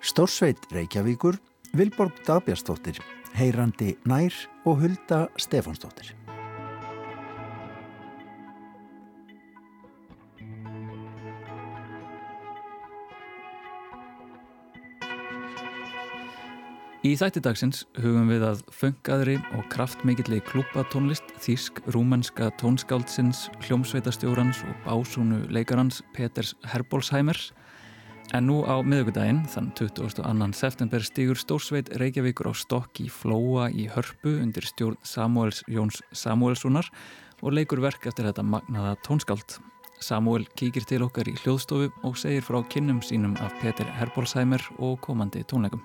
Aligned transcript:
Stórsveit 0.00 0.58
Reykjavíkur, 0.72 1.36
Vilborg 1.76 2.12
Dagbjörnsdóttir, 2.24 3.02
Heyrandi 3.36 3.96
Nær 4.08 4.32
og 4.64 4.80
Hulda 4.80 5.26
Stefánsdóttir. 5.36 6.25
Í 17.06 17.12
þættidagsins 17.14 17.84
hugum 18.00 18.30
við 18.32 18.42
að 18.42 18.62
funkaðri 18.74 19.36
og 19.54 19.66
kraftmikilli 19.70 20.40
klúpatónlist 20.48 21.28
þýsk 21.44 21.78
rúmenska 21.94 22.48
tónskáldsins, 22.58 23.44
hljómsveitastjórans 23.62 24.64
og 24.66 24.80
básúnu 24.82 25.44
leikarans 25.54 26.00
Peters 26.16 26.56
Herbolsheimer 26.66 27.38
en 28.34 28.48
nú 28.48 28.58
á 28.66 28.82
miðugudaginn, 28.82 29.44
þann 29.52 29.70
22. 29.78 30.50
september, 30.58 31.06
stýgur 31.06 31.38
Stórsveit 31.38 31.94
Reykjavíkur 31.94 32.50
á 32.50 32.54
stokk 32.58 33.04
í 33.04 33.06
Flóa 33.12 33.68
í 33.70 33.86
Hörpu 33.92 34.40
undir 34.42 34.66
stjórn 34.66 34.98
Samuels 35.06 35.62
Jóns 35.70 36.02
Samuelssonar 36.10 36.90
og 37.38 37.54
leikur 37.54 37.84
verk 37.86 38.10
eftir 38.10 38.26
þetta 38.26 38.42
magnaða 38.42 38.96
tónskáld. 39.06 39.60
Samuel 40.02 40.48
kíkir 40.58 40.88
til 40.88 41.04
okkar 41.06 41.30
í 41.30 41.38
hljóðstofu 41.44 41.92
og 42.02 42.18
segir 42.18 42.42
frá 42.42 42.64
kynnum 42.66 42.98
sínum 42.98 43.38
af 43.38 43.54
Peter 43.62 43.86
Herbolsheimer 44.00 44.72
og 44.80 44.98
komandi 45.06 45.46
tónleikum. 45.46 45.84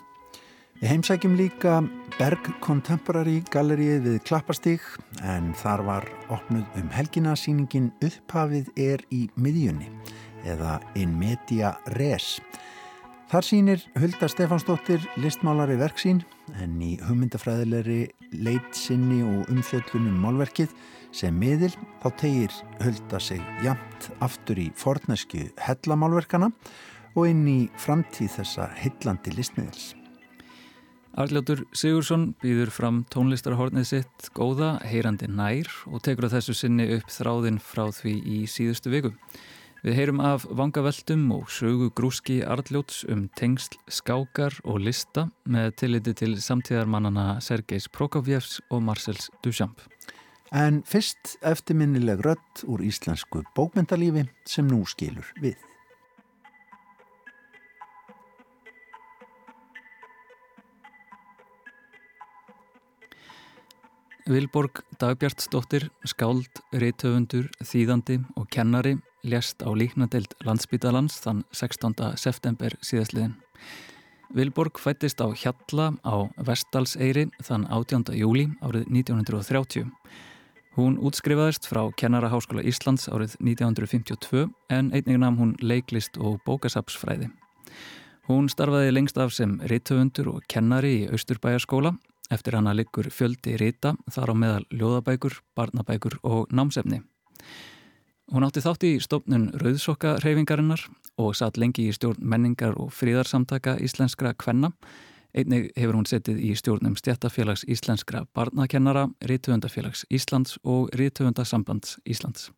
Við 0.81 0.89
heimsækjum 0.95 1.33
líka 1.37 1.75
Berg 2.15 2.47
Contemporary 2.65 3.43
Galleríið 3.53 3.99
við 4.07 4.15
Klappastík 4.25 4.81
en 5.21 5.51
þar 5.53 5.83
var 5.85 6.07
opnuð 6.33 6.79
um 6.79 6.87
helgina 6.89 7.35
síningin 7.37 7.91
Upphafið 8.01 8.71
er 8.81 9.03
í 9.13 9.27
miðjunni 9.37 9.91
eða 10.49 10.79
In 10.97 11.13
Media 11.19 11.75
Res. 11.93 12.39
Þar 13.29 13.45
sínir 13.45 13.85
Hulda 13.93 14.31
Stefansdóttir 14.33 15.05
listmálari 15.21 15.77
verksín 15.77 16.23
en 16.57 16.73
í 16.81 16.95
hugmyndafræðilegri 17.05 18.01
leitsinni 18.41 19.21
og 19.21 19.53
umfjöllunum 19.53 20.17
málverkið 20.25 20.73
sem 21.13 21.37
miðil 21.37 21.75
þá 22.01 22.09
tegir 22.25 22.59
Hulda 22.81 23.21
sig 23.21 23.45
jamt 23.61 24.09
aftur 24.17 24.65
í 24.65 24.71
fornesku 24.73 25.45
hellamálverkana 25.61 26.49
og 27.13 27.25
inn 27.29 27.45
í 27.45 27.59
framtíð 27.77 28.39
þessa 28.41 28.71
hillandi 28.81 29.37
listmiðils. 29.37 29.91
Arljótur 31.19 31.65
Sigursson 31.75 32.29
býður 32.39 32.69
fram 32.71 33.01
tónlistarhornið 33.11 33.87
sitt 33.89 34.27
góða, 34.31 34.77
heyrandi 34.87 35.27
nær 35.27 35.67
og 35.91 35.99
tekur 36.05 36.29
á 36.31 36.33
þessu 36.37 36.55
sinni 36.55 36.85
upp 36.95 37.09
þráðinn 37.11 37.57
frá 37.59 37.89
því 37.91 38.13
í 38.23 38.37
síðustu 38.47 38.93
viku. 38.93 39.11
Við 39.83 39.97
heyrum 39.97 40.21
af 40.23 40.45
vangaveltum 40.47 41.25
og 41.35 41.49
sögu 41.51 41.89
grúski 41.97 42.37
Arljóts 42.47 43.01
um 43.11 43.25
tengsl, 43.35 43.75
skákar 43.91 44.55
og 44.63 44.79
lista 44.85 45.25
með 45.43 45.73
tilliti 45.81 46.13
til 46.21 46.37
samtíðarmannana 46.39 47.41
Sergeis 47.43 47.89
Prokofjevs 47.91 48.61
og 48.69 48.85
Marcels 48.87 49.27
Duchamp. 49.43 49.81
En 50.55 50.79
fyrst 50.87 51.35
eftirminnileg 51.43 52.23
rött 52.23 52.63
úr 52.67 52.85
íslensku 52.87 53.43
bókmyndalífi 53.57 54.29
sem 54.47 54.69
nú 54.69 54.85
skilur 54.87 55.27
við. 55.43 55.59
Vilborg 64.31 64.79
Dagbjartsdóttir, 64.95 65.89
skáld, 66.07 66.61
reithöfundur, 66.71 67.49
þýðandi 67.67 68.21
og 68.39 68.45
kennari 68.53 68.93
lést 69.27 69.59
á 69.59 69.67
líknadeild 69.75 70.37
landsbítalans 70.47 71.17
þann 71.19 71.41
16. 71.51 71.97
september 72.15 72.77
síðastliðin. 72.79 73.33
Vilborg 74.31 74.79
fættist 74.79 75.19
á 75.19 75.27
Hjalla 75.35 75.89
á 76.07 76.31
Vestalseyri 76.47 77.25
þann 77.43 77.65
18. 77.67 78.13
júli 78.15 78.45
árið 78.63 78.87
1930. 78.87 79.89
Hún 80.77 80.95
útskrifaðist 81.03 81.67
frá 81.67 81.81
Kennaraháskóla 81.99 82.63
Íslands 82.63 83.09
árið 83.11 83.35
1952 83.43 84.45
en 84.71 84.93
einnig 84.95 85.19
namn 85.19 85.41
hún 85.41 85.51
leiklist 85.59 86.15
og 86.15 86.39
bókasapsfræði. 86.47 87.27
Hún 88.31 88.47
starfaði 88.47 88.95
lengst 88.95 89.19
af 89.19 89.35
sem 89.35 89.59
reithöfundur 89.59 90.37
og 90.37 90.47
kennari 90.47 91.01
í 91.01 91.11
Austurbæjarskóla 91.11 91.97
Eftir 92.31 92.55
hana 92.55 92.71
liggur 92.75 93.09
fjöldi 93.11 93.57
rita, 93.59 93.95
þar 94.11 94.31
á 94.31 94.35
meðal 94.39 94.65
ljóðabækur, 94.71 95.41
barnabækur 95.55 96.19
og 96.23 96.47
námsefni. 96.55 97.01
Hún 98.31 98.45
átti 98.47 98.63
þátt 98.63 98.85
í 98.87 98.91
stofnun 99.03 99.49
Rauðsokka 99.59 100.13
reyfingarinnar 100.23 100.85
og 101.19 101.33
satt 101.35 101.59
lengi 101.59 101.89
í 101.89 101.95
stjórn 101.95 102.23
menningar 102.23 102.77
og 102.79 102.93
fríðarsamtaka 102.95 103.75
íslenskra 103.83 104.31
kvenna. 104.39 104.71
Einnig 105.35 105.69
hefur 105.75 105.97
hún 105.99 106.07
settið 106.07 106.39
í 106.43 106.53
stjórnum 106.55 106.95
stjættafélags 106.99 107.65
íslenskra 107.67 108.23
barnakennara, 108.35 109.09
Rítuöndafélags 109.27 110.05
Íslands 110.07 110.55
og 110.63 110.89
Rítuöndasambands 110.95 111.99
Íslands. 112.07 112.51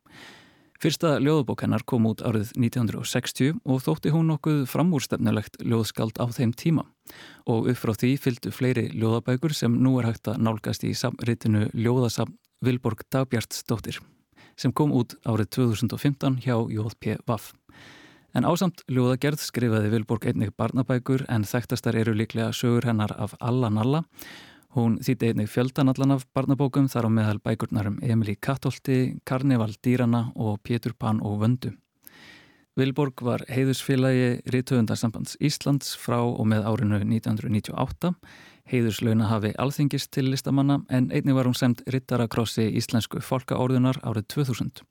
Fyrsta 0.82 1.18
ljóðbók 1.22 1.62
hennar 1.64 1.84
kom 1.86 2.08
út 2.10 2.24
árið 2.26 2.52
1960 2.58 3.60
og 3.64 3.84
þótti 3.86 4.12
hún 4.14 4.32
nokkuð 4.32 4.64
framúrstefnulegt 4.72 5.62
ljóðskald 5.64 6.18
á 6.20 6.26
þeim 6.34 6.54
tíma 6.58 6.86
og 7.50 7.70
upp 7.72 7.80
frá 7.80 7.94
því 7.94 8.14
fylgdu 8.24 8.52
fleiri 8.56 8.88
ljóðabækur 8.96 9.56
sem 9.56 9.76
nú 9.76 9.96
er 10.00 10.10
hægt 10.12 10.32
að 10.32 10.42
nálgast 10.44 10.84
í 10.88 10.94
samritinu 10.98 11.68
Ljóðasam 11.76 12.36
Vilborg 12.64 13.04
Dagbjartsdóttir 13.12 14.00
sem 14.60 14.74
kom 14.74 14.94
út 14.96 15.16
árið 15.26 15.52
2015 15.58 16.40
hjá 16.44 16.56
Jóðp 16.70 17.18
Vaff. 17.28 17.54
En 18.34 18.48
ásamt 18.50 18.82
ljóðagerð 18.90 19.44
skrifaði 19.46 19.92
Vilborg 19.94 20.26
einnig 20.30 20.54
barnabækur 20.58 21.26
en 21.30 21.46
þekktastar 21.46 21.98
eru 22.00 22.16
líklega 22.18 22.54
sögur 22.56 22.88
hennar 22.90 23.14
af 23.14 23.36
Alla 23.40 23.70
Nalla 23.70 24.04
Hún 24.74 24.96
þýtti 25.06 25.28
einnig 25.30 25.52
fjöldanallan 25.54 26.16
af 26.16 26.24
barnabókum 26.34 26.88
þar 26.90 27.06
á 27.06 27.10
meðal 27.14 27.40
bækurnarum 27.46 28.00
Emilí 28.02 28.34
Kattolti, 28.42 29.20
Karnival 29.22 29.76
Dýrana 29.86 30.32
og 30.34 30.64
Pétur 30.66 30.96
Pan 30.98 31.20
og 31.22 31.44
Vöndu. 31.44 31.76
Vilborg 32.74 33.22
var 33.22 33.44
heiðusfélagi 33.54 34.42
Rítuðundarsambands 34.50 35.38
Íslands 35.38 35.92
frá 35.94 36.18
og 36.24 36.42
með 36.50 36.66
árinu 36.66 37.04
1998, 37.04 38.16
heiðuslauna 38.74 39.30
hafi 39.30 39.54
alþingist 39.62 40.10
til 40.10 40.32
listamanna 40.34 40.80
en 40.90 41.12
einnig 41.14 41.38
var 41.38 41.46
hún 41.46 41.60
semt 41.60 41.86
Rittarakrossi 41.86 42.66
Íslensku 42.74 43.22
fólkaórðunar 43.22 44.02
árið 44.02 44.26
2000. 44.40 44.88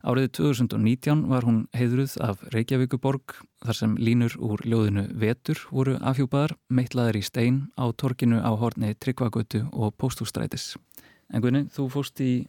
Árið 0.00 0.30
2019 0.38 1.26
var 1.28 1.44
hún 1.44 1.66
heiðruð 1.76 2.14
af 2.24 2.40
Reykjavíkuborg 2.54 3.34
þar 3.60 3.76
sem 3.76 3.96
línur 4.00 4.32
úr 4.40 4.62
ljóðinu 4.64 5.02
Vetur 5.20 5.58
voru 5.68 5.98
afhjúpaðar, 6.00 6.54
meittlaðar 6.72 7.18
í 7.20 7.24
stein 7.26 7.58
á 7.76 7.84
torkinu 7.92 8.38
á 8.40 8.48
horni 8.56 8.94
Tryggvagötu 8.96 9.66
og 9.76 9.92
Póstústrætis. 10.00 10.78
En 11.28 11.44
Gunni, 11.44 11.66
þú 11.68 11.90
fóst 11.92 12.22
í 12.24 12.46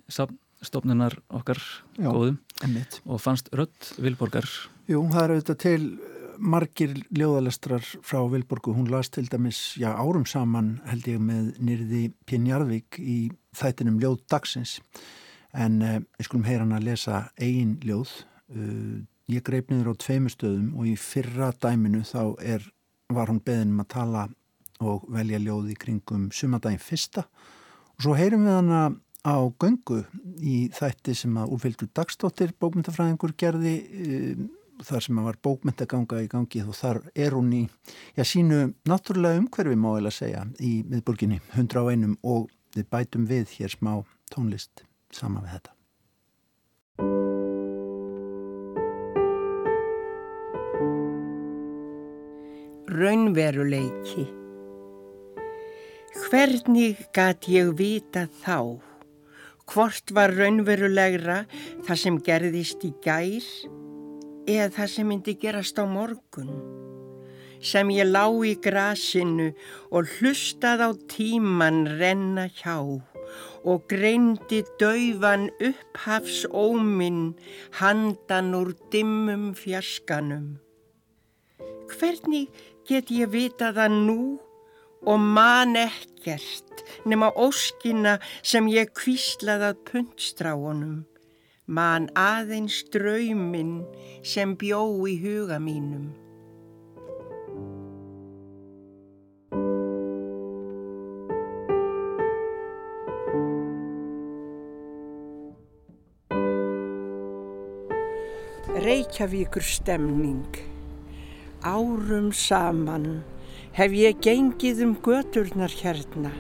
stofnunar 0.63 1.17
okkar 1.28 1.59
Já, 2.00 2.07
góðum 2.07 2.38
Einmitt. 2.63 3.01
og 3.03 3.19
fannst 3.19 3.51
rött 3.51 3.91
Vilborgar. 4.00 4.47
Jú, 4.88 5.03
það 5.12 5.23
er 5.25 5.33
auðvitað 5.35 5.59
til 5.66 5.81
margir 6.39 6.94
ljóðalestrar 7.12 7.83
frá 8.00 8.22
Vilborgu. 8.31 8.72
Hún 8.78 8.88
las 8.94 9.12
til 9.12 9.28
dæmis, 9.28 9.75
já, 9.75 9.91
árum 9.91 10.23
saman 10.23 10.78
held 10.88 11.12
ég 11.12 11.19
með 11.19 11.51
nýrði 11.59 12.06
Pínjarðvík 12.31 13.01
í 13.03 13.18
þættinum 13.59 14.00
Ljóð 14.00 14.23
dagsins 14.31 14.78
en 15.53 15.79
uh, 15.81 15.97
ég 16.19 16.28
skulum 16.28 16.45
heyra 16.47 16.66
hann 16.66 16.75
að 16.78 16.88
lesa 16.89 17.23
eigin 17.39 17.78
ljóð. 17.85 18.13
Uh, 18.51 19.01
ég 19.31 19.44
greip 19.47 19.72
niður 19.72 19.94
á 19.95 20.01
tveimu 20.03 20.31
stöðum 20.31 20.73
og 20.78 20.89
í 20.91 20.95
fyrra 21.00 21.51
dæminu 21.62 22.03
þá 22.07 22.35
er, 22.44 22.66
var 23.12 23.31
hún 23.31 23.41
beðin 23.44 23.75
um 23.75 23.84
að 23.84 23.91
tala 23.95 24.28
og 24.81 25.06
velja 25.13 25.39
ljóð 25.41 25.72
í 25.73 25.78
kringum 25.79 26.29
sumadaginn 26.34 26.81
fyrsta. 26.81 27.25
Og 27.97 28.07
svo 28.07 28.17
heyrum 28.17 28.47
við 28.47 28.57
hana 28.57 28.81
á 29.22 29.38
göngu 29.62 30.01
í 30.41 30.56
þætti 30.73 31.13
sem 31.16 31.38
að 31.38 31.53
úrfylgdu 31.56 31.91
dagstóttir 31.94 32.56
bókmyndafræðingur 32.59 33.36
gerði 33.38 33.75
uh, 33.86 34.50
þar 34.86 35.06
sem 35.06 35.19
að 35.21 35.27
var 35.30 35.42
bókmyndaganga 35.45 36.21
í 36.25 36.30
gangi 36.31 36.63
og 36.65 36.77
þar 36.77 37.01
er 37.13 37.36
hún 37.38 37.51
í 37.53 37.62
já, 38.18 38.24
sínu 38.25 38.71
náttúrulega 38.89 39.42
umhverfi 39.42 39.77
má 39.77 39.92
ég 40.00 40.07
að 40.09 40.18
segja 40.18 40.45
í 40.59 40.71
miðburginni 40.89 41.42
101 41.53 42.18
og 42.24 42.50
við 42.75 42.88
bætum 42.89 43.27
við 43.30 43.59
hér 43.59 43.75
smá 43.75 43.94
tónlist 44.33 44.86
sama 45.16 45.44
við 45.46 45.58
þetta. 45.58 45.78
Raunveruleiki 52.92 54.28
Hvernig 56.31 57.00
gat 57.16 57.48
ég 57.48 57.72
vita 57.80 58.25
þá? 58.44 58.80
Hvort 59.72 60.12
var 60.12 60.34
raunverulegra 60.36 61.38
það 61.88 62.00
sem 62.02 62.18
gerðist 62.24 62.84
í 62.84 62.92
gær 63.04 63.48
eða 64.50 64.68
það 64.75 64.92
sem 64.94 65.08
myndi 65.08 65.36
gerast 65.40 65.80
á 65.80 65.88
morgun? 65.88 66.52
Sem 67.63 67.92
ég 67.96 68.10
lá 68.12 68.28
í 68.44 68.58
grasinu 68.60 69.52
og 69.92 70.12
hlustað 70.18 70.84
á 70.88 70.90
tíman 71.16 71.86
renna 72.00 72.50
hjá 72.52 72.80
og 73.63 73.86
greindi 73.92 74.62
dauvan 74.81 75.50
upphafs 75.62 76.45
óminn 76.50 77.33
handan 77.80 78.56
úr 78.57 78.74
dimmum 78.92 79.51
fjaskanum. 79.56 80.57
Hvernig 81.92 82.48
get 82.88 83.12
ég 83.12 83.30
vitað 83.33 83.80
að 83.86 83.98
nú 84.07 84.22
og 85.06 85.19
man 85.19 85.75
ekkert 85.75 86.83
nema 87.06 87.31
óskina 87.36 88.18
sem 88.44 88.68
ég 88.69 88.94
kvíslaðað 88.98 89.81
puntstráunum, 89.89 91.04
man 91.66 92.10
aðeins 92.18 92.81
drauminn 92.94 93.81
sem 94.24 94.57
bjó 94.57 94.84
í 95.10 95.18
huga 95.22 95.60
mínum. 95.62 96.12
Reykjavíkur 109.12 109.62
stemning 109.62 110.56
Árum 111.68 112.31
saman 112.31 113.24
hef 113.75 113.92
ég 113.92 114.22
gengið 114.24 114.78
um 114.86 114.94
göturnar 115.04 115.74
hérna 115.81 116.31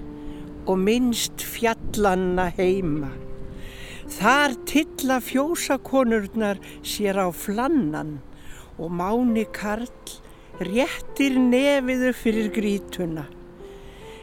og 0.63 0.79
minnst 0.79 1.43
fjallanna 1.43 2.45
heima. 2.55 3.09
Þar 4.07 4.55
tilla 4.71 5.17
fjósakonurnar 5.19 6.61
sér 6.79 7.19
á 7.19 7.27
flannan 7.35 8.21
og 8.79 8.87
máni 8.87 9.43
Karl 9.51 9.91
réttir 10.63 11.35
nefiðu 11.43 12.13
fyrir 12.15 12.49
grítuna. 12.55 13.25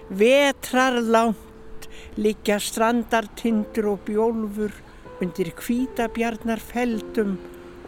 Vetrar 0.08 1.02
langt 1.04 1.90
liggja 2.16 2.56
strandartindur 2.56 3.92
og 3.92 4.08
bjólfur 4.08 4.72
undir 5.20 5.52
kvítabjarnar 5.52 6.64
feldum 6.72 7.36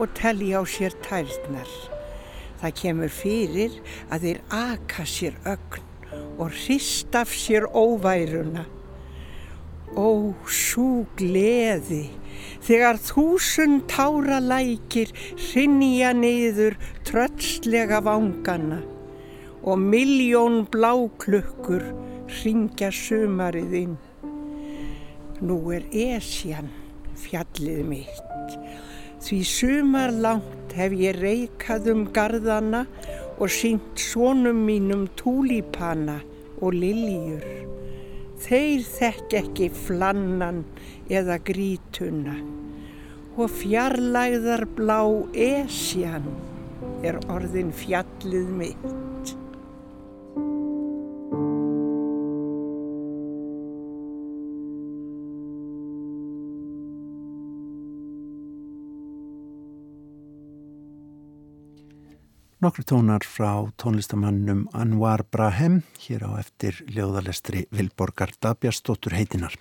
og 0.00 0.08
telli 0.16 0.54
á 0.56 0.64
sér 0.64 0.96
tærnar. 1.04 1.68
Það 2.60 2.76
kemur 2.80 3.12
fyrir 3.12 3.76
að 4.12 4.26
þeir 4.26 4.40
aka 4.56 5.06
sér 5.08 5.36
ögn 5.48 5.86
og 6.40 6.50
hrist 6.56 7.14
af 7.16 7.32
sér 7.36 7.68
óværuna. 7.68 8.64
Ó, 9.96 10.32
svo 10.46 11.04
gleði 11.18 12.08
þegar 12.64 13.00
þúsund 13.02 13.88
tára 13.90 14.38
lækir 14.40 15.10
hrinja 15.34 16.12
niður 16.16 16.78
trötslega 17.08 18.00
vangana 18.06 18.80
og 19.60 19.80
miljón 19.82 20.62
bláklukkur 20.72 21.84
ringja 22.40 22.92
sumarið 22.94 23.74
inn. 23.82 23.98
Nú 25.40 25.58
er 25.74 25.84
Esjan 25.90 26.70
fjallið 27.20 27.84
mitt 27.88 28.30
því 29.20 29.38
sumar 29.44 30.12
langt 30.12 30.72
hef 30.76 30.94
ég 30.96 31.18
reykað 31.20 31.90
um 31.92 32.06
gardana 32.14 32.84
og 33.40 33.50
sínt 33.52 34.00
svonum 34.00 34.62
mínum 34.66 35.06
túlípana 35.18 36.20
og 36.60 36.76
liljur. 36.76 37.44
Þeir 38.40 38.86
þekk 38.86 39.36
ekki 39.42 39.68
flannan 39.76 40.64
eða 41.12 41.36
grítuna 41.44 42.38
og 43.36 43.52
fjarlæðar 43.60 44.64
blá 44.76 45.00
esjan 45.36 46.26
er 47.06 47.20
orðin 47.32 47.70
fjallið 47.76 48.48
mitt. 48.56 49.34
Nokkru 62.60 62.82
tónar 62.84 63.24
frá 63.24 63.70
tónlistamannum 63.80 64.66
Anwar 64.76 65.22
Brahem 65.32 65.78
hér 65.96 66.26
á 66.28 66.36
eftir 66.36 66.76
ljóðalestri 66.92 67.62
Vilborgar 67.72 68.34
Dabjastóttur 68.36 69.14
heitinar. 69.16 69.54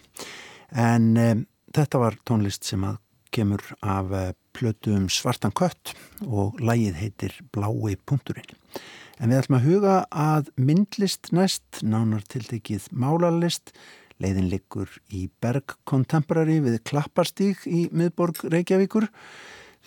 En 0.75 1.13
e, 1.16 1.30
þetta 1.72 2.01
var 2.01 2.18
tónlist 2.28 2.68
sem 2.68 2.84
að 2.84 2.98
kemur 3.31 3.63
af 3.80 4.12
e, 4.12 4.24
plötu 4.51 4.98
um 4.98 5.06
svartan 5.07 5.56
kött 5.56 5.94
og 6.28 6.60
lægið 6.60 6.98
heitir 7.00 7.38
Blái 7.56 7.96
punkturinn. 8.04 8.51
En 9.16 9.31
við 9.31 9.46
ætlum 9.46 9.60
að 9.62 9.69
huga 9.69 9.96
að 10.12 10.50
myndlist 10.60 11.31
næst, 11.31 11.80
nánar 11.80 12.28
tiltekið 12.28 12.90
málarlist, 12.92 13.72
leiðin 14.19 14.51
liggur 14.51 14.92
í 15.07 15.30
Berg 15.40 15.78
Contemporary 15.88 16.60
við 16.68 16.81
Klapparstík 16.84 17.63
í 17.63 17.88
miðborg 17.96 18.44
Reykjavíkur 18.44 19.07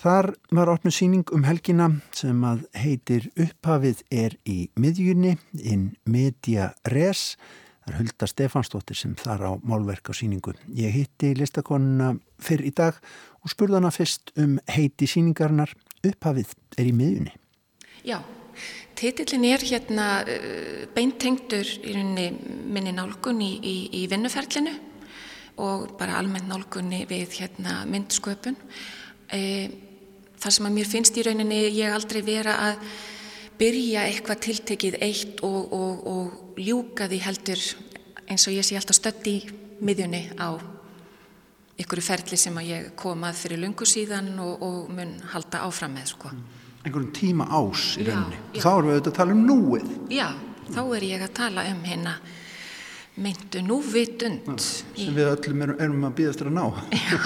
Þar 0.00 0.32
var 0.50 0.70
opnum 0.72 0.94
síning 0.94 1.28
um 1.34 1.44
helgina 1.44 1.88
sem 2.16 2.38
að 2.46 2.64
heitir 2.74 3.28
Upphafið 3.36 4.00
er 4.10 4.36
í 4.48 4.70
miðjunni 4.80 5.36
in 5.60 5.90
media 6.08 6.72
res. 6.88 7.36
Það 7.82 7.92
er 7.92 7.98
Hulda 7.98 8.28
Stefansdóttir 8.30 8.98
sem 8.98 9.14
þar 9.18 9.44
á 9.46 9.52
málverk 9.62 10.10
á 10.10 10.12
síningu. 10.16 10.54
Ég 10.74 10.94
hitti 10.94 11.34
listakonuna 11.38 12.14
fyrr 12.42 12.64
í 12.64 12.72
dag 12.74 12.98
og 13.42 13.52
spurði 13.52 13.80
hana 13.80 13.92
fyrst 13.94 14.32
um 14.38 14.58
heiti 14.70 15.08
síningarnar 15.10 15.74
Upphafið 16.02 16.54
er 16.78 16.88
í 16.88 16.94
miðjunni. 16.96 17.34
Já, 18.02 18.18
titillin 18.98 19.44
er 19.50 19.62
hérna 19.62 20.06
uh, 20.22 20.86
beintengtur 20.94 21.68
í 21.86 21.94
minni 21.94 22.94
nálgun 22.96 23.42
í, 23.44 23.52
í, 23.60 23.76
í 24.02 24.08
vinnuferlinu 24.10 24.72
og 25.62 25.92
bara 26.00 26.16
almennt 26.18 26.48
nálgunni 26.48 27.04
við 27.10 27.36
hérna 27.42 27.82
myndsköpun 27.86 28.56
e, 28.56 28.66
þar 29.32 30.54
sem 30.56 30.68
að 30.68 30.76
mér 30.76 30.90
finnst 30.90 31.16
í 31.16 31.24
rauninni 31.26 31.62
ég 31.72 31.94
aldrei 31.94 32.20
vera 32.26 32.58
að 32.68 32.84
byrja 33.60 34.06
eitthvað 34.08 34.42
tiltekið 34.46 34.98
eitt 35.04 35.42
og, 35.46 35.72
og, 35.72 36.06
og 36.08 36.60
ljúka 36.60 37.08
því 37.08 37.20
heldur 37.24 37.62
eins 38.26 38.46
og 38.48 38.56
ég 38.56 38.66
sé 38.66 38.78
alltaf 38.78 38.98
stött 38.98 39.28
í 39.30 39.36
miðjunni 39.82 40.24
á 40.40 40.56
ykkur 41.82 42.02
ferli 42.04 42.38
sem 42.38 42.56
að 42.58 42.68
ég 42.70 42.90
kom 42.98 43.24
að 43.26 43.38
fyrir 43.42 43.62
lungu 43.62 43.86
síðan 43.88 44.34
og, 44.42 44.62
og 44.62 44.90
mun 44.92 45.16
halda 45.32 45.64
áfram 45.66 45.94
með 45.96 46.12
sko. 46.12 46.32
Mm. 46.32 46.60
Einhverjum 46.82 47.10
tíma 47.14 47.46
ás 47.46 47.92
í 47.96 48.06
rauninni. 48.06 48.38
Já, 48.38 48.58
já. 48.58 48.62
Þá 48.62 48.70
erum 48.72 48.88
við 48.88 48.94
auðvitað 48.96 49.12
að 49.12 49.18
tala 49.18 49.34
um 49.36 49.42
núið. 49.46 49.90
Já, 50.12 50.28
þá 50.74 50.80
er 50.82 51.06
ég 51.06 51.24
að 51.24 51.34
tala 51.38 51.66
um 51.70 51.84
hérna 51.86 52.14
myndu 53.20 53.60
núvitund 53.66 54.48
sem 54.62 55.12
við 55.12 55.26
öllum 55.28 55.64
erum, 55.66 55.80
erum 55.84 56.04
að 56.08 56.14
býðast 56.20 56.44
að 56.46 56.54
ná. 56.56 56.64
Já, 56.96 57.18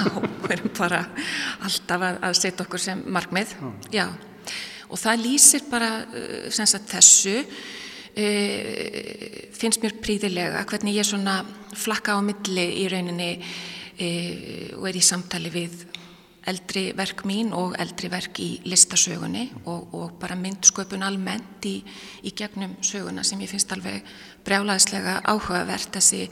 við 0.43 0.55
erum 0.57 0.73
bara 0.79 1.03
alltaf 1.63 2.07
að, 2.09 2.21
að 2.27 2.39
setja 2.41 2.67
okkur 2.67 2.83
sem 2.83 3.03
markmið. 3.15 3.55
Já. 3.55 4.01
já, 4.01 4.07
og 4.91 5.03
það 5.03 5.23
lýsir 5.23 5.67
bara 5.71 5.91
uh, 6.07 6.47
sagt, 6.57 6.91
þessu. 6.91 7.41
E, 8.17 8.29
finnst 9.53 9.83
mér 9.83 9.93
príðilega 10.01 10.63
hvernig 10.71 10.95
ég 10.97 11.05
svona 11.05 11.43
flakka 11.77 12.15
á 12.17 12.25
milli 12.25 12.65
í 12.81 12.87
rauninni 12.89 13.27
e, 14.01 14.07
og 14.73 14.87
er 14.89 14.97
í 14.97 15.03
samtali 15.05 15.53
við 15.53 15.75
eldri 16.47 16.91
verk 16.97 17.25
mín 17.27 17.51
og 17.57 17.75
eldri 17.81 18.11
verk 18.13 18.39
í 18.43 18.51
listasögunni 18.69 19.49
og, 19.65 19.95
og 19.95 20.15
bara 20.21 20.39
myndsköpun 20.39 21.05
almennt 21.07 21.67
í, 21.67 21.81
í 22.23 22.33
gegnum 22.37 22.77
söguna 22.87 23.25
sem 23.27 23.41
ég 23.43 23.51
finnst 23.51 23.73
alveg 23.75 24.07
brjálaðislega 24.47 25.21
áhugavert 25.27 25.99
þessi 25.99 26.29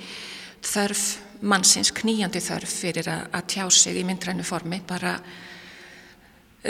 þörf 0.64 1.02
mannsins, 1.44 1.90
kníjandi 1.92 2.40
þörf 2.40 2.76
fyrir 2.84 3.10
að, 3.10 3.26
að 3.36 3.48
tjá 3.52 3.64
sig 3.74 3.98
í 4.00 4.04
myndrænu 4.06 4.46
formi, 4.46 4.80
bara 4.86 5.18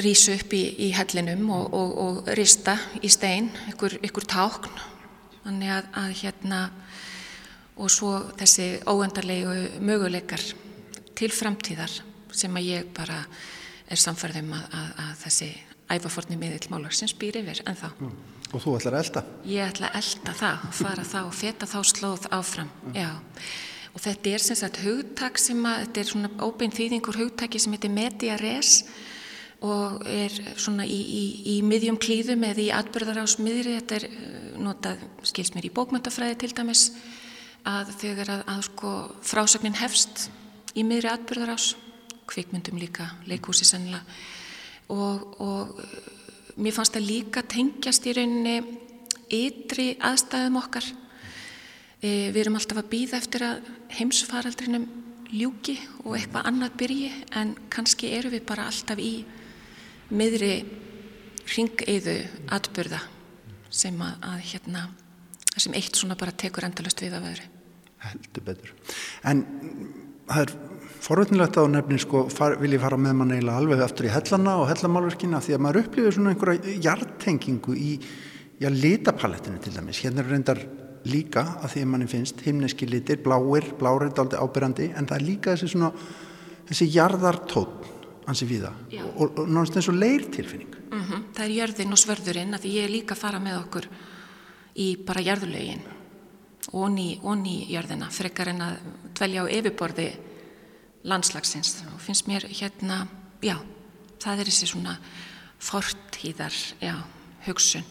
rýsu 0.02 0.34
upp 0.34 0.56
í, 0.56 0.64
í 0.88 0.90
hellinum 0.96 1.44
og, 1.54 1.68
og, 1.76 1.92
og 2.04 2.32
rista 2.34 2.74
í 3.04 3.10
stein, 3.12 3.52
ykkur, 3.70 4.00
ykkur 4.08 4.26
tákn, 4.30 4.80
þannig 5.44 5.76
að, 5.76 5.92
að 6.00 6.16
hérna 6.22 6.64
og 7.74 7.92
svo 7.92 8.16
þessi 8.38 8.72
óendarlegu 8.88 9.84
möguleikar 9.84 10.42
til 11.14 11.30
framtíðar 11.34 12.00
sem 12.36 12.60
að 12.60 12.68
ég 12.70 12.90
bara 12.96 13.22
er 13.90 14.00
samfærðum 14.00 14.54
að, 14.56 14.66
að, 14.78 14.90
að 15.04 15.14
þessi 15.24 15.50
æfaforni 15.94 16.38
miðill 16.40 16.70
málagsins 16.72 17.14
býr 17.18 17.42
yfir 17.42 17.60
en 17.68 17.78
þá. 17.78 17.88
Mm. 17.98 18.14
Og 18.54 18.62
þú 18.62 18.74
ætlar 18.78 18.96
að 18.96 19.04
elda? 19.04 19.22
Ég 19.50 19.70
ætla 19.72 19.90
að 19.90 19.96
elda 20.00 20.34
það 20.38 20.66
og 20.68 20.76
fara 20.78 21.06
þá 21.08 21.20
og 21.24 21.32
feta 21.34 21.68
þá 21.68 21.78
slóð 21.90 22.28
áfram, 22.34 22.70
mm. 22.84 22.98
já. 22.98 23.10
Og 23.94 24.02
þetta 24.02 24.30
er 24.34 24.42
sem 24.42 24.58
sagt 24.58 24.80
hugtak 24.82 25.38
sem 25.38 25.58
að, 25.70 25.82
þetta 25.84 26.00
er 26.00 26.08
svona 26.10 26.30
óbein 26.42 26.74
þýðingur 26.74 27.18
hugtaki 27.20 27.60
sem 27.62 27.74
heitir 27.74 27.92
media 27.94 28.38
res 28.40 28.80
og 29.64 30.02
er 30.10 30.34
svona 30.60 30.84
í, 30.86 30.96
í, 30.98 31.24
í 31.54 31.58
miðjum 31.64 31.98
klíðum 32.02 32.42
eða 32.50 32.62
í 32.64 32.70
atbyrðarás 32.74 33.38
miðri, 33.40 33.78
þetta 33.78 34.00
er 34.00 34.08
eh, 34.10 34.48
notað, 34.60 35.04
skils 35.24 35.54
mér 35.54 35.68
í 35.70 35.72
bókmöntafræði 35.74 36.40
til 36.42 36.50
dæmis, 36.58 36.88
að 37.64 37.94
þegar 38.02 38.34
að, 38.34 38.42
að 38.50 38.60
sko 38.66 38.92
frásagnin 39.24 39.78
hefst 39.78 40.28
í 40.76 40.84
miðri 40.84 41.12
atbyrðarás 41.14 41.70
kvikmyndum 42.30 42.80
líka, 42.80 43.10
leikhúsi 43.28 43.66
sennilega 43.68 44.04
og, 44.92 45.40
og 45.40 45.78
uh, 45.78 45.94
mér 46.60 46.76
fannst 46.76 46.94
það 46.96 47.08
líka 47.08 47.42
tengjast 47.50 48.06
í 48.06 48.14
rauninni 48.16 48.58
ytri 49.34 49.94
aðstæðum 50.04 50.58
okkar 50.60 50.86
e, 52.04 52.30
við 52.34 52.42
erum 52.44 52.58
alltaf 52.58 52.82
að 52.82 52.90
býða 52.92 53.18
eftir 53.18 53.44
að 53.46 53.70
heimsfaraldrinum 53.96 54.84
ljúki 55.34 55.74
og 56.04 56.14
eitthvað 56.18 56.50
annað 56.50 56.76
byrji 56.82 57.10
en 57.40 57.54
kannski 57.72 58.12
eru 58.14 58.30
við 58.34 58.44
bara 58.46 58.68
alltaf 58.70 59.00
í 59.02 59.14
miðri 60.14 60.52
ringeiðu 61.48 62.18
atbyrða 62.54 63.00
sem 63.74 63.98
að, 64.04 64.14
að 64.30 64.44
hérna 64.52 64.86
sem 65.56 65.74
eitt 65.74 65.96
svona 65.96 66.18
bara 66.18 66.34
tekur 66.34 66.66
endalust 66.66 67.02
við 67.02 67.16
af 67.16 67.26
öðru. 67.30 67.50
Heldur 68.04 68.44
betur. 68.46 68.72
En 69.26 69.42
það 70.28 70.44
er 70.44 70.54
forveitinlegt 71.04 71.58
að 71.60 71.72
nefnin 71.74 72.00
sko 72.00 72.22
far, 72.32 72.56
vil 72.60 72.76
ég 72.76 72.82
fara 72.82 72.96
með 73.00 73.16
mann 73.18 73.34
eiginlega 73.34 73.60
alveg 73.60 73.82
aftur 73.84 74.08
í 74.08 74.12
hellana 74.14 74.56
og 74.62 74.68
hellamálverkina 74.70 75.42
því 75.44 75.56
að 75.56 75.64
maður 75.66 75.80
upplifir 75.82 76.16
svona 76.16 76.32
einhverja 76.32 76.76
hjartengingu 76.86 77.76
í 77.76 77.90
já, 78.62 78.68
litapalettinu 78.72 79.60
til 79.60 79.74
dæmis. 79.74 80.00
Hérna 80.04 80.24
er 80.24 80.30
reyndar 80.32 80.62
líka 81.04 81.44
að 81.60 81.74
því 81.74 81.82
að 81.84 81.90
manni 81.92 82.08
finnst 82.08 82.40
himneski 82.46 82.88
litir, 82.88 83.20
bláir, 83.24 83.66
bláir 83.80 84.06
er 84.06 84.22
aldrei 84.22 84.40
ábyrjandi 84.40 84.92
en 84.96 85.10
það 85.10 85.18
er 85.18 85.26
líka 85.26 85.52
þessi 85.52 85.74
svona 85.74 85.90
þessi 86.70 86.88
jarðartótt 86.94 87.90
ansi 88.30 88.48
við 88.48 88.64
það 88.64 89.02
og, 89.02 89.10
og, 89.10 89.42
og 89.42 89.50
náttúrulega 89.52 89.82
eins 89.82 89.90
og 89.92 89.98
leirtilfinning. 90.00 90.76
Mm 90.88 91.02
-hmm. 91.02 91.24
Það 91.36 91.44
er 91.44 91.56
jörðin 91.58 91.92
og 91.92 92.00
svörðurinn 92.00 92.54
að 92.56 92.64
ég 92.64 92.84
er 92.84 92.94
líka 92.94 93.14
að 93.14 93.20
fara 93.20 93.38
með 93.38 93.58
okkur 93.58 93.88
í 94.74 94.96
bara 95.04 95.20
jarðulögin 95.20 95.84
og 96.72 96.88
ný, 96.92 97.56
jörðina 97.68 98.10
frekar 98.14 98.52
en 98.54 98.62
að 98.64 98.78
dvelja 99.18 99.44
á 99.44 99.52
yfirborði 99.52 100.08
landslagsins. 101.04 101.82
Og 101.92 102.00
finnst 102.00 102.28
mér 102.30 102.46
hérna, 102.48 103.04
já, 103.44 103.58
það 104.22 104.40
er 104.40 104.50
þessi 104.50 104.70
svona 104.72 104.96
fortíðar, 105.64 106.56
já, 106.80 106.96
hugsun 107.48 107.84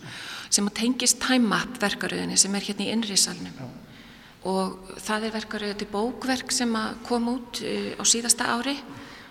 sem 0.53 0.68
að 0.70 0.77
tengist 0.82 1.22
time 1.24 1.56
up 1.56 1.80
verkaröðinni 1.82 2.38
sem 2.39 2.53
er 2.56 2.68
hérna 2.68 2.86
í 2.86 2.92
innriðsalnum 2.94 3.63
og 4.50 4.94
það 5.01 5.27
er 5.27 5.36
verkaröðu 5.38 5.80
til 5.80 5.89
bókverk 5.92 6.53
sem 6.53 6.74
að 6.77 7.00
kom 7.08 7.30
út 7.32 7.62
uh, 7.63 7.94
á 7.98 8.03
síðasta 8.06 8.50
ári 8.53 8.75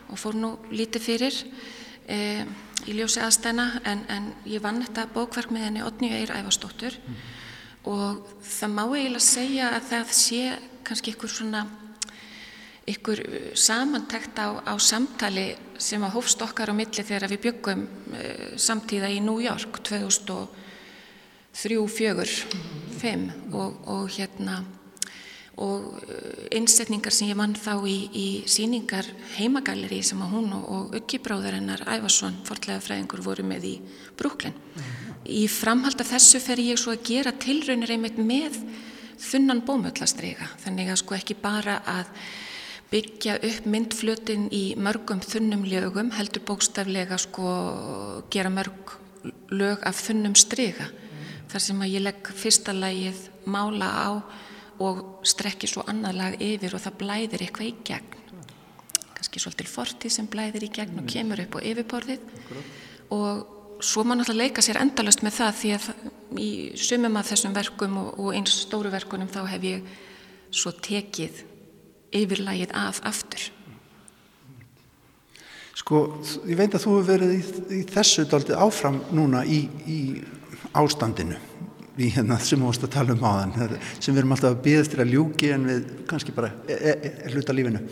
og 0.08 0.20
fór 0.20 0.38
nú 0.38 0.54
lítið 0.72 1.06
fyrir 1.06 1.38
uh, 1.42 2.42
í 2.88 2.96
ljósi 2.96 3.22
aðstæna 3.22 3.68
en, 3.88 4.04
en 4.10 4.30
ég 4.48 4.62
vann 4.64 4.82
þetta 4.82 5.08
bókverk 5.14 5.52
með 5.54 5.68
henni 5.68 5.86
Otni 5.86 6.10
Eir 6.16 6.32
Ævastóttur 6.40 6.96
mm. 6.98 7.20
Og 7.88 8.34
það 8.46 8.74
má 8.76 8.82
eiginlega 8.86 9.24
segja 9.26 9.70
að 9.76 9.88
það 9.90 10.12
sé 10.18 10.42
kannski 10.86 11.14
ykkur 11.14 11.32
svona 11.32 11.62
ykkur 12.88 13.22
uh, 13.22 13.38
samantækt 13.54 14.38
á, 14.42 14.48
á 14.62 14.74
samtali 14.78 15.52
sem 15.78 16.02
að 16.02 16.16
hófst 16.16 16.42
okkar 16.42 16.70
á 16.70 16.74
milli 16.74 17.04
þegar 17.04 17.30
við 17.30 17.44
byggum 17.48 17.86
uh, 17.86 18.52
samtíða 18.58 19.10
í 19.10 19.22
New 19.22 19.40
York 19.42 19.82
2003, 19.82 20.46
2004, 21.52 22.26
2005 23.02 23.26
og, 23.52 23.82
og 23.92 24.06
hérna 24.14 24.62
og 25.62 25.98
uh, 26.00 26.46
innsetningar 26.54 27.14
sem 27.14 27.28
ég 27.30 27.38
mann 27.38 27.54
þá 27.58 27.74
í, 27.86 27.98
í 28.16 28.26
síningar 28.50 29.06
heimagalleri 29.36 30.00
sem 30.06 30.22
að 30.24 30.34
hún 30.38 30.50
og, 30.56 30.64
og 30.64 30.98
Uggibráðarinnar 31.02 31.84
Ævarsson, 31.86 32.40
fortlega 32.48 32.82
fræðingur, 32.82 33.22
voru 33.26 33.46
með 33.46 33.68
í 33.68 33.76
Brúklinn. 34.18 34.56
Í 35.28 35.44
framhald 35.50 36.00
af 36.02 36.10
þessu 36.10 36.40
fer 36.42 36.62
ég 36.62 36.80
svo 36.80 36.94
að 36.96 37.04
gera 37.06 37.32
tilraunir 37.32 37.92
einmitt 37.94 38.18
með 38.18 38.58
þunnan 39.22 39.62
bómöllastrega, 39.66 40.48
þannig 40.64 40.90
að 40.90 40.98
sko 41.02 41.16
ekki 41.18 41.36
bara 41.38 41.78
að 41.86 42.10
byggja 42.92 43.38
upp 43.48 43.68
myndflutin 43.72 44.48
í 44.52 44.64
mörgum 44.76 45.22
þunnum 45.24 45.62
lögum, 45.68 46.10
heldur 46.12 46.42
bókstaflega 46.48 47.16
sko 47.22 47.52
gera 48.34 48.50
mörg 48.52 48.96
lög 49.54 49.84
af 49.86 50.02
þunnum 50.08 50.34
strega. 50.36 50.88
Mm. 50.90 51.30
Þar 51.52 51.64
sem 51.66 51.84
að 51.84 51.94
ég 51.94 52.04
legg 52.04 52.32
fyrsta 52.42 52.74
lagið 52.76 53.22
mála 53.46 53.88
á 53.88 54.10
og 54.82 55.24
strekki 55.28 55.70
svo 55.70 55.84
annað 55.88 56.18
lag 56.18 56.36
yfir 56.42 56.74
og 56.74 56.82
það 56.82 56.98
blæðir 57.02 57.46
eitthvað 57.46 57.70
í 57.70 57.74
gegn. 57.86 58.20
Kanski 59.16 59.42
svolítil 59.42 59.68
fortið 59.70 60.14
sem 60.16 60.28
blæðir 60.30 60.66
í 60.66 60.70
gegn 60.74 61.02
og 61.02 61.10
kemur 61.10 61.42
upp 61.44 61.58
á 61.58 61.60
yfirborðið 61.70 62.24
og 63.14 63.61
svo 63.82 64.04
má 64.04 64.14
náttúrulega 64.14 64.48
leika 64.48 64.62
sér 64.64 64.80
endalust 64.80 65.22
með 65.24 65.38
það 65.38 65.56
því 65.58 65.72
að 65.76 65.86
í 66.40 66.50
sumum 66.78 67.18
af 67.18 67.30
þessum 67.32 67.56
verkum 67.56 67.98
og, 68.00 68.12
og 68.18 68.36
eins 68.36 68.54
stóru 68.64 68.92
verkunum 68.92 69.30
þá 69.32 69.42
hef 69.50 69.66
ég 69.66 69.90
svo 70.52 70.72
tekið 70.72 71.42
yfirlægið 72.12 72.74
af 72.76 73.00
aftur. 73.08 73.48
Sko, 75.82 76.02
ég 76.46 76.58
veit 76.58 76.74
að 76.76 76.84
þú 76.84 76.96
hefur 76.98 77.08
verið 77.08 77.32
í, 77.34 77.40
í 77.80 77.84
þessu 77.88 78.26
daldið 78.30 78.60
áfram 78.60 79.00
núna 79.16 79.42
í, 79.48 79.64
í 79.88 80.00
ástandinu 80.78 81.38
í 82.00 82.08
hérna 82.12 82.38
sem 82.40 82.60
við 82.60 82.70
ást 82.70 82.84
að 82.86 82.92
tala 82.94 83.16
um 83.16 83.24
áðan 83.24 83.56
sem 84.00 84.12
við 84.12 84.22
erum 84.22 84.36
alltaf 84.36 84.54
að 84.54 84.62
býðast 84.64 84.94
til 84.94 85.02
að 85.02 85.10
ljúki 85.12 85.50
en 85.52 85.66
við 85.68 85.90
kannski 86.08 86.34
bara 86.36 86.52
er, 86.68 86.94
er, 86.94 87.18
er 87.26 87.34
hluta 87.36 87.56
lífinu. 87.56 87.82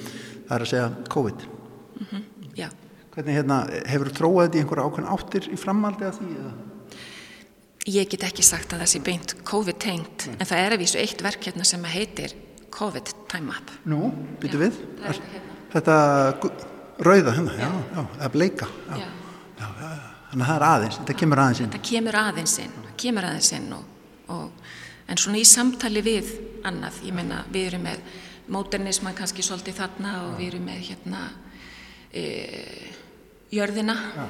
Það 0.47 0.55
er 0.57 0.65
að 0.67 0.71
segja 0.71 0.87
COVID. 1.17 1.49
Mm 1.97 2.07
-hmm, 2.07 2.25
Já 2.57 2.71
Hvernig 3.15 3.39
hérna, 3.41 3.63
hefur 3.91 4.11
þú 4.11 4.17
tróðið 4.21 4.45
þetta 4.45 4.59
í 4.59 4.63
einhverja 4.65 4.87
ákveðin 4.87 5.13
áttir 5.15 5.49
í 5.51 5.59
framaldi 5.59 6.07
að 6.07 6.19
því? 6.21 6.29
Eða? 6.41 6.53
Ég 7.91 8.11
get 8.13 8.27
ekki 8.29 8.45
sagt 8.47 8.75
að 8.75 8.85
það 8.85 8.93
sé 8.93 9.01
beint 9.03 9.35
COVID 9.49 9.79
tengt 9.83 10.27
mm. 10.29 10.37
en 10.37 10.51
það 10.51 10.63
er 10.63 10.77
að 10.77 10.83
vísu 10.85 11.01
eitt 11.01 11.25
verk 11.25 11.49
hérna 11.49 11.67
sem 11.67 11.87
heitir 11.91 12.37
COVID 12.71 13.15
Time 13.33 13.57
Up. 13.57 13.73
Nú, 13.91 14.13
byttu 14.43 14.61
við. 14.61 14.79
Er, 15.01 15.19
hérna. 15.33 15.57
Þetta 15.73 15.97
rauða 17.01 17.35
hérna, 17.35 17.57
já, 17.59 17.69
já, 17.97 18.01
eða 18.21 18.31
bleika. 18.35 18.71
Já. 18.91 19.01
Já. 19.01 19.09
Já, 19.61 19.67
þannig 20.31 20.45
að 20.45 20.51
það 20.51 20.55
er 20.57 20.67
aðeins, 20.69 20.99
þetta 21.01 21.19
kemur 21.21 21.43
aðeins 21.43 21.61
inn. 21.61 21.73
Þetta 21.73 21.89
kemur 21.91 22.19
aðeins 22.21 22.57
inn, 22.63 22.75
kemur 23.01 23.29
aðeins 23.29 23.53
inn 23.57 23.69
og, 23.77 23.85
og, 24.37 24.73
en 25.11 25.21
svona 25.21 25.41
í 25.41 25.47
samtali 25.49 26.03
við 26.07 26.33
annað, 26.69 27.01
ég 27.09 27.17
meina 27.17 27.43
við 27.51 27.73
erum 27.73 27.87
með 27.89 28.05
móternisman 28.51 29.17
kannski 29.19 29.45
svolítið 29.47 29.81
þarna 29.81 30.15
og 30.29 30.37
við 30.39 30.53
erum 30.53 30.69
með 30.69 30.85
hérna 30.91 31.25
e, 32.13 32.25
jörðina. 33.55 33.97
Já, 34.17 34.27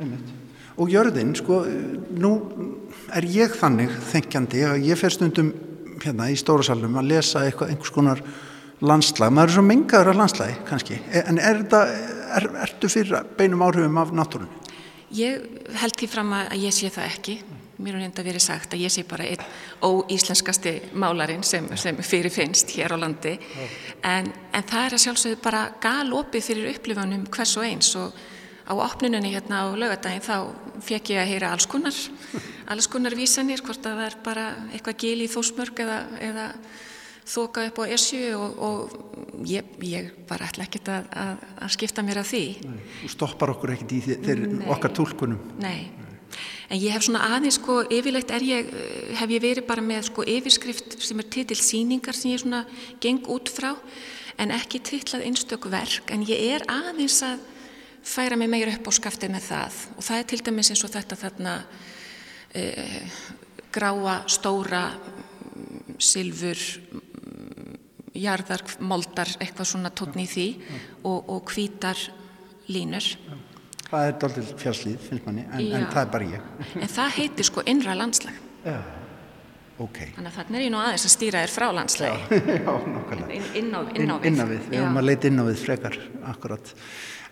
einmitt. 0.00 0.32
Og 0.74 0.90
jörðin, 0.90 1.30
sko, 1.38 1.60
nú 2.18 2.32
er 3.14 3.26
ég 3.30 3.54
þannig 3.60 3.92
þengjandi 4.10 4.64
að 4.66 4.88
ég 4.88 4.98
fer 4.98 5.14
stundum 5.14 5.52
hérna 6.02 6.26
í 6.32 6.38
stóra 6.38 6.66
salnum 6.66 6.98
að 6.98 7.12
lesa 7.12 7.44
eitthvað, 7.46 7.70
einhvers 7.74 7.94
konar 7.94 8.22
landslag, 8.84 9.30
maður 9.32 9.52
er 9.52 9.56
svo 9.56 9.64
mengaður 9.68 10.10
af 10.10 10.18
landslagi 10.18 10.56
kannski, 10.68 10.98
en 11.20 11.38
er 11.38 11.62
það 11.70 11.92
er, 12.40 12.48
ertu 12.66 12.90
fyrir 12.90 13.28
beinum 13.38 13.62
áhrifum 13.64 14.00
af 14.02 14.10
náttúrunni? 14.14 14.62
Ég 15.14 15.44
held 15.78 15.94
því 16.00 16.08
fram 16.10 16.34
að 16.34 16.56
ég 16.64 16.74
sé 16.74 16.90
það 16.90 17.12
ekki 17.12 17.38
mér 17.82 17.98
er 17.98 18.06
enda 18.06 18.24
verið 18.26 18.44
sagt 18.44 18.74
að 18.74 18.84
ég 18.84 18.92
sé 18.92 19.04
bara 19.08 19.26
einn 19.26 19.42
óíslenskasti 19.84 20.74
málarinn 21.00 21.42
sem, 21.46 21.66
sem 21.80 21.98
fyrir 22.04 22.32
finnst 22.32 22.70
hér 22.76 22.94
á 22.94 22.98
landi. 23.00 23.34
En, 24.04 24.30
en 24.52 24.68
það 24.68 24.86
er 24.86 24.96
að 24.96 25.04
sjálfsögðu 25.06 25.40
bara 25.44 25.66
galopið 25.82 26.48
fyrir 26.50 26.70
upplifunum 26.74 27.26
hvers 27.34 27.56
og 27.58 27.66
eins. 27.66 27.90
Og 27.98 28.14
á 28.64 28.72
opnununni 28.72 29.34
hérna 29.34 29.64
á 29.64 29.76
lögadaginn 29.76 30.24
þá 30.24 30.36
fekk 30.84 31.14
ég 31.14 31.22
að 31.22 31.30
heyra 31.34 31.52
alls 31.52 31.68
konar, 31.68 31.94
alls 32.72 32.88
konar 32.88 33.16
vísanir, 33.16 33.62
hvort 33.64 33.84
að 33.84 34.00
það 34.00 34.08
er 34.08 34.18
bara 34.24 34.48
eitthvað 34.72 35.00
gil 35.04 35.20
í 35.24 35.30
þósmörg 35.30 35.84
eða, 35.84 35.98
eða 36.24 36.48
þoka 37.24 37.66
upp 37.68 37.80
á 37.80 37.84
esju 37.96 38.22
og, 38.36 38.56
og 38.64 39.44
ég, 39.48 39.68
ég 39.84 40.10
bara 40.28 40.48
ætla 40.48 40.66
ekkert 40.66 40.90
að, 40.92 41.10
að, 41.24 41.44
að 41.64 41.74
skipta 41.76 42.04
mér 42.04 42.20
af 42.20 42.30
því. 42.30 42.44
Þú 43.02 43.12
stoppar 43.12 43.54
okkur 43.54 43.74
ekkert 43.76 43.94
í 43.96 44.00
þeir 44.08 44.42
okkar 44.74 44.96
tólkunum? 44.96 45.40
Nei, 45.60 45.88
en 46.68 46.80
ég 46.80 46.92
hef 46.94 47.06
svona 47.06 47.24
aðeins 47.36 47.58
sko, 47.60 47.82
yfirleitt 47.92 48.32
er 48.34 48.44
ég, 48.46 48.70
hef 49.18 49.30
ég 49.30 49.42
verið 49.42 49.68
bara 49.68 49.84
með 49.84 50.08
sko 50.10 50.26
yfirskrift 50.28 50.98
sem 51.04 51.20
er 51.20 51.30
titil 51.30 51.58
síningar 51.60 52.16
sem 52.16 52.32
ég 52.32 52.42
svona 52.42 52.64
geng 53.02 53.26
út 53.30 53.52
frá 53.52 53.74
en 54.40 54.54
ekki 54.54 54.80
titlað 54.82 55.26
einstök 55.28 55.68
verk. 55.70 56.10
En 56.10 56.24
ég 56.26 56.56
er 56.56 56.64
aðeins 56.70 57.20
að 57.26 57.42
færa 58.04 58.38
mig 58.38 58.50
meira 58.52 58.74
upp 58.74 58.90
á 58.90 58.92
skaftið 58.98 59.34
með 59.34 59.48
það. 59.48 59.80
Og 59.96 60.06
það 60.06 60.20
er 60.20 60.28
til 60.30 60.40
dæmis 60.48 60.72
eins 60.72 60.84
og 60.84 60.92
þetta 60.94 61.20
þarna 61.20 61.54
e, 62.54 62.64
gráa, 63.74 64.16
stóra 64.30 64.84
silfur 66.02 66.60
jarðar, 68.14 68.62
moldar, 68.82 69.30
eitthvað 69.40 69.70
svona 69.70 69.94
tótn 69.94 70.22
í 70.22 70.28
því. 70.30 70.48
Og, 71.04 71.30
og 71.36 71.54
hvítar 71.54 71.98
línur 72.72 73.06
Það 73.94 74.10
er 74.10 74.18
doldil 74.24 74.44
fjárslið, 74.58 74.98
finnst 75.08 75.26
manni, 75.28 75.46
en, 75.46 75.64
en 75.78 75.88
það 75.92 76.02
er 76.02 76.12
bara 76.12 76.28
ég 76.34 76.76
En 76.82 76.92
það 76.98 77.16
heitir 77.20 77.50
sko 77.50 77.64
innra 77.70 77.96
landslag 77.98 78.42
Já 78.66 78.78
Okay. 79.74 80.12
Þannig 80.14 80.30
að 80.30 80.36
þarna 80.38 80.58
er 80.58 80.62
ég 80.62 80.70
nú 80.70 80.78
aðeins 80.78 81.04
að 81.08 81.12
stýra 81.16 81.40
þér 81.42 81.50
frá 81.50 81.64
landslægi. 81.74 82.18
Já, 82.30 82.52
já, 82.62 82.74
nokkulega. 82.92 83.26
Inn, 83.34 83.48
inn, 83.58 83.72
á, 83.74 83.80
inn 83.90 84.12
á 84.12 84.14
við. 84.14 84.28
Inn 84.30 84.38
á 84.38 84.46
við, 84.46 84.60
við 84.70 84.78
höfum 84.78 85.00
að 85.00 85.08
leita 85.08 85.26
inn 85.30 85.42
á 85.42 85.44
við 85.48 85.62
frekar, 85.64 85.96
akkurat. 86.30 86.70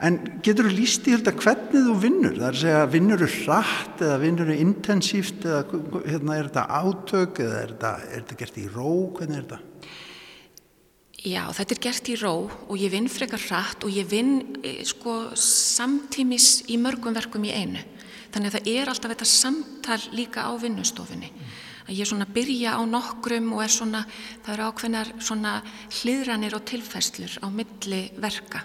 En 0.02 0.16
getur 0.42 0.66
þú 0.66 0.73
líst 0.75 1.07
í 1.07 1.14
þetta 1.14 1.37
hvernig 1.38 1.87
þú 1.87 1.95
vinnur? 2.02 2.35
Það 2.35 2.49
er 2.49 2.57
að 2.57 2.62
segja, 2.64 2.81
vinnur 2.97 3.23
þú 3.23 3.28
hratt 3.37 4.02
eða 4.02 4.16
vinnur 4.25 4.50
þú 4.50 4.57
intensíft 4.64 5.47
eða 5.47 5.83
hérna, 6.09 6.35
er 6.35 6.49
þetta 6.49 6.64
átök 6.81 7.42
eða 7.45 7.61
er 7.61 7.71
þetta, 7.76 7.92
er 8.09 8.16
þetta 8.16 8.38
gert 8.42 8.59
í 8.59 8.66
ró? 8.73 8.90
Hvernig 9.21 9.38
er 9.38 9.47
þetta? 9.47 9.92
Já, 11.23 11.45
þetta 11.55 11.75
er 11.76 11.83
gert 11.85 12.09
í 12.11 12.17
ró 12.19 12.35
og 12.50 12.81
ég 12.81 12.91
vinn 12.91 13.07
frekar 13.07 13.43
hratt 13.45 13.85
og 13.87 13.95
ég 13.95 14.09
vinn 14.11 14.59
e, 14.59 14.81
sko 14.87 15.31
samtímis 15.38 16.64
í 16.67 16.81
mörgum 16.83 17.14
verkum 17.14 17.45
í 17.47 17.52
einu. 17.55 17.79
Þannig 18.35 18.49
að 18.49 18.57
það 18.57 18.71
er 18.73 18.91
alltaf 18.91 19.12
þetta 19.12 19.29
samtal 19.31 20.00
líka 20.17 20.49
á 20.49 20.52
vinnustofunni. 20.59 21.31
Mm. 21.31 21.52
að 21.83 21.99
ég 21.99 22.07
svona 22.07 22.26
byrja 22.31 22.76
á 22.79 22.83
nokkrum 22.87 23.52
og 23.57 23.62
er 23.64 23.73
svona, 23.75 24.02
það 24.43 24.52
eru 24.55 24.67
ákveðnar 24.71 25.09
svona 25.19 25.55
hliðranir 25.99 26.55
og 26.55 26.62
tilfæslur 26.71 27.38
á 27.43 27.47
milli 27.50 28.05
verka 28.23 28.62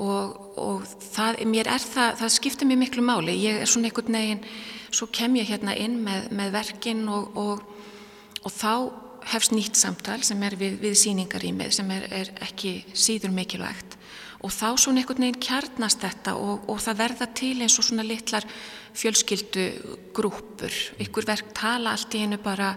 og, 0.00 0.36
og 0.58 0.84
það, 0.86 1.42
mér 1.50 1.70
er 1.74 1.82
það, 1.82 2.14
það 2.22 2.34
skiptir 2.36 2.70
mér 2.70 2.80
miklu 2.84 3.04
máli, 3.04 3.34
ég 3.42 3.60
er 3.60 3.70
svona 3.70 3.90
einhvern 3.90 4.16
veginn, 4.16 4.44
svo 4.90 5.10
kem 5.12 5.36
ég 5.40 5.50
hérna 5.50 5.74
inn 5.76 5.98
með, 6.04 6.30
með 6.38 6.54
verkin 6.54 7.02
og, 7.12 7.36
og, 7.36 7.64
og 8.40 8.54
þá 8.54 8.72
hefst 9.32 9.52
nýtt 9.52 9.78
samtal 9.78 10.22
sem 10.26 10.42
er 10.46 10.56
við, 10.58 10.78
við 10.80 10.96
síningarýmið 11.00 11.74
sem 11.76 11.90
er, 11.94 12.06
er 12.10 12.32
ekki 12.46 12.80
síður 12.94 13.34
mikilvægt. 13.36 13.96
Og 14.40 14.52
þá 14.54 14.72
svona 14.80 15.02
einhvern 15.02 15.26
veginn 15.26 15.42
kjarnast 15.42 16.00
þetta 16.00 16.34
og, 16.40 16.64
og 16.72 16.80
það 16.80 17.00
verða 17.02 17.26
til 17.36 17.56
eins 17.60 17.76
og 17.76 17.84
svona 17.84 18.06
litlar 18.06 18.46
fjölskyldu 18.96 19.66
grúpur, 20.16 20.72
ykkur 21.02 21.28
verk 21.28 21.52
tala 21.56 21.92
allt 21.92 22.16
í 22.16 22.24
einu 22.24 22.40
bara 22.40 22.72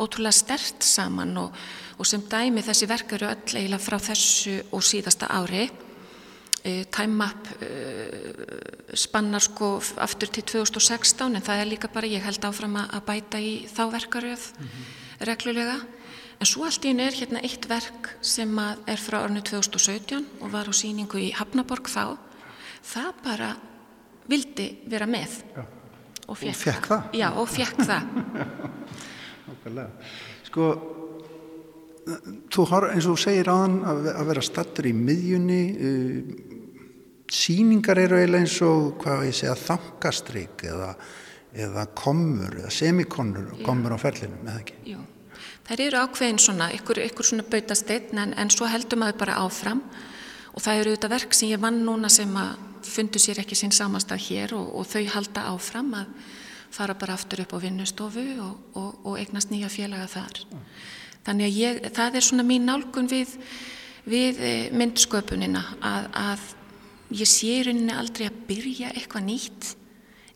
ótrúlega 0.00 0.32
stert 0.32 0.86
saman 0.86 1.36
og, 1.36 1.56
og 2.00 2.08
sem 2.08 2.24
dæmi 2.24 2.64
þessi 2.64 2.88
verk 2.88 3.12
eru 3.18 3.28
öll 3.28 3.58
eiginlega 3.58 3.84
frá 3.84 3.98
þessu 4.00 4.56
og 4.72 4.84
síðasta 4.88 5.28
ári. 5.36 5.66
Eh, 6.62 6.84
time 6.94 7.18
map 7.18 7.48
uh, 7.58 8.94
spannar 8.94 9.42
sko 9.42 9.74
aftur 9.98 10.30
til 10.30 10.44
2016 10.46 11.26
en 11.26 11.42
það 11.42 11.60
er 11.60 11.70
líka 11.72 11.90
bara 11.90 12.06
ég 12.06 12.22
held 12.22 12.44
áfram 12.46 12.78
að 12.84 13.00
bæta 13.08 13.40
í 13.42 13.66
þá 13.66 13.88
verkaröð. 13.90 14.44
Mm 14.56 14.68
-hmm. 14.68 15.01
Reglulega. 15.28 15.78
En 16.42 16.48
svo 16.48 16.64
allt 16.66 16.84
í 16.84 16.90
einu 16.90 17.04
er 17.06 17.14
hérna 17.14 17.42
eitt 17.46 17.68
verk 17.70 18.16
sem 18.24 18.50
er 18.58 18.98
frá 18.98 19.20
ornu 19.22 19.42
2017 19.46 20.42
og 20.42 20.50
var 20.54 20.66
á 20.66 20.74
síningu 20.74 21.20
í 21.22 21.30
Hafnaborg 21.36 21.86
þá. 21.90 22.18
Það 22.82 23.12
bara 23.22 23.52
vildi 24.30 24.68
vera 24.90 25.06
með. 25.06 25.38
Já. 25.54 25.62
og 26.26 26.38
fekk 26.38 26.64
það. 26.64 26.82
það? 26.88 27.02
Já 27.20 27.28
og 27.30 27.48
fekk 27.50 27.76
það. 27.86 28.02
Sko 30.48 30.66
þú 32.52 32.64
har 32.70 32.88
eins 32.92 33.06
og 33.06 33.20
segir 33.20 33.50
aðan 33.52 33.82
að 33.86 34.24
vera 34.32 34.42
stattur 34.42 34.88
í 34.90 34.94
miðjunni 34.96 35.62
uh, 35.72 36.52
síningar 37.32 38.00
eru 38.02 38.18
eiginlega 38.18 38.44
eins 38.44 38.58
og 38.66 38.96
hvað 39.02 39.26
ég 39.28 39.36
segja 39.38 39.54
þangastrygg 39.58 40.64
eða, 40.68 40.90
eða 41.52 41.86
komur 41.98 42.54
eða 42.62 42.72
semikonur 42.72 43.52
komur 43.66 43.96
á 43.96 43.98
ferlinum, 44.00 44.46
eða 44.46 44.62
ekki? 44.62 44.76
Jú, 44.94 45.00
þær 45.68 45.84
eru 45.86 46.02
ákveðin 46.06 46.40
svona, 46.40 46.70
ykkur, 46.76 47.02
ykkur 47.10 47.28
svona 47.28 47.46
bautasteinn 47.48 48.22
en, 48.24 48.36
en 48.38 48.52
svo 48.52 48.68
heldur 48.70 49.00
maður 49.02 49.20
bara 49.24 49.40
áfram 49.44 49.82
og 50.52 50.64
það 50.64 50.80
eru 50.80 50.92
auðvitað 50.92 51.14
verk 51.16 51.36
sem 51.36 51.52
ég 51.52 51.60
vann 51.62 51.82
núna 51.86 52.10
sem 52.12 52.32
að 52.36 52.54
fundu 52.82 53.20
sér 53.22 53.42
ekki 53.42 53.56
sín 53.58 53.74
samastað 53.74 54.24
hér 54.26 54.56
og, 54.58 54.72
og 54.80 54.88
þau 54.88 55.04
halda 55.14 55.44
áfram 55.52 55.92
að 56.00 56.16
fara 56.72 56.96
bara 56.96 57.14
aftur 57.18 57.44
upp 57.44 57.52
á 57.52 57.58
vinnustofu 57.62 58.24
og, 58.40 58.56
og, 58.80 58.90
og 59.04 59.20
eignast 59.20 59.52
nýja 59.52 59.68
félaga 59.72 60.08
þar. 60.08 60.40
Þannig 61.22 61.46
að 61.46 61.58
ég, 61.60 61.80
það 61.94 62.16
er 62.18 62.26
svona 62.26 62.46
mín 62.48 62.66
nálgun 62.66 63.10
við, 63.10 63.36
við 64.08 64.40
eh, 64.42 64.72
myndsköpunina 64.74 65.62
að, 65.84 66.08
að 66.16 66.46
ég 67.20 67.28
sé 67.28 67.52
í 67.60 67.62
rauninni 67.68 67.94
aldrei 67.94 68.26
að 68.30 68.40
byrja 68.48 68.92
eitthvað 68.96 69.28
nýtt 69.28 69.72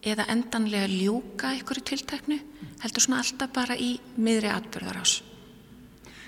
eða 0.06 0.26
endanlega 0.30 0.86
ljúka 0.90 1.50
einhverju 1.54 1.84
tilteknu, 1.90 2.38
heldur 2.82 3.02
svona 3.02 3.22
alltaf 3.22 3.50
bara 3.54 3.76
í 3.78 3.96
miðri 4.22 4.52
atbyrðarás. 4.52 5.18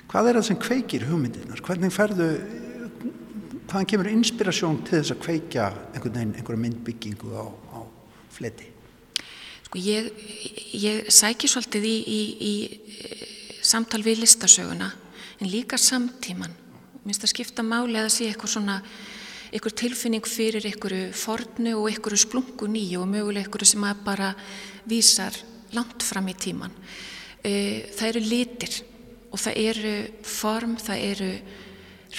Hvað 0.08 0.30
er 0.30 0.38
það 0.38 0.46
sem 0.48 0.58
kveikir 0.62 1.04
hugmyndirnar? 1.06 1.62
Hvernig 1.64 1.92
ferðu, 1.94 2.28
hvaðan 3.68 3.88
kemur 3.92 4.10
inspirasjón 4.10 4.80
til 4.88 5.02
þess 5.02 5.14
að 5.14 5.22
kveikja 5.26 5.68
einhvern 5.92 6.16
veginn, 6.16 6.34
einhverja 6.40 6.62
myndbyggingu 6.64 7.34
á, 7.36 7.46
á 7.76 7.78
fleti? 8.32 8.70
Sko 9.68 9.82
ég, 9.84 10.08
ég 10.72 11.10
sæki 11.12 11.50
svolítið 11.52 11.84
í, 11.84 11.96
í, 12.08 12.22
í 12.40 13.60
samtal 13.60 14.00
við 14.06 14.24
listasöguna 14.24 14.88
en 15.38 15.52
líka 15.52 15.76
samtíman. 15.76 16.54
Mér 17.04 17.12
finnst 17.12 17.28
að 17.28 17.34
skipta 17.34 17.64
máli 17.66 17.98
að 17.98 18.08
það 18.08 18.14
sé 18.16 18.30
eitthvað 18.30 18.54
svona 18.54 18.78
ykkur 19.54 19.74
tilfinning 19.76 20.26
fyrir 20.28 20.66
ykkuru 20.68 21.08
fornu 21.16 21.74
og 21.80 21.88
ykkuru 21.92 22.18
splungu 22.20 22.68
nýju 22.70 23.02
og 23.02 23.10
möguleg 23.12 23.48
ykkuru 23.48 23.68
sem 23.68 23.86
að 23.86 24.04
bara 24.06 24.34
vísar 24.88 25.36
langt 25.76 26.04
fram 26.04 26.28
í 26.28 26.36
tíman. 26.36 26.74
E, 27.44 27.88
það 27.96 28.08
eru 28.10 28.24
litir 28.24 28.78
og 29.32 29.40
það 29.40 29.60
eru 29.64 29.94
form, 30.24 30.76
það 30.80 31.04
eru 31.10 31.32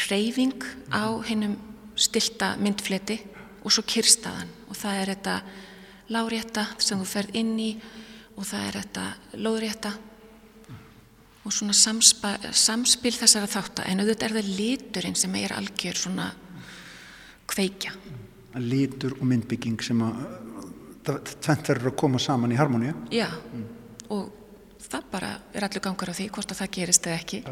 reyfing 0.10 0.68
á 0.94 1.06
hennum 1.30 1.58
stilta 2.00 2.54
myndfleti 2.62 3.20
og 3.64 3.74
svo 3.74 3.84
kyrstaðan 3.84 4.52
og 4.70 4.78
það 4.78 5.00
er 5.00 5.14
þetta 5.14 5.40
lárétta 6.14 6.68
sem 6.82 7.00
þú 7.02 7.08
ferð 7.10 7.40
inn 7.42 7.58
í 7.60 7.72
og 8.38 8.46
það 8.48 8.68
er 8.68 8.78
þetta 8.80 9.08
lóðrétta 9.44 9.92
og 11.44 11.56
svona 11.56 11.76
samspil 11.76 13.16
þessara 13.16 13.50
þáttar 13.50 13.90
en 13.90 14.04
auðvitað 14.04 14.30
er 14.30 14.38
það 14.38 14.54
liturinn 14.60 15.18
sem 15.18 15.36
er 15.40 15.56
algjör 15.58 15.98
svona 15.98 16.30
kveikja. 17.50 17.94
Lítur 18.60 19.18
og 19.20 19.26
myndbygging 19.30 19.82
sem 19.86 20.02
að 20.06 20.22
tvent 21.10 21.72
verður 21.72 21.92
að 21.92 21.98
koma 22.00 22.22
saman 22.22 22.54
í 22.54 22.58
harmoníu. 22.60 22.94
Já, 23.14 23.28
mm. 23.30 23.68
og 24.16 24.80
það 24.84 25.12
bara 25.12 25.36
er 25.54 25.66
allur 25.68 25.84
gangar 25.86 26.12
á 26.12 26.14
því 26.18 26.30
hvort 26.36 26.54
að 26.54 26.62
það 26.62 26.74
gerist 26.78 27.10
eða 27.10 27.20
ekki. 27.20 27.44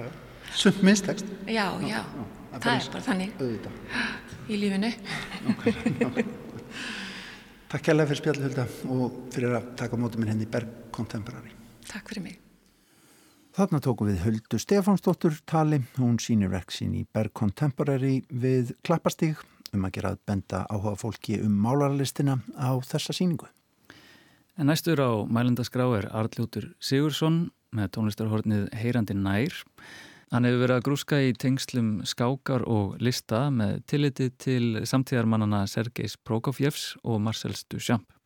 Sund 0.58 0.82
minnstekst. 0.86 1.30
Já, 1.46 1.66
já, 1.84 1.88
já, 1.92 2.02
það, 2.54 2.60
það 2.64 2.74
er 2.74 2.90
bara 2.96 3.06
þannig 3.08 3.38
auðvitað. 3.42 3.74
í 4.48 4.60
lífinu. 4.62 4.92
Takk 7.68 7.84
kærlega 7.84 8.08
fyrir 8.08 8.22
spjallhulda 8.22 8.68
og 8.96 9.16
fyrir 9.36 9.58
að 9.58 9.72
taka 9.80 10.00
mótið 10.00 10.22
minn 10.22 10.32
henni 10.32 10.48
í 10.48 10.52
Berg 10.52 10.92
Contemporary. 10.96 11.52
Takk 11.90 12.14
fyrir 12.14 12.24
mig. 12.30 12.38
Þarna 13.58 13.82
tóku 13.82 14.06
við 14.06 14.22
Huldu 14.22 14.60
Stefánsdóttur 14.62 15.40
tali, 15.50 15.82
hún 15.98 16.20
sínir 16.22 16.52
verk 16.54 16.72
sín 16.72 16.94
í 16.94 17.04
Berg 17.10 17.34
Contemporary 17.36 18.22
við 18.30 18.76
Klappastíg 18.86 19.42
um 19.74 19.86
að 19.88 19.94
gera 19.98 20.14
að 20.14 20.24
benda 20.30 20.64
áhuga 20.72 20.96
fólki 21.00 21.40
um 21.44 21.54
málarlistina 21.64 22.40
á 22.56 22.72
þessa 22.86 23.16
síningu. 23.16 23.48
En 24.58 24.72
næstur 24.72 24.98
á 24.98 25.12
mælendaskrá 25.30 25.86
er 26.00 26.10
Arljótur 26.10 26.72
Sigursson 26.82 27.52
með 27.76 27.92
tónlistarhornið 27.98 28.70
Heyrandi 28.74 29.14
nær. 29.18 29.54
Hann 30.34 30.48
hefur 30.48 30.64
verið 30.66 30.80
að 30.80 30.86
grúska 30.88 31.22
í 31.24 31.32
tengslum 31.38 31.92
skákar 32.10 32.66
og 32.68 32.98
lista 33.00 33.46
með 33.54 33.80
tilliti 33.88 34.32
til 34.36 34.82
samtíðarmannana 34.84 35.64
Sergeis 35.72 36.18
Prokofjevs 36.18 36.96
og 37.04 37.22
Marcel 37.24 37.56
Duchamp. 37.72 38.17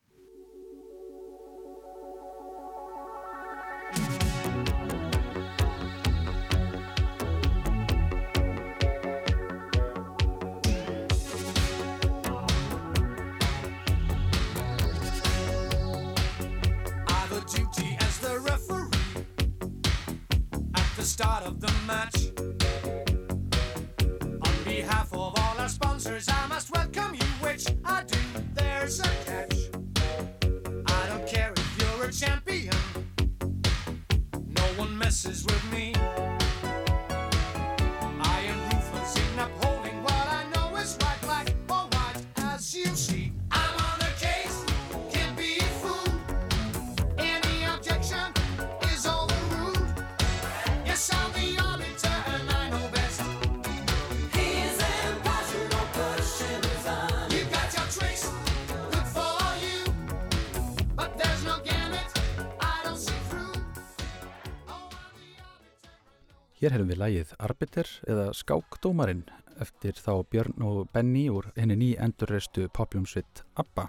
Hér 66.62 66.76
hefum 66.76 66.90
við 66.92 66.98
lægið 67.00 67.30
Arbiter 67.42 67.88
eða 68.06 68.24
Skákdómarinn 68.38 69.24
eftir 69.64 69.96
þá 69.98 70.12
Björn 70.30 70.62
og 70.62 70.92
Benny 70.94 71.24
úr 71.26 71.48
henni 71.56 71.74
ný 71.74 71.88
endurreistu 71.98 72.68
popljómsvitt 72.70 73.42
ABBA. 73.58 73.88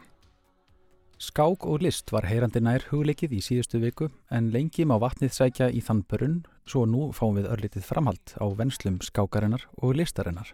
Skák 1.22 1.68
og 1.70 1.86
list 1.86 2.10
var 2.10 2.26
heyrandi 2.26 2.64
nær 2.66 2.88
hugleikið 2.90 3.38
í 3.38 3.44
síðustu 3.46 3.78
viku 3.84 4.10
en 4.34 4.50
lengi 4.56 4.88
má 4.90 4.96
vatnið 4.98 5.38
sækja 5.38 5.70
í 5.70 5.86
þann 5.86 6.02
börun 6.10 6.42
svo 6.66 6.88
nú 6.90 7.12
fáum 7.14 7.38
við 7.38 7.52
örlitið 7.54 7.86
framhald 7.92 8.36
á 8.42 8.46
venslum 8.58 8.98
skákarinnar 9.06 9.70
og 9.78 9.94
listarinnar. 10.02 10.50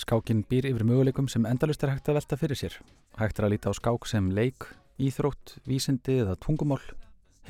Skákin 0.00 0.46
býr 0.48 0.72
yfir 0.72 0.88
möguleikum 0.88 1.28
sem 1.28 1.44
endalust 1.44 1.84
er 1.84 1.92
hægt 1.92 2.08
að 2.08 2.22
velta 2.22 2.40
fyrir 2.40 2.56
sér. 2.56 2.80
Hægt 3.20 3.36
er 3.36 3.50
að 3.50 3.58
líta 3.58 3.68
á 3.68 3.76
skák 3.76 4.08
sem 4.08 4.32
leik, 4.32 4.64
íþrótt, 4.96 5.58
vísindi 5.68 6.22
eða 6.24 6.40
tungumál, 6.40 6.80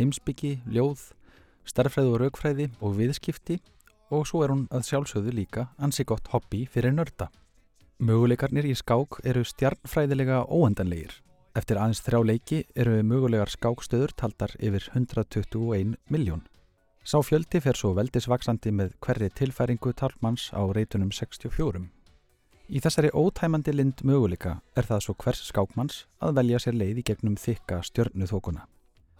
heimsbyggi, 0.03 0.57
ljóð, 0.66 1.12
starfræðu 1.62 2.16
og 2.16 2.25
raukfræði 2.25 2.73
og 2.83 2.99
viðskipti 2.99 3.62
og 4.11 4.27
svo 4.29 4.42
er 4.44 4.53
hún 4.53 4.66
að 4.75 4.87
sjálfsögðu 4.90 5.35
líka 5.35 5.68
ansi 5.79 6.05
gott 6.05 6.29
hobby 6.35 6.66
fyrir 6.66 6.94
nörda. 6.94 7.31
Möguleikarnir 8.01 8.66
í 8.66 8.75
skák 8.77 9.20
eru 9.29 9.44
stjarnfræðilega 9.44 10.44
óendanlegir. 10.49 11.12
Eftir 11.59 11.81
aðeins 11.81 12.01
þrjá 12.07 12.20
leiki 12.25 12.61
eru 12.79 13.01
mögulegar 13.03 13.51
skákstöður 13.51 14.14
taldar 14.16 14.55
yfir 14.59 14.87
121 14.94 15.96
miljón. 16.09 16.44
Sá 17.05 17.18
fjöldi 17.25 17.61
fer 17.64 17.77
svo 17.77 17.94
veldisvaksandi 17.96 18.73
með 18.77 18.92
hverri 19.05 19.31
tilfæringu 19.35 19.92
talmanns 19.96 20.51
á 20.53 20.62
reytunum 20.70 21.11
64. 21.12 21.83
Í 22.70 22.79
þessari 22.79 23.11
ótæmandi 23.11 23.73
lind 23.75 24.03
möguleika 24.07 24.61
er 24.79 24.87
það 24.87 25.05
svo 25.07 25.14
hvers 25.25 25.40
skákmanns 25.49 26.05
að 26.23 26.37
velja 26.38 26.61
sér 26.62 26.77
leið 26.79 27.01
í 27.03 27.07
gegnum 27.09 27.38
þykka 27.40 27.81
stjörnu 27.88 28.29
þókuna. 28.31 28.66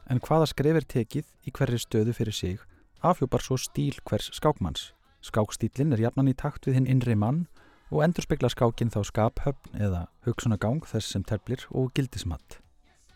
En 0.07 0.21
hvaða 0.23 0.47
skrefir 0.53 0.87
tekið 0.87 1.27
í 1.47 1.53
hverri 1.57 1.81
stöðu 1.83 2.15
fyrir 2.15 2.37
sig 2.37 2.63
afhjúpar 3.03 3.43
svo 3.45 3.57
stíl 3.57 3.97
hvers 4.05 4.31
skákmanns. 4.37 4.93
Skákstílinn 5.25 5.93
er 5.93 6.01
jafnan 6.07 6.31
í 6.31 6.37
takt 6.37 6.69
við 6.69 6.79
hinn 6.79 6.89
innri 6.89 7.17
mann 7.17 7.47
og 7.91 8.05
endur 8.05 8.25
spekla 8.25 8.49
skákinn 8.53 8.93
þá 8.93 9.01
skaphöfn 9.09 9.81
eða 9.81 10.07
hugsunagang 10.27 10.85
þess 10.87 11.13
sem 11.15 11.25
teflir 11.27 11.67
og 11.71 11.91
gildismatt. 11.97 12.61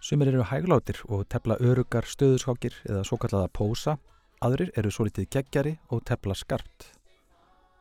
Sumir 0.05 0.29
eru 0.29 0.45
hæglátir 0.45 0.99
og 1.09 1.25
tefla 1.33 1.57
örugar 1.61 2.05
stöðuskákir 2.05 2.75
eða 2.85 3.05
svo 3.09 3.17
kallaða 3.21 3.49
pósa, 3.57 3.97
aðrir 4.45 4.73
eru 4.77 4.91
svo 4.93 5.07
litið 5.09 5.31
geggjari 5.33 5.79
og 5.89 6.05
tefla 6.05 6.37
skarpt. 6.37 6.91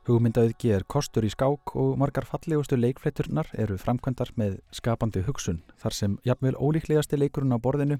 Hugmyndaauðgi 0.07 0.71
er 0.75 0.83
kostur 0.83 1.23
í 1.23 1.31
skák 1.31 1.75
og 1.79 1.97
margar 1.99 2.27
fallegustu 2.27 2.75
leikfleiturnar 2.75 3.47
eru 3.59 3.77
framkvæmdar 3.79 4.33
með 4.39 4.57
skapandi 4.75 5.23
hugsun 5.23 5.61
þar 5.79 5.95
sem 5.95 6.17
jafnvel 6.27 6.57
ólíklegasti 6.59 7.19
leikurinn 7.19 7.55
á 7.55 7.59
borðinu, 7.63 7.99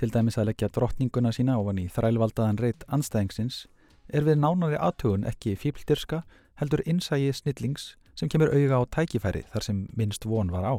til 0.00 0.10
dæmis 0.10 0.38
að 0.38 0.50
leggja 0.50 0.70
drottninguna 0.74 1.32
sína 1.34 1.58
ofan 1.60 1.80
í 1.82 1.88
þrælvaldaðan 1.92 2.60
reyt 2.62 2.86
anstæðingsins, 2.92 3.66
er 4.08 4.26
við 4.26 4.40
nánari 4.40 4.78
aðtugun 4.78 5.26
ekki 5.28 5.54
fíbldyrska 5.58 6.24
heldur 6.60 6.82
innsægi 6.86 7.32
snillings 7.32 7.94
sem 8.14 8.30
kemur 8.30 8.52
auðga 8.54 8.80
á 8.80 8.82
tækifæri 8.96 9.44
þar 9.52 9.66
sem 9.66 9.86
minnst 9.96 10.26
von 10.26 10.52
var 10.54 10.66
á. 10.66 10.74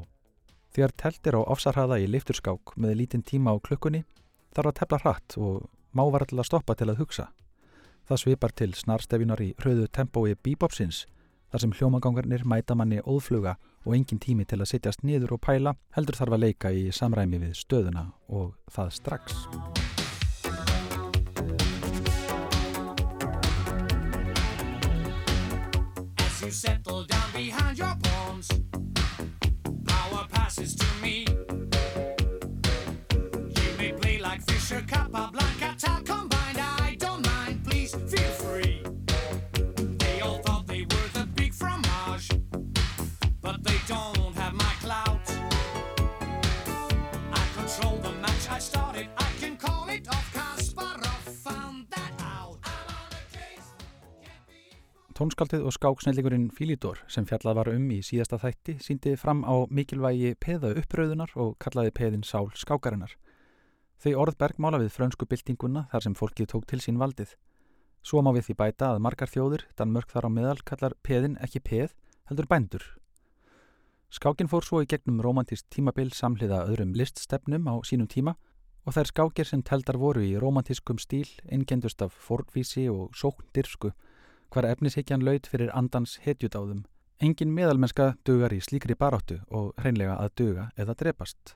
Þegar 0.75 0.93
telt 0.99 1.27
er 1.27 1.37
á 1.39 1.41
ofsarhaða 1.43 2.01
í 2.03 2.07
lifturskák 2.11 2.75
með 2.75 2.97
lítinn 2.99 3.23
tíma 3.23 3.55
á 3.55 3.59
klukkunni 3.63 4.03
þarf 4.55 4.71
að 4.71 4.77
tefla 4.79 5.01
hratt 5.03 5.37
og 5.39 5.67
má 5.95 6.03
var 6.11 6.25
alltaf 6.25 6.43
að 6.43 6.49
stoppa 6.49 6.75
til 6.75 6.89
að 6.91 6.99
hugsa. 6.99 7.29
Það 8.05 8.21
svipar 8.21 8.53
til 8.53 8.73
snarstefinar 8.75 9.41
í 9.41 9.53
hröðu 9.59 9.87
tempói 9.87 10.35
bíbopsins 10.35 11.05
þar 11.51 11.63
sem 11.63 11.75
hljómagangarnir 11.75 12.43
mæta 12.45 12.75
manni 12.75 13.01
óðfluga 13.01 13.55
og 13.85 13.95
engin 13.95 14.19
tími 14.19 14.45
til 14.49 14.59
að 14.61 14.71
sittjast 14.73 15.05
niður 15.05 15.37
og 15.37 15.43
pæla 15.45 15.75
heldur 15.95 16.17
þarf 16.17 16.37
að 16.37 16.45
leika 16.47 16.73
í 16.73 16.89
samræmi 16.91 17.41
við 17.45 17.57
stöðuna 17.61 18.09
og 18.27 18.55
það 18.73 18.95
strax. 18.99 19.45
you 26.45 26.51
settle 26.51 27.03
down 27.05 27.31
behind 27.33 27.75
your 27.75 27.95
pawns. 28.03 28.47
Power 29.87 30.27
passes 30.31 30.75
to 30.75 30.85
me. 31.01 31.25
You 33.57 33.77
may 33.79 33.91
play 33.93 34.19
like 34.19 34.41
Fisher, 34.43 34.81
Capablanca, 34.81 35.75
Tal 35.79 36.24
Tónskaldið 55.15 55.61
og 55.63 55.71
skáksnellingurinn 55.71 56.49
Fílidor 56.51 56.97
sem 57.07 57.23
fjallað 57.23 57.55
var 57.55 57.69
um 57.71 57.83
í 57.95 58.01
síðasta 58.03 58.35
þætti 58.35 58.73
síndi 58.83 59.13
fram 59.15 59.45
á 59.47 59.63
mikilvægi 59.71 60.33
peða 60.43 60.73
uppröðunar 60.81 61.31
og 61.39 61.53
kallaði 61.63 61.93
peðin 61.95 62.25
sál 62.27 62.49
skákarinnar. 62.51 63.13
Þau 64.03 64.11
orð 64.25 64.35
bergmála 64.43 64.81
við 64.81 64.89
frönsku 64.91 65.23
byltinguna 65.31 65.85
þar 65.93 66.03
sem 66.03 66.17
fólkið 66.19 66.49
tók 66.51 66.65
til 66.67 66.81
sín 66.83 66.99
valdið. 66.99 67.31
Svo 68.03 68.19
má 68.27 68.33
við 68.35 68.49
því 68.49 68.55
bæta 68.59 68.89
að 68.91 68.99
margar 69.05 69.31
þjóður, 69.31 69.63
Danmörk 69.79 70.11
þar 70.11 70.27
á 70.27 70.35
meðal, 70.35 70.57
kallar 70.67 70.97
peðin 70.99 71.37
ekki 71.47 71.61
peð, 71.63 71.93
heldur 72.27 72.49
bændur. 72.51 72.83
Skákin 74.11 74.51
fór 74.51 74.67
svo 74.67 74.81
í 74.83 74.89
gegnum 74.91 75.21
romantist 75.23 75.69
tímabil 75.71 76.11
samhliða 76.11 76.65
öðrum 76.67 76.91
liststefnum 76.91 77.71
á 77.71 77.79
sínum 77.87 78.11
tíma 78.11 78.35
og 78.83 78.99
þær 78.99 79.13
skákir 79.13 79.47
sem 79.47 79.63
teldar 79.63 79.95
voru 79.95 80.27
í 80.27 80.35
romantiskum 80.35 80.99
stíl 80.99 81.31
innkendust 81.47 82.03
af 82.03 82.11
forvísi 82.11 82.89
og 82.91 83.15
sókndirfsku 83.15 83.93
hvar 84.55 84.69
efnishyggjan 84.71 85.23
laud 85.27 85.47
fyrir 85.51 85.71
andans 85.75 86.15
hetjudáðum. 86.23 86.85
Engin 87.19 87.51
meðalmennska 87.51 88.13
dugar 88.27 88.53
í 88.55 88.61
slíkri 88.63 88.95
baráttu 88.95 89.41
og 89.51 89.73
hreinlega 89.81 90.15
að 90.15 90.35
duga 90.39 90.67
eða 90.79 90.95
drepast. 91.01 91.55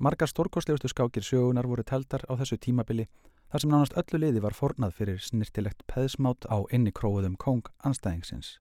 Margar 0.00 0.30
stórkostlegustu 0.30 0.88
skákir 0.88 1.26
sjögunar 1.26 1.68
voru 1.68 1.84
teldar 1.84 2.24
á 2.24 2.32
þessu 2.40 2.56
tímabili 2.64 3.08
þar 3.52 3.64
sem 3.64 3.72
nánast 3.74 3.98
öllu 4.00 4.22
liði 4.22 4.44
var 4.44 4.56
fornað 4.56 4.96
fyrir 4.96 5.20
snirtilegt 5.20 5.84
peðsmátt 5.92 6.48
á 6.48 6.64
inni 6.72 6.94
króðum 6.96 7.36
kong 7.36 7.68
anstæðingsins. 7.84 8.56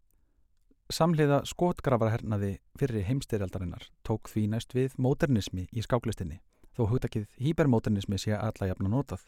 Samhliða 0.91 1.41
skotgravarhernaði 1.47 2.57
fyrir 2.79 3.07
heimstyrjaldarinnar 3.07 3.87
tók 4.07 4.31
því 4.31 4.47
næst 4.55 4.75
við 4.75 4.95
móternismi 4.99 5.67
í 5.71 5.83
skáklistinni, 5.83 6.41
þó 6.75 6.87
hugtakið 6.91 7.27
hýpermóternismi 7.43 8.19
sé 8.19 8.35
alla 8.35 8.71
jafna 8.71 8.91
notað 8.91 9.27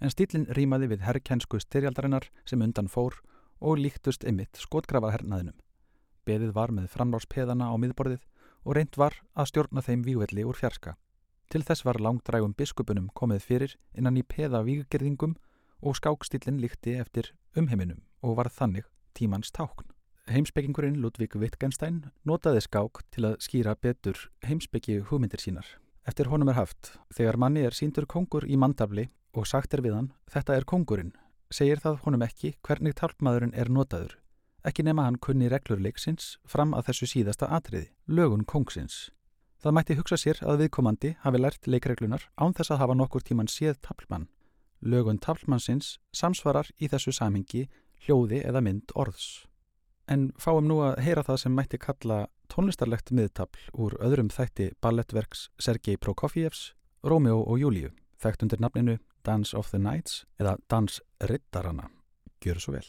en 0.00 0.12
stílinn 0.12 0.48
rýmaði 0.56 0.90
við 0.92 1.04
herrkjensku 1.06 1.60
styrjaldarinnar 1.62 2.28
sem 2.48 2.62
undan 2.64 2.90
fór 2.90 3.16
og 3.60 3.78
líktust 3.78 4.24
ymitt 4.28 4.58
skotgrafarhernaðinum. 4.60 5.56
Beðið 6.24 6.52
var 6.56 6.72
með 6.72 6.90
framláspeðana 6.94 7.68
á 7.68 7.74
miðborðið 7.76 8.22
og 8.64 8.76
reynd 8.78 8.96
var 8.96 9.16
að 9.36 9.50
stjórna 9.50 9.84
þeim 9.84 10.04
vígvelli 10.06 10.44
úr 10.48 10.56
fjarska. 10.56 10.96
Til 11.52 11.62
þess 11.62 11.84
var 11.84 12.00
langdrægum 12.00 12.54
biskupunum 12.56 13.10
komið 13.14 13.44
fyrir 13.44 13.74
innan 13.94 14.16
í 14.16 14.24
peða 14.24 14.64
víggerðingum 14.64 15.36
og 15.84 15.98
skákstílinn 15.98 16.62
líkti 16.62 16.96
eftir 16.98 17.34
umheiminum 17.54 18.00
og 18.24 18.38
var 18.40 18.48
þannig 18.48 18.88
tímans 19.14 19.52
tákn. 19.52 19.90
Heimsbyggingurinn 20.24 20.96
Ludvík 21.02 21.36
Wittgenstein 21.36 22.06
notaði 22.24 22.62
skák 22.64 23.02
til 23.12 23.26
að 23.28 23.40
skýra 23.44 23.74
betur 23.76 24.16
heimsbyggi 24.46 25.02
hugmyndir 25.10 25.42
sínar. 25.42 25.66
Eftir 26.08 26.30
honum 26.32 26.48
er 26.48 26.56
haft, 26.56 26.94
þegar 27.12 27.36
manni 27.36 27.64
er 27.64 27.76
síndur 27.76 28.08
kongur 28.08 28.46
í 28.48 28.56
mandafli 28.56 29.10
og 29.36 29.46
sagt 29.48 29.76
er 29.76 29.84
við 29.84 29.98
hann, 29.98 30.10
þetta 30.32 30.56
er 30.56 30.64
kongurinn, 30.68 31.12
segir 31.52 31.80
það 31.82 32.00
honum 32.04 32.24
ekki 32.26 32.54
hvernig 32.66 32.94
talpmaðurinn 32.98 33.54
er 33.54 33.70
notaður, 33.72 34.16
ekki 34.64 34.84
nema 34.86 35.04
hann 35.06 35.18
kunni 35.20 35.50
reglur 35.52 35.82
leiksins 35.82 36.38
fram 36.48 36.74
að 36.74 36.90
þessu 36.90 37.10
síðasta 37.10 37.50
atriði, 37.52 37.90
lögun 38.06 38.44
kongsins. 38.44 39.10
Það 39.64 39.76
mætti 39.78 39.96
hugsa 39.96 40.18
sér 40.20 40.40
að 40.44 40.64
viðkomandi 40.64 41.14
hafi 41.22 41.40
lært 41.40 41.66
leikreglunar 41.66 42.26
án 42.36 42.52
þess 42.52 42.74
að 42.74 42.80
hafa 42.82 42.96
nokkur 43.00 43.24
tíman 43.24 43.48
séð 43.48 43.78
taplmann. 43.80 44.28
Lögun 44.84 45.16
taplmannsins 45.16 45.98
samsvarar 46.12 46.68
í 46.76 46.90
þessu 46.92 47.14
samhengi 47.16 47.66
hljóði 48.04 48.42
eða 48.44 48.60
mynd 48.60 48.92
orðs. 48.92 49.46
En 50.04 50.32
fáum 50.36 50.68
nú 50.68 50.82
að 50.84 50.98
heyra 51.06 51.24
það 51.24 51.40
sem 51.40 51.54
mætti 51.56 51.80
kalla 51.80 52.26
tónlistarlegt 52.52 53.08
miðtapl 53.16 53.70
úr 53.72 53.96
öðrum 54.04 54.28
þætti 54.28 54.74
ballettverks 54.84 55.48
Sergei 55.56 55.96
Prokofjevs, 55.96 56.74
Rómjó 57.00 57.40
og 57.40 57.62
Júliu, 57.62 57.94
þekkt 58.20 58.44
undir 58.44 58.60
nafninu 58.60 58.98
Dance 59.24 59.56
of 59.56 59.70
the 59.70 59.78
Nights 59.78 60.24
eða 60.38 60.58
Dans 60.68 61.00
Riddarana. 61.20 61.88
Gjör 62.40 62.60
svo 62.60 62.72
vel. 62.76 62.86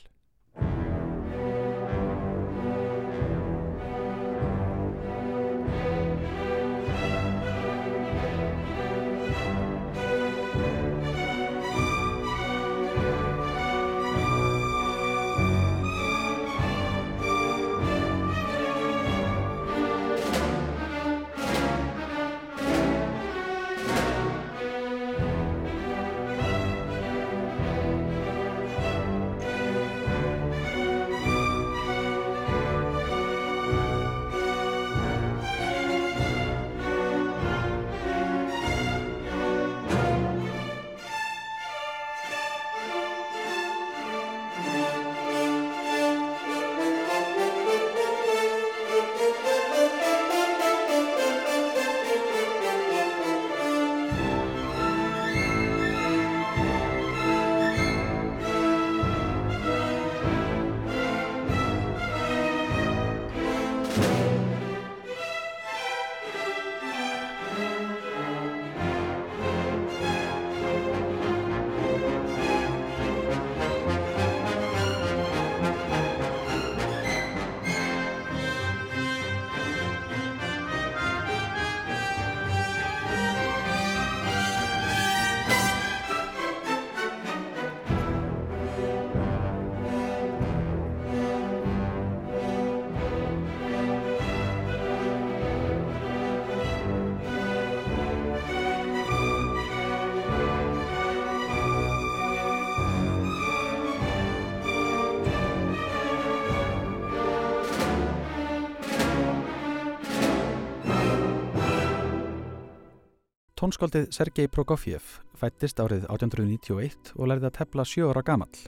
Tónskóldið 113.65 114.11
Sergei 114.13 114.45
Prokofjev 114.45 115.05
fættist 115.41 115.79
árið 115.81 116.03
1891 116.13 117.15
og 117.15 117.29
lærði 117.31 117.47
að 117.47 117.55
tepla 117.55 117.81
sjö 117.89 118.11
ára 118.11 118.21
gamall. 118.21 118.59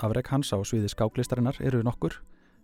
Afreg 0.00 0.30
hans 0.32 0.54
á 0.56 0.58
sviði 0.64 0.88
skáklistarinnar 0.88 1.58
eru 1.60 1.82
nokkur 1.84 2.14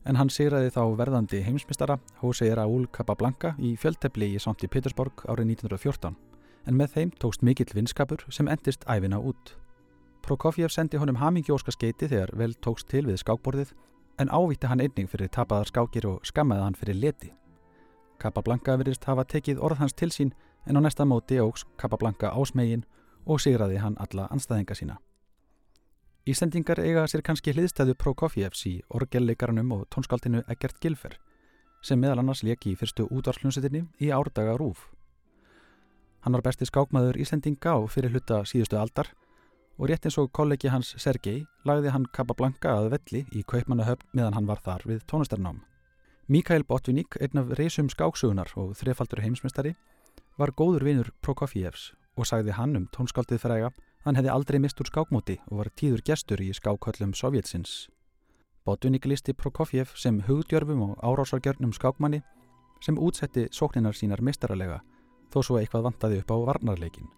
en 0.08 0.16
hann 0.16 0.30
sigraði 0.32 0.70
þá 0.72 0.80
verðandi 0.96 1.42
heimsmystara 1.44 1.98
Jose 2.22 2.48
Raúl 2.56 2.86
Capablanca 2.88 3.50
í 3.60 3.74
fjöldtepli 3.76 4.30
í 4.32 4.40
Santi 4.40 4.70
Petersborg 4.72 5.26
árið 5.28 5.50
1914 5.58 6.16
en 6.64 6.80
með 6.80 6.94
þeim 6.94 7.12
tókst 7.20 7.44
mikill 7.44 7.76
vinskapur 7.76 8.24
sem 8.32 8.48
endist 8.48 8.88
æfina 8.88 9.20
út. 9.20 9.52
Prokofjev 10.24 10.72
sendi 10.72 10.96
honum 10.96 11.20
hamingjóska 11.20 11.76
skeiti 11.76 12.08
þegar 12.08 12.32
vel 12.32 12.56
tókst 12.64 12.88
til 12.88 13.04
við 13.10 13.20
skákborðið 13.26 13.76
en 14.24 14.32
ávíti 14.32 14.72
hann 14.72 14.80
einning 14.80 15.12
fyrir 15.12 15.28
tapaðar 15.28 15.68
skákir 15.68 16.08
og 16.14 16.24
skammaði 16.24 16.64
hann 16.64 16.80
fyrir 16.80 17.00
leti. 17.04 17.34
Capablanca 18.16 18.78
verist 18.80 19.04
hafa 19.04 19.28
tekið 19.28 19.60
orð 19.60 19.84
hans 19.84 19.92
til 19.92 20.08
sín 20.08 20.32
en 20.66 20.76
á 20.76 20.80
næsta 20.80 21.04
móti 21.04 21.40
ógs 21.40 21.64
Capablanca 21.76 22.30
ásmegin 22.32 22.84
og 23.26 23.40
sigraði 23.40 23.80
hann 23.80 23.96
alla 23.98 24.28
anstæðinga 24.30 24.74
sína. 24.74 24.96
Ísendingar 26.24 26.80
eiga 26.80 27.04
sér 27.04 27.20
kannski 27.20 27.52
hliðstæðu 27.52 27.94
Prokofjevs 28.00 28.64
í 28.66 28.74
orgelleikarnum 28.88 29.72
og 29.76 29.82
tónskaldinu 29.92 30.40
Egert 30.48 30.80
Gilfer 30.80 31.18
sem 31.84 32.00
meðal 32.00 32.22
annars 32.22 32.40
leki 32.42 32.72
í 32.72 32.78
fyrstu 32.80 33.04
útvarslunsetinni 33.12 33.82
í 34.00 34.08
árdaga 34.08 34.56
Rúf. 34.56 34.86
Hann 36.24 36.32
var 36.32 36.44
besti 36.46 36.64
skákmaður 36.64 37.18
Ísendinga 37.20 37.76
á 37.76 37.80
fyrir 37.92 38.14
hluta 38.14 38.40
síðustu 38.48 38.80
aldar 38.80 39.10
og 39.76 39.90
rétt 39.90 40.06
eins 40.08 40.16
og 40.16 40.30
kollegi 40.32 40.70
hans 40.72 40.94
Sergei 40.96 41.44
lagði 41.68 41.92
hann 41.92 42.08
Capablanca 42.16 42.72
að 42.78 42.94
velli 42.94 43.24
í 43.36 43.44
kaupmannahöfn 43.44 44.16
meðan 44.16 44.38
hann 44.38 44.48
var 44.48 44.62
þar 44.64 44.86
við 44.88 45.04
tónastarnám. 45.10 45.60
Mikael 46.32 46.64
Botvinnik, 46.64 47.18
einn 47.20 47.36
af 47.36 47.52
reysum 47.58 47.90
skáksugunar 47.92 48.48
og 48.56 48.72
þrefaldur 48.80 49.20
heimsmestari, 49.20 49.74
var 50.36 50.50
góður 50.58 50.84
vinur 50.86 51.10
Prokofjevs 51.22 51.92
og 52.18 52.26
sagði 52.26 52.54
hann 52.56 52.76
um 52.78 52.86
tónskáldið 52.94 53.42
fræga 53.42 53.70
hann 54.04 54.18
hefði 54.18 54.32
aldrei 54.32 54.58
mist 54.62 54.80
úr 54.82 54.90
skákmóti 54.90 55.36
og 55.50 55.60
var 55.60 55.70
tíður 55.78 56.02
gestur 56.06 56.42
í 56.42 56.50
skákhöllum 56.54 57.14
Sovjetsins. 57.14 57.88
Botvinnik 58.66 59.06
listi 59.06 59.34
Prokofjev 59.34 59.94
sem 59.94 60.20
hugdjörfum 60.26 60.82
og 60.88 60.96
árásargjörnum 61.06 61.74
skákmanni 61.76 62.22
sem 62.82 62.98
útsetti 62.98 63.46
sókninar 63.52 63.94
sínar 63.94 64.22
mistaralega 64.22 64.80
þó 65.32 65.42
svo 65.42 65.58
eitthvað 65.60 65.88
vantaði 65.88 66.22
upp 66.22 66.34
á 66.34 66.36
varnarleikin. 66.50 67.10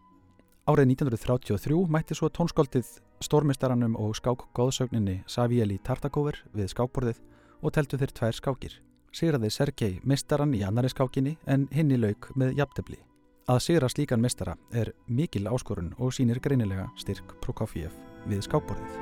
Árið 0.67 0.93
1933 0.97 1.85
mætti 1.89 2.17
svo 2.19 2.29
tónskáldið 2.29 2.89
stórmistaranum 3.25 3.97
og 3.97 4.17
skákgóðsögninni 4.19 5.23
Savieli 5.31 5.79
Tartakover 5.79 6.43
við 6.53 6.73
skákborðið 6.75 7.23
og 7.63 7.73
teltu 7.73 8.01
þeir 8.01 8.13
tvær 8.13 8.37
skákir 8.41 8.81
sigraði 9.17 9.51
Sergei 9.51 10.01
mistaran 10.05 10.55
í 10.55 10.63
annari 10.67 10.91
skákinni 10.93 11.37
en 11.49 11.69
hinn 11.73 11.93
í 11.95 12.01
lauk 12.01 12.29
með 12.37 12.59
jafntefli. 12.61 12.99
Að 13.47 13.61
sigra 13.63 13.87
slíkan 13.87 14.19
mistara 14.19 14.57
er 14.75 14.89
mikil 15.07 15.45
áskorun 15.47 15.93
og 16.03 16.11
sínir 16.17 16.41
greinilega 16.43 16.89
styrk 16.99 17.37
Prokofiev 17.45 17.93
við 18.27 18.41
skákborðið. 18.43 18.97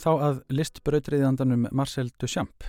Þá 0.00 0.12
að 0.16 0.40
listbrautriðandanum 0.48 1.68
Marcel 1.68 2.08
Duchamp. 2.16 2.64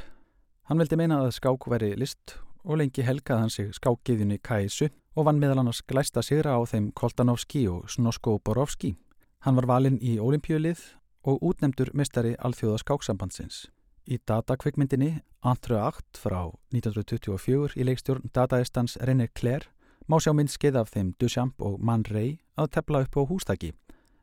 Hann 0.67 0.83
veldi 0.83 0.99
meina 0.99 1.23
að 1.23 1.37
skák 1.39 1.71
væri 1.71 1.93
list 1.95 2.35
og 2.67 2.83
lengi 2.83 3.07
helgaði 3.07 3.45
hann 3.45 3.55
sig 3.55 3.71
skákiðjunni 3.79 4.43
Kaisu 4.43 4.91
og 5.15 5.27
vann 5.27 5.39
meðal 5.41 5.59
annars 5.61 5.81
glæsta 5.87 6.23
sigra 6.23 6.55
á 6.55 6.61
þeim 6.63 6.91
Koltanovski 6.95 7.65
og 7.67 7.89
Snosko 7.91 8.37
Borovski. 8.39 8.95
Hann 9.43 9.57
var 9.57 9.67
valinn 9.67 9.99
í 9.99 10.17
olimpíulið 10.19 10.79
og 11.27 11.41
útnemdur 11.41 11.91
mistari 11.93 12.35
alþjóða 12.39 12.79
skáksambandsins. 12.81 13.67
Í 14.07 14.17
datakvikmyndinni 14.27 15.19
Entre 15.45 15.77
8 15.77 16.21
frá 16.21 16.51
1924 16.73 17.77
í 17.77 17.85
leikstjórn 17.85 18.31
dataestans 18.33 18.97
René 19.01 19.27
Claire 19.33 19.69
má 20.07 20.19
sjá 20.21 20.33
myndskeið 20.37 20.77
af 20.77 20.91
þeim 20.93 21.13
Duchamp 21.21 21.61
og 21.61 21.79
Man 21.81 22.05
Ray 22.09 22.39
að 22.57 22.71
tepla 22.77 23.03
upp 23.05 23.17
á 23.17 23.21
hústaki 23.25 23.71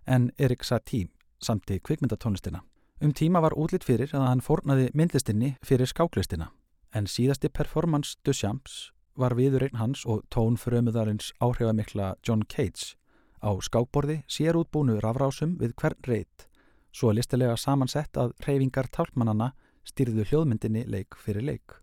en 0.07 0.31
Erik 0.39 0.65
Satie 0.65 1.09
samti 1.43 1.79
kvikmyndatónlistina. 1.81 2.63
Um 3.01 3.13
tíma 3.15 3.43
var 3.43 3.55
útlitt 3.55 3.87
fyrir 3.87 4.15
að 4.15 4.27
hann 4.27 4.43
fornaði 4.43 4.91
myndlistinni 4.95 5.57
fyrir 5.63 5.87
skáklistina 5.87 6.51
en 6.95 7.07
síðasti 7.07 7.51
performance 7.51 8.17
Duchamps 8.25 8.91
var 9.19 9.35
viðurregn 9.35 9.81
hans 9.81 10.05
og 10.07 10.23
tónfrömuðarins 10.35 11.33
áhrifamikla 11.43 12.15
John 12.27 12.45
Cage 12.47 12.95
á 13.43 13.51
skákborði 13.63 14.23
sér 14.31 14.59
útbúnu 14.59 14.99
rafrásum 15.03 15.57
við 15.59 15.75
hvern 15.79 15.99
reyt, 16.07 16.47
svo 16.95 17.13
listilega 17.15 17.57
samansett 17.59 18.19
að 18.19 18.35
reyfingar 18.47 18.91
tálmannana 18.95 19.53
styrðu 19.87 20.27
hljóðmyndinni 20.29 20.85
leik 20.87 21.19
fyrir 21.19 21.47
leik. 21.47 21.79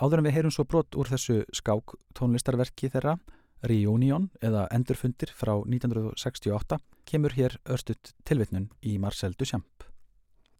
Áður 0.00 0.22
en 0.22 0.28
við 0.30 0.36
heyrum 0.38 0.54
svo 0.54 0.64
brott 0.64 0.96
úr 0.96 1.10
þessu 1.10 1.42
skák 1.52 1.94
tónlistarverki 2.16 2.88
þeirra, 2.92 3.18
Reunion 3.60 4.30
eða 4.40 4.64
Endurfundir 4.72 5.34
frá 5.36 5.52
1968, 5.60 6.78
kemur 7.04 7.34
hér 7.36 7.58
örstutt 7.68 8.14
tilvitnun 8.24 8.70
í 8.80 8.96
Marcel 8.98 9.36
Duchamp. 9.36 9.84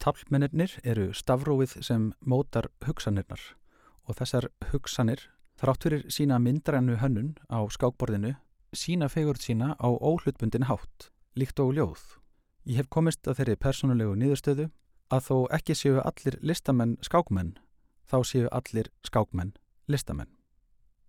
Taflmennir 0.01 0.77
eru 0.85 1.11
stafróið 1.17 1.79
sem 1.85 2.11
mótar 2.21 2.69
hugsanirnar 2.85 3.41
og 4.09 4.17
þessar 4.21 4.49
hugsanir 4.71 5.25
þrátt 5.61 5.85
fyrir 5.85 6.07
sína 6.09 6.39
myndrænu 6.41 6.97
hönnun 7.03 7.35
á 7.53 7.61
skákborðinu 7.69 8.35
sína 8.73 9.09
fegurð 9.13 9.43
sína 9.45 9.75
á 9.77 9.89
óhlutbundin 9.89 10.69
hátt, 10.71 11.11
líkt 11.37 11.61
og 11.61 11.75
ljóð. 11.77 12.01
Ég 12.65 12.81
hef 12.81 12.89
komist 12.89 13.29
að 13.29 13.41
þeirri 13.41 13.57
personulegu 13.61 14.15
niðurstöðu 14.17 14.71
að 15.11 15.27
þó 15.27 15.37
ekki 15.57 15.75
séu 15.77 16.01
allir 16.01 16.39
listamenn 16.41 16.97
skákmenn, 17.05 17.59
þá 18.09 18.19
séu 18.25 18.49
allir 18.53 18.89
skákmenn 19.05 19.53
listamenn. 19.91 20.31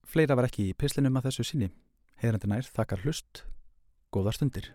Fleira 0.04 0.36
var 0.36 0.50
ekki 0.50 0.72
í 0.72 0.76
pislinum 0.76 1.16
að 1.20 1.30
þessu 1.30 1.48
síni. 1.48 1.72
Heyrandi 2.22 2.50
nær 2.52 2.68
þakkar 2.68 3.06
hlust, 3.06 3.46
góðar 4.12 4.36
stundir. 4.36 4.74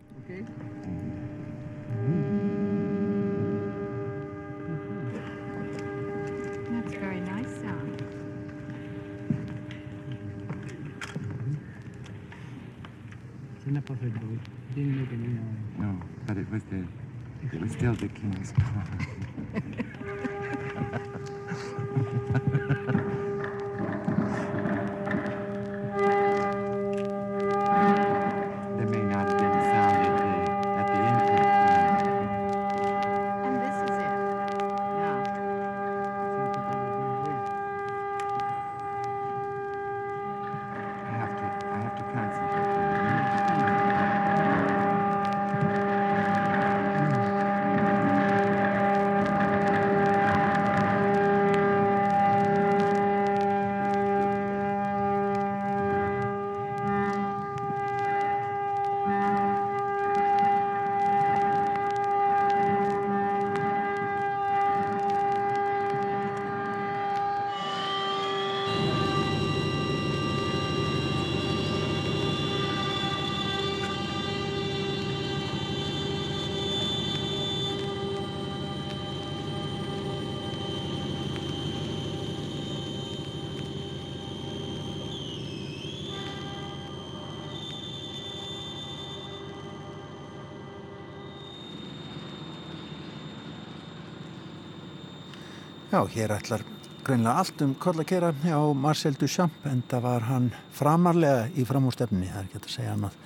Okay. 6.87 7.15
Not 13.72 13.85
perfect 13.85 14.14
didn't 14.74 15.00
make 15.00 15.09
any 15.12 15.29
noise. 15.29 15.79
No, 15.79 16.00
but 16.26 16.37
it 16.37 16.50
was 16.50 16.62
the 16.70 16.87
it 17.52 17.61
was 17.61 17.72
still 17.72 17.94
the 17.94 18.09
king's 18.09 18.52
Já, 95.96 96.02
hér 96.12 96.32
ætlar 96.35 96.61
greinlega 97.06 97.40
allt 97.40 97.62
um 97.64 97.70
koll 97.80 98.02
að 98.02 98.09
kera 98.11 98.28
á 98.28 98.61
Marcel 98.76 99.14
Duchamp 99.16 99.62
en 99.64 99.78
það 99.88 100.02
var 100.04 100.26
hann 100.28 100.48
framarlega 100.76 101.46
í 101.56 101.64
framústefni, 101.64 102.26
það 102.28 102.40
er 102.42 102.48
ekki 102.50 102.59
að 102.61 102.74
segja 102.74 102.92
annað. 102.92 103.16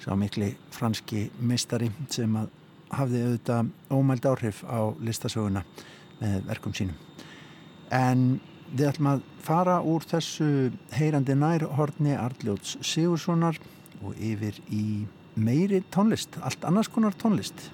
sá 0.00 0.14
mikli 0.16 0.48
franski 0.72 1.26
mistari 1.36 1.90
sem 2.08 2.32
að 2.40 2.48
hafði 2.96 3.20
auðvitað 3.26 3.68
ómæld 3.92 4.30
áhrif 4.30 4.64
á 4.64 4.88
listasöguna 5.04 5.66
með 6.22 6.48
verkum 6.48 6.72
sínum. 6.72 6.96
En 7.92 8.40
við 8.72 8.88
ætlum 8.88 9.12
að 9.12 9.28
fara 9.44 9.82
úr 9.84 10.08
þessu 10.08 10.72
heyrandi 10.96 11.36
nærhorni 11.36 12.16
Arljóts 12.16 12.78
Sigurssonar 12.80 13.60
og 14.00 14.16
yfir 14.16 14.56
í 14.72 15.04
meiri 15.36 15.84
tónlist, 15.92 16.40
allt 16.40 16.64
annars 16.64 16.88
konar 16.88 17.12
tónlist. 17.12 17.68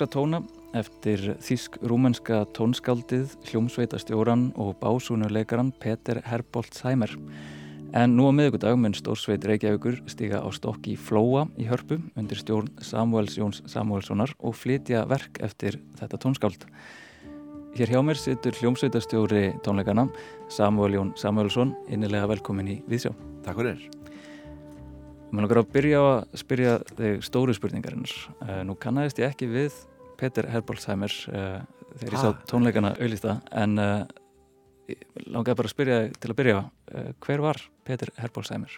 Nokkra 0.00 0.16
tóna 0.16 0.38
eftir 0.72 1.34
þísk-rúmenska 1.44 2.46
tónskaldið, 2.56 3.34
hljómsveitastjóran 3.50 4.46
og 4.56 4.78
básúnuleikaran 4.80 5.74
Peter 5.76 6.22
Herboltzheimer. 6.24 7.10
En 7.92 8.16
nú 8.16 8.24
á 8.24 8.32
miðugudag 8.32 8.78
mun 8.80 8.96
Stórsveit 8.96 9.44
Reykjavíkur 9.44 9.98
stiga 10.08 10.40
á 10.40 10.48
stokki 10.56 10.96
Flóa 10.96 11.50
í 11.60 11.66
hörpu 11.68 11.98
undir 12.16 12.40
stjórn 12.40 12.70
Samuels 12.80 13.36
Jóns 13.36 13.60
Samuelssonar 13.68 14.32
og 14.40 14.56
flytja 14.56 15.04
verk 15.04 15.36
eftir 15.44 15.76
þetta 16.00 16.16
tónskáld. 16.16 16.64
Hér 17.76 17.92
hjá 17.92 18.00
mér 18.00 18.16
situr 18.16 18.56
hljómsveitastjóri 18.56 19.60
tónleikana 19.60 20.08
Samuel 20.48 20.96
Jón 20.96 21.12
Samuelsson, 21.20 21.76
innilega 21.92 22.30
velkomin 22.30 22.72
í 22.72 22.80
Vísjá. 22.88 23.12
Takk 23.44 23.60
fyrir. 23.60 23.84
Mér 25.30 25.44
langar 25.44 25.60
að 25.60 25.70
byrja 25.76 26.02
að 26.08 26.40
spyrja 26.40 26.74
þig 26.96 27.22
stóru 27.28 27.52
spurningarinn. 27.54 28.08
Uh, 28.40 28.62
nú 28.64 28.80
kannæðist 28.80 29.20
ég 29.20 29.28
ekki 29.28 29.52
við 29.52 29.76
Peter 30.20 30.48
Herbolzheimer 30.52 31.14
uh, 31.32 31.60
þegar 32.00 32.16
ég 32.16 32.24
sá 32.24 32.44
tónleikana 32.50 32.92
auðvitað 32.98 33.40
en 33.62 33.80
uh, 33.80 34.04
langar 35.30 35.58
bara 35.58 35.70
að 35.70 35.74
spyrja 35.74 35.98
til 36.18 36.32
að 36.32 36.38
byrja 36.42 36.60
á 36.60 36.62
hver 37.22 37.42
var 37.44 37.60
Peter 37.86 38.10
Herbolzheimer? 38.18 38.72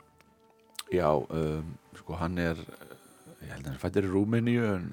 Já, 0.93 1.09
um, 1.09 1.71
sko 1.97 2.19
hann 2.21 2.37
er 2.43 2.59
ég 3.43 3.53
held 3.55 3.65
að 3.65 3.71
hann 3.71 3.81
fættir 3.81 4.07
í 4.07 4.11
Rúmeníu 4.13 4.67
en 4.69 4.89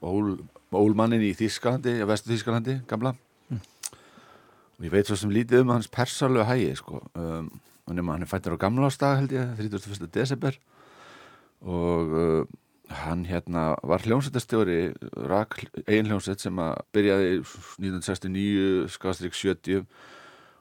ól, 0.00 0.36
ólmannin 0.74 1.24
í 1.26 1.34
Þískalandi, 1.36 1.98
vestu 2.08 2.32
Þískalandi, 2.32 2.78
gamla 2.90 3.12
mm. 3.52 3.60
og 4.78 4.86
ég 4.88 4.94
veit 4.94 5.10
svo 5.10 5.18
sem 5.20 5.32
lítið 5.34 5.66
um 5.66 5.74
hans 5.76 5.90
persarlega 5.92 6.48
hægi 6.48 6.72
sko 6.80 7.02
um, 7.12 7.50
hann 7.88 8.22
er 8.24 8.30
fættir 8.30 8.56
á 8.56 8.58
gamla 8.60 8.88
ástag 8.90 9.22
held 9.22 9.36
ég, 9.36 9.52
31. 9.60 10.08
desember 10.14 10.58
og 11.64 12.16
uh, 12.16 12.42
hann 12.88 13.24
hérna 13.28 13.74
var 13.84 14.02
hljómsættastjóri 14.04 14.94
rak 15.28 15.58
einn 15.86 16.08
hljómsætt 16.08 16.40
sem 16.40 16.60
að 16.62 16.78
byrjaði 16.96 17.32
1969 17.42 18.94
skastrík 18.94 19.36
70 19.36 19.84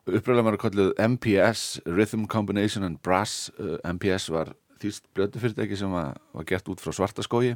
uppræðilega 0.08 0.46
var 0.48 0.56
að 0.56 0.62
kalluð 0.64 0.92
MPS 1.04 1.64
Rhythm 1.88 2.28
Combination 2.32 2.86
and 2.88 3.00
Brass. 3.04 3.50
Uh, 3.60 3.76
MPS 3.88 4.30
var 4.32 4.54
þýst 4.82 5.08
blötufyrirtæki 5.18 5.80
sem 5.80 5.94
að, 5.98 6.16
var 6.38 6.48
gert 6.48 6.72
út 6.72 6.84
frá 6.84 6.94
svartaskógi 6.96 7.56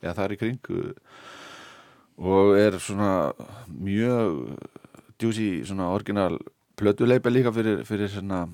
eða 0.00 0.16
þar 0.16 0.34
í 0.34 0.40
kring. 0.40 0.70
Og 2.20 2.54
er 2.60 2.76
svona 2.80 3.32
mjög 3.68 4.56
djúsi 5.20 5.50
svona 5.68 5.90
orginal 5.92 6.38
blötuleipa 6.80 7.32
líka 7.32 7.52
fyrir, 7.52 7.82
fyrir 7.88 8.12
svona 8.12 8.46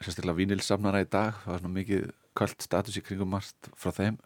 sérstaklega 0.00 0.36
vínilsamnara 0.40 1.04
í 1.04 1.08
dag. 1.08 1.38
Það 1.44 1.54
var 1.54 1.62
svona 1.62 1.76
mikið 1.78 2.10
kallt 2.36 2.64
status 2.64 2.98
í 3.00 3.04
kringum 3.04 3.32
margt 3.32 3.70
frá 3.80 3.94
þeim 3.96 4.20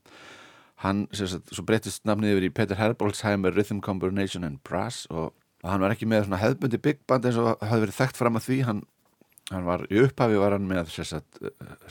hann, 0.84 1.04
sagt, 1.16 1.52
svo 1.54 1.64
breytist 1.66 2.04
nafnið 2.08 2.34
yfir 2.34 2.48
í 2.48 2.52
Peter 2.54 2.78
Herbolzheimer 2.78 3.54
Rhythm 3.56 3.80
Combination 3.84 4.46
and 4.46 4.60
Brass 4.66 5.04
og, 5.10 5.32
og 5.64 5.70
hann 5.70 5.84
var 5.84 5.94
ekki 5.94 6.08
með 6.10 6.26
svona 6.26 6.42
hefðbundi 6.42 6.80
big 6.84 7.00
band 7.08 7.28
eins 7.28 7.40
og 7.40 7.54
hafði 7.64 7.86
verið 7.86 7.98
þekkt 7.98 8.20
fram 8.20 8.38
að 8.38 8.46
því. 8.48 8.58
Hann, 8.68 8.82
hann 9.50 9.68
var, 9.68 9.86
í 9.90 10.02
upphafi 10.04 10.40
var 10.40 10.56
hann 10.56 10.68
með 10.70 10.92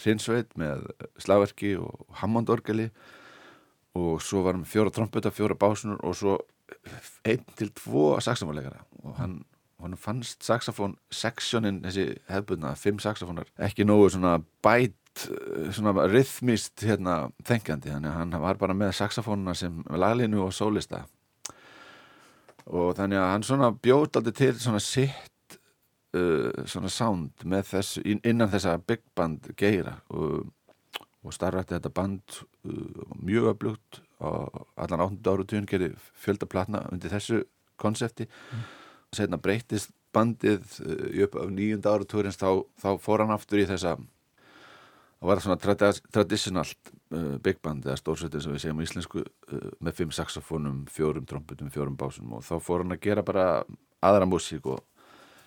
hrinsveit 0.02 0.54
með 0.60 0.88
slagverki 1.22 1.76
og 1.82 2.06
hammondorgeli 2.22 2.90
og 3.98 4.22
svo 4.26 4.42
var 4.46 4.58
hann 4.58 4.68
fjóra 4.70 4.94
tromputa, 4.94 5.34
fjóra 5.34 5.58
básunur 5.58 6.02
og 6.02 6.18
svo 6.18 6.38
einn 7.28 7.44
til 7.60 7.70
tvo 7.78 8.14
saxofónleikara 8.24 8.82
og 9.04 9.18
hann 9.20 9.42
hann 9.84 9.98
fannst 10.00 10.44
saxofón 10.46 10.96
seksjónin, 11.12 11.82
þessi 11.84 12.06
hefðbundna, 12.30 12.74
fimm 12.80 13.02
saxofónar 13.04 13.50
ekki 13.68 13.86
nógu 13.88 14.10
svona 14.14 14.38
bæt 14.64 14.96
Eh, 15.14 15.70
svona 15.74 16.08
rithmist 16.10 16.82
hérna 16.82 17.28
þengjandi, 17.46 17.92
þannig 17.94 18.10
að 18.10 18.16
hann 18.18 18.40
var 18.42 18.58
bara 18.58 18.74
með 18.74 18.96
saxofónuna 18.98 19.54
sem 19.56 19.76
laglinu 19.94 20.42
og 20.42 20.56
sólista 20.56 21.04
og 22.66 22.96
þannig 22.98 23.20
að 23.20 23.30
hann 23.30 23.46
svona 23.46 23.70
bjóð 23.76 24.18
aldrei 24.18 24.34
til 24.40 24.54
svona 24.58 24.80
sitt 24.82 25.58
uh, 26.18 26.50
svona 26.66 26.90
sound 26.90 27.44
með 27.46 27.68
þess 27.70 28.00
innan 28.16 28.50
þessa 28.50 28.78
big 28.80 29.04
band 29.14 29.52
geira 29.60 29.98
og, 30.16 30.48
og 31.22 31.36
starfætti 31.36 31.76
þetta 31.76 31.92
band 31.94 32.40
uh, 32.40 33.04
mjög 33.20 33.52
öflugt 33.52 34.00
og 34.24 34.64
allan 34.80 35.04
8. 35.12 35.20
áratun 35.30 35.70
gerir 35.70 35.94
fjöldaplatna 36.24 36.88
undir 36.90 37.14
þessu 37.14 37.44
konsepti 37.78 38.26
mm. 38.32 38.66
setna 39.20 39.38
breytist 39.38 39.94
bandið 40.16 40.64
uh, 40.88 41.06
upp 41.28 41.38
af 41.44 41.54
nýjunda 41.54 41.94
áratúrins 41.94 42.40
þá, 42.40 42.64
þá 42.82 42.90
fór 43.04 43.28
hann 43.28 43.36
aftur 43.36 43.62
í 43.62 43.70
þessa 43.70 43.98
það 45.24 45.30
var 45.30 45.42
svona 45.44 45.60
traditionalt 46.12 46.90
uh, 47.16 47.36
big 47.44 47.62
band 47.64 47.86
eða 47.88 48.00
stórsveitir 48.00 48.44
sem 48.44 48.52
við 48.52 48.66
segjum 48.66 48.82
í 48.82 48.88
íslensku 48.88 49.22
uh, 49.24 49.70
með 49.80 50.00
fimm 50.02 50.12
saxofónum, 50.16 50.82
fjórum 50.92 51.28
tromputum, 51.30 51.70
fjórum 51.72 51.96
básum 52.00 52.34
og 52.36 52.44
þá 52.44 52.58
fór 52.64 52.84
hann 52.84 52.96
að 52.96 53.06
gera 53.06 53.24
bara 53.24 53.46
aðra 54.04 54.28
músík 54.28 54.68
og 54.68 54.82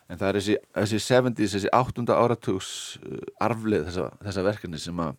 en 0.08 0.20
það 0.20 0.28
er 0.28 0.38
þessi, 0.38 0.56
þessi 0.78 1.00
70's, 1.02 1.56
þessi 1.58 1.72
8. 1.76 2.06
áratugs 2.16 2.70
uh, 3.02 3.20
arflið 3.44 3.90
þessa, 3.90 4.06
þessa 4.24 4.46
verkefni 4.46 4.80
sem 4.80 5.02
að 5.04 5.18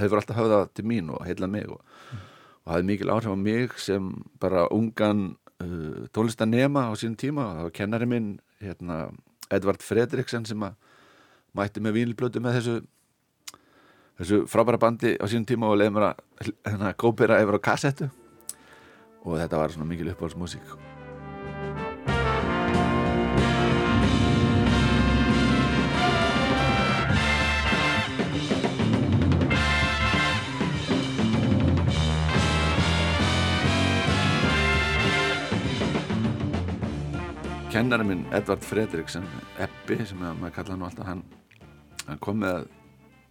hefur 0.00 0.20
alltaf 0.20 0.40
höfðað 0.40 0.66
til 0.78 0.86
mín 0.90 1.12
og 1.14 1.22
heila 1.26 1.50
mig 1.50 1.70
og, 1.70 1.78
mm. 1.82 2.26
og 2.64 2.74
hafði 2.74 2.90
mikil 2.90 3.12
áhrif 3.14 3.34
á 3.34 3.38
mig 3.38 3.78
sem 3.82 4.10
bara 4.42 4.66
ungan 4.74 5.28
uh, 5.62 6.10
tónlistanema 6.10 6.88
á 6.90 6.92
sín 6.98 7.14
tíma 7.18 7.46
og 7.46 7.54
það 7.60 7.68
var 7.68 7.78
kennari 7.78 8.10
minn 8.10 8.28
hérna, 8.62 8.98
Edvard 9.54 9.84
Fredriksson 9.84 10.46
sem 10.48 10.66
að 10.66 10.74
mætti 11.56 11.82
með 11.82 12.00
vínilblötu 12.00 12.42
með 12.42 12.58
þessu 12.58 12.76
þessu 14.16 14.44
frábæra 14.48 14.80
bandi 14.80 15.16
á 15.20 15.24
sínum 15.28 15.46
tíma 15.48 15.68
og 15.68 15.80
leiði 15.80 15.92
mér 15.96 16.10
að 16.10 16.50
hérna, 16.64 16.92
gópera 16.96 17.40
yfir 17.44 17.60
á 17.60 17.66
kassettu. 17.68 18.10
Og 19.26 19.40
þetta 19.40 19.60
var 19.60 19.74
svona 19.74 19.88
mikil 19.90 20.12
uppáhaldsmusík. 20.14 20.76
Kennarinn 37.76 38.08
minn 38.08 38.22
Edvard 38.32 38.62
Fredriksson 38.64 39.26
Eppi 39.60 39.98
sem 40.08 40.16
maður 40.16 40.54
kallaði 40.54 40.72
hann 40.72 40.84
alltaf 40.86 41.08
hann, 41.10 41.18
hann 42.06 42.20
kom 42.24 42.38
með 42.40 42.64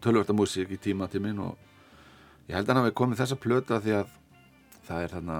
tölvörta 0.05 0.35
músík 0.37 0.73
í 0.73 0.81
tíma 0.81 1.09
til 1.11 1.23
minn 1.25 1.41
og 1.41 1.57
ég 2.47 2.55
held 2.55 2.67
að 2.67 2.75
hann 2.75 2.83
hafi 2.83 2.97
komið 2.99 3.21
þessa 3.23 3.39
plöta 3.41 3.81
því 3.81 3.95
að 3.99 4.17
það 4.85 5.05
er 5.05 5.13
þarna 5.15 5.37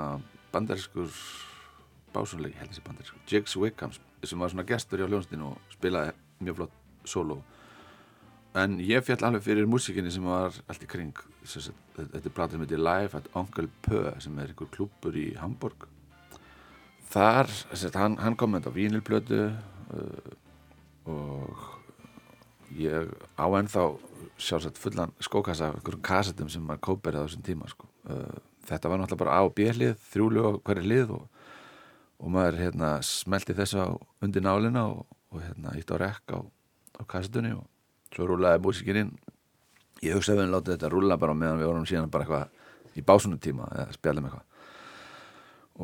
bandariskur 0.54 1.12
básunleiki, 2.16 2.58
held 2.60 2.72
þessi 2.72 2.86
bandariskur 2.86 3.30
Jigs 3.30 3.58
Wickham 3.62 3.94
sem 3.96 4.42
var 4.42 4.54
svona 4.54 4.66
gestur 4.68 5.02
hjá 5.02 5.10
hljónstinu 5.10 5.52
og 5.52 5.76
spilaði 5.76 6.16
mjög 6.42 6.62
flott 6.62 6.80
solo 7.06 7.42
en 8.56 8.80
ég 8.80 9.04
fjall 9.06 9.28
alveg 9.28 9.44
fyrir 9.46 9.68
músíkinni 9.70 10.14
sem 10.14 10.26
var 10.26 10.56
allt 10.66 10.86
í 10.86 10.90
kring 10.90 11.14
þetta 11.46 12.22
er 12.22 12.34
plata 12.34 12.56
sem 12.56 12.64
heitir 12.64 12.82
Live 12.82 13.20
at 13.20 13.30
Uncle 13.36 13.68
Pö 13.86 14.08
sem 14.24 14.40
er 14.40 14.54
einhver 14.54 14.72
klúpur 14.72 15.18
í 15.20 15.28
Hamburg 15.38 15.86
þar, 17.12 17.52
hann, 18.00 18.18
hann 18.18 18.40
kom 18.40 18.56
með 18.56 18.66
þetta 18.66 18.76
vínilplötu 18.80 19.42
uh, 19.46 20.34
og 21.12 21.66
ég 22.76 23.12
á 23.38 23.46
ennþá 23.46 23.86
sjálfsagt 24.38 24.80
fullan 24.82 25.14
skókassa 25.24 25.70
af 25.70 25.78
einhverjum 25.80 26.04
kassetum 26.06 26.50
sem 26.52 26.64
maður 26.66 26.84
kóperið 26.90 27.22
á 27.22 27.26
þessum 27.26 27.46
tíma 27.46 27.70
sko. 27.72 27.90
Uh, 28.10 28.38
þetta 28.66 28.92
var 28.92 29.02
náttúrulega 29.02 29.24
bara 29.24 29.38
A 29.38 29.46
og 29.46 29.54
B 29.58 29.70
hlið 29.70 29.96
þrjúlu 30.12 30.44
og 30.50 30.60
hverju 30.66 30.86
hlið 30.86 31.14
og, 31.18 31.46
og 32.20 32.34
maður 32.34 32.60
hérna, 32.64 32.92
smelti 33.06 33.56
þessu 33.58 33.86
undir 34.26 34.46
nálina 34.46 34.88
og, 34.90 35.06
og 35.34 35.44
hérna, 35.44 35.76
ítt 35.80 35.94
á 35.94 35.98
rekk 36.02 36.36
á, 36.36 36.40
á 36.42 37.04
kassetunni 37.08 37.54
og 37.56 37.66
svo 38.16 38.30
rúlaði 38.30 38.64
músikinn 38.64 39.02
inn 39.04 39.16
ég 40.04 40.16
hugsaði 40.16 40.42
við 40.42 40.48
að 40.48 40.54
láta 40.54 40.74
þetta 40.74 40.92
rúla 40.92 41.18
bara 41.20 41.36
meðan 41.38 41.62
við 41.62 41.70
vorum 41.70 41.88
síðan 41.90 42.12
bara 42.12 42.26
eitthvað 42.26 43.00
í 43.00 43.04
básunum 43.06 43.42
tíma 43.42 43.68
eða 43.74 43.96
spjallum 43.96 44.30
eitthvað 44.30 44.46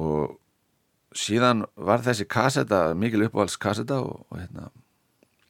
og 0.02 1.18
síðan 1.18 1.66
var 1.76 2.04
þessi 2.06 2.28
kasseta 2.32 2.82
mikil 2.96 3.26
uppáhalds 3.28 3.60
kasseta 3.60 4.00
og, 4.04 4.26
og 4.30 4.40
hérna 4.40 4.70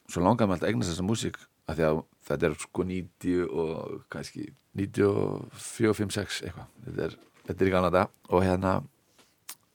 svo 0.09 0.23
langaði 0.23 0.49
maður 0.49 0.57
alltaf 0.57 0.67
að 0.67 0.71
eignast 0.71 0.93
þessa 0.93 1.07
músík 1.07 1.39
af 1.71 1.77
því 1.79 1.87
að 1.87 2.01
þetta 2.29 2.47
er 2.47 2.57
sko 2.61 2.85
90 2.87 3.45
og 3.63 3.93
kannski 4.13 4.47
94, 4.77 5.93
5, 5.97 6.15
6 6.17 6.41
eitthvað. 6.47 6.67
Þetta 6.85 7.05
er, 7.07 7.15
þetta 7.47 7.65
er 7.65 7.71
í 7.71 7.75
þetta 7.75 8.03
og 8.29 8.45
hérna 8.45 8.73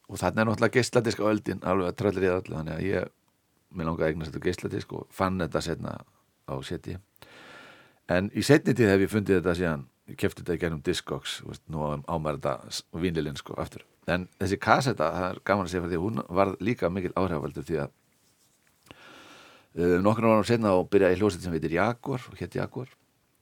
og 0.07 0.21
þarna 0.21 0.43
er 0.43 0.49
náttúrulega 0.51 0.79
geisladisk 0.79 1.23
á 1.23 1.31
öldin 1.33 1.65
alveg 1.67 1.91
að 1.91 1.99
það 1.99 2.37
allir 2.37 2.47
þannig 2.47 2.77
að 2.77 2.87
ég 2.87 3.11
mér 3.77 3.89
langaði 3.89 4.07
að 4.07 4.13
eignast 4.13 4.33
þetta 4.33 4.47
geisladisk 4.47 4.95
og 4.97 5.11
fann 5.13 5.41
þetta 5.43 5.63
setna 5.65 5.97
á 6.47 6.55
seti. 6.63 6.97
En 8.13 8.31
í 8.31 8.45
setni 8.47 8.75
tíð 8.77 8.93
hef 8.93 9.03
ég 9.03 9.13
fundið 9.13 9.41
þetta 9.41 9.57
síðan 9.59 9.87
ég 10.07 10.19
kefti 10.21 10.45
þetta 10.45 10.57
í 10.57 10.63
gennum 10.63 10.83
Discogs 10.87 11.41
veist, 11.43 11.65
nú 11.67 11.83
ámæður 12.07 12.39
þetta 12.39 13.01
vínlilinn 13.03 13.39
sko 13.41 13.57
aftur. 13.59 13.83
En 14.07 14.29
þessi 14.39 14.59
kasseta, 14.63 15.11
það 15.11 15.29
er 15.33 15.41
gaman 15.51 15.67
að 15.67 15.73
segja 15.73 15.85
fyrir 15.85 15.97
því 15.97 16.03
hún 16.05 16.23
var 16.39 16.53
líka 16.63 16.91
mikil 16.95 17.11
áhrifaldur 17.19 17.67
því 17.67 17.81
að 17.83 17.95
nokkur 19.77 20.29
ára 20.31 20.45
senna 20.49 20.73
og 20.79 20.89
byrjaði 20.93 21.19
hljóset 21.21 21.45
sem 21.45 21.53
heitir 21.53 21.77
Jaguar 21.77 22.23
og 22.31 22.39
hétt 22.41 22.57
Jaguar 22.57 22.89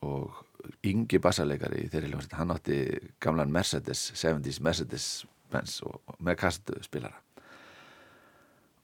og 0.05 0.41
yngi 0.87 1.20
bassarleikari 1.22 1.85
í 1.85 1.91
þeirri 1.93 2.11
hljóset 2.11 2.35
hann 2.39 2.53
átti 2.55 2.78
gamlan 3.22 3.53
Mercedes 3.53 4.09
70's 4.16 4.61
Mercedes 4.64 5.07
Benz 5.53 5.78
og, 5.87 6.01
og 6.09 6.18
með 6.24 6.41
kassetu 6.41 6.80
spilara 6.82 7.20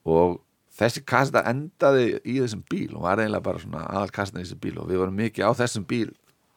og 0.07 0.39
þessi 0.77 1.03
kasseta 1.05 1.43
endaði 1.51 2.21
í 2.23 2.39
þessum 2.39 2.63
bíl 2.71 2.95
og 2.95 3.05
var 3.05 3.21
eiginlega 3.21 3.47
bara 3.49 3.61
svona 3.61 3.83
aðal 3.89 4.15
kasseta 4.15 4.39
í 4.39 4.45
þessum 4.45 4.63
bíl 4.63 4.75
og 4.79 4.89
við 4.89 5.03
vorum 5.03 5.19
mikið 5.19 5.47
á 5.47 5.51
þessum 5.61 5.85
bíl 5.89 6.09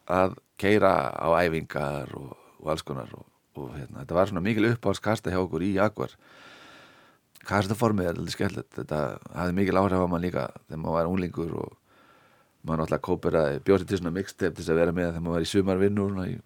að 0.05 0.39
keira 0.61 0.93
á 1.11 1.27
æfingar 1.43 2.13
og, 2.15 2.31
og 2.61 2.71
alls 2.71 2.85
konar 2.87 3.11
og, 3.17 3.25
og 3.59 3.73
hérna, 3.75 4.01
þetta 4.03 4.17
var 4.17 4.31
svona 4.31 4.45
mikil 4.45 4.69
uppáhaldskasta 4.71 5.33
hjá 5.33 5.41
okkur 5.43 5.65
í 5.65 5.75
Jaguar 5.75 6.15
kastaformið 7.47 8.09
er 8.09 8.19
alveg 8.19 8.35
skemmtilegt. 8.35 8.71
Þetta 8.75 8.99
hafði 9.35 9.57
mikil 9.59 9.79
áhrif 9.81 10.05
á 10.05 10.07
mann 10.11 10.23
líka 10.23 10.45
þegar 10.65 10.81
maður 10.81 10.97
var 10.97 11.09
unglingur 11.11 11.55
og 11.61 11.73
maður 12.65 12.81
náttúrulega 12.81 13.05
kóperaði 13.05 13.63
bjósið 13.65 13.89
til 13.89 13.99
svona 14.01 14.15
mixtape 14.15 14.55
til 14.55 14.63
þess 14.63 14.73
að 14.73 14.79
vera 14.81 14.95
með 14.95 15.11
þegar 15.11 15.25
maður 15.25 15.35
var 15.35 15.45
í 15.45 16.33
í 16.33 16.39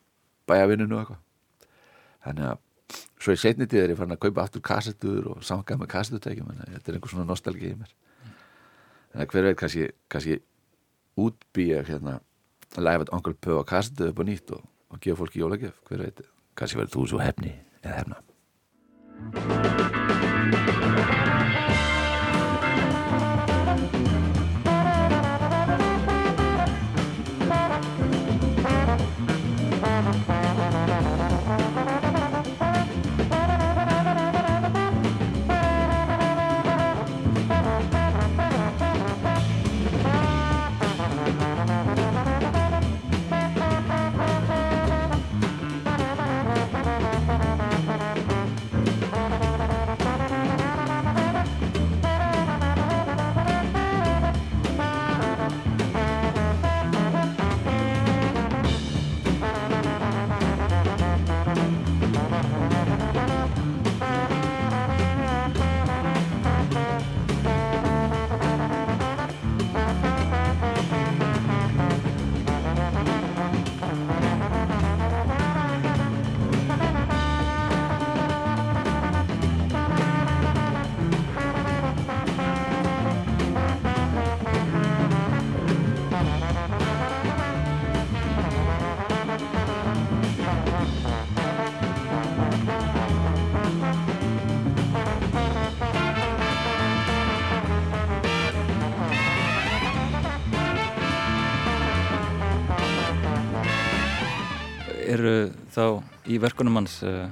bæjavinnunu 0.49 0.95
og 0.95 1.01
eitthvað. 1.03 1.21
Þannig 2.25 2.45
að 2.49 2.57
svo 3.21 3.35
í 3.35 3.39
setni 3.39 3.67
tíð 3.69 3.83
er 3.83 3.93
ég 3.93 3.99
farin 3.99 4.15
að 4.15 4.23
kaupa 4.25 4.45
aftur 4.45 4.63
kassetur 4.65 5.27
og 5.33 5.43
samkað 5.45 5.81
með 5.81 5.91
kassetutækjum 5.93 6.49
en 6.53 6.63
þetta 6.65 6.91
er 6.91 6.97
einhver 6.97 7.13
svona 7.13 7.27
nostalgi 7.29 7.69
í 7.69 7.77
mér. 7.77 7.93
En 9.13 9.29
hver 9.29 9.47
veit 9.49 9.59
kannski, 9.59 9.89
kannski 10.11 10.39
útbýja 11.19 11.83
hérna 11.87 12.19
live 12.77 13.05
at 13.05 13.13
Uncle 13.13 13.35
Pö 13.37 13.61
á 13.61 13.63
kassetu 13.67 14.09
upp 14.09 14.21
á 14.21 14.23
nýtt 14.25 14.53
og, 14.57 14.65
og 14.89 15.01
gefa 15.01 15.21
fólki 15.21 15.43
jólagjöf, 15.43 15.77
hver 15.89 16.05
veit 16.05 16.25
kannski 16.57 16.81
verður 16.81 16.95
þú 16.97 17.07
svo 17.13 17.23
hefni 17.23 17.55
eða 17.83 18.01
hefna 18.01 19.98
í 106.39 106.43
verkunum 106.47 106.79
hans 106.79 107.01
uh, 107.03 107.27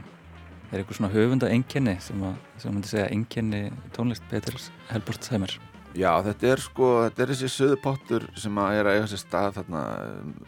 er 0.68 0.82
eitthvað 0.82 1.00
svona 1.00 1.14
höfunda 1.16 1.50
enginni 1.54 1.96
sem 2.04 2.28
að, 2.28 2.38
sem 2.60 2.76
myndi 2.76 2.92
segja 2.92 3.10
enginni 3.16 3.64
tónlist 3.96 4.28
Peters 4.30 4.70
Helbortsheimer 4.92 5.58
Já, 5.98 6.12
þetta 6.22 6.50
er 6.52 6.62
sko, 6.62 6.88
þetta 7.08 7.24
er 7.24 7.32
þessi 7.32 7.48
söðupottur 7.50 8.26
sem 8.38 8.58
að 8.62 8.76
er 8.78 8.90
að 8.90 8.98
eiga 8.98 9.06
sér 9.10 9.22
stað 9.22 9.56
þarna 9.56 9.84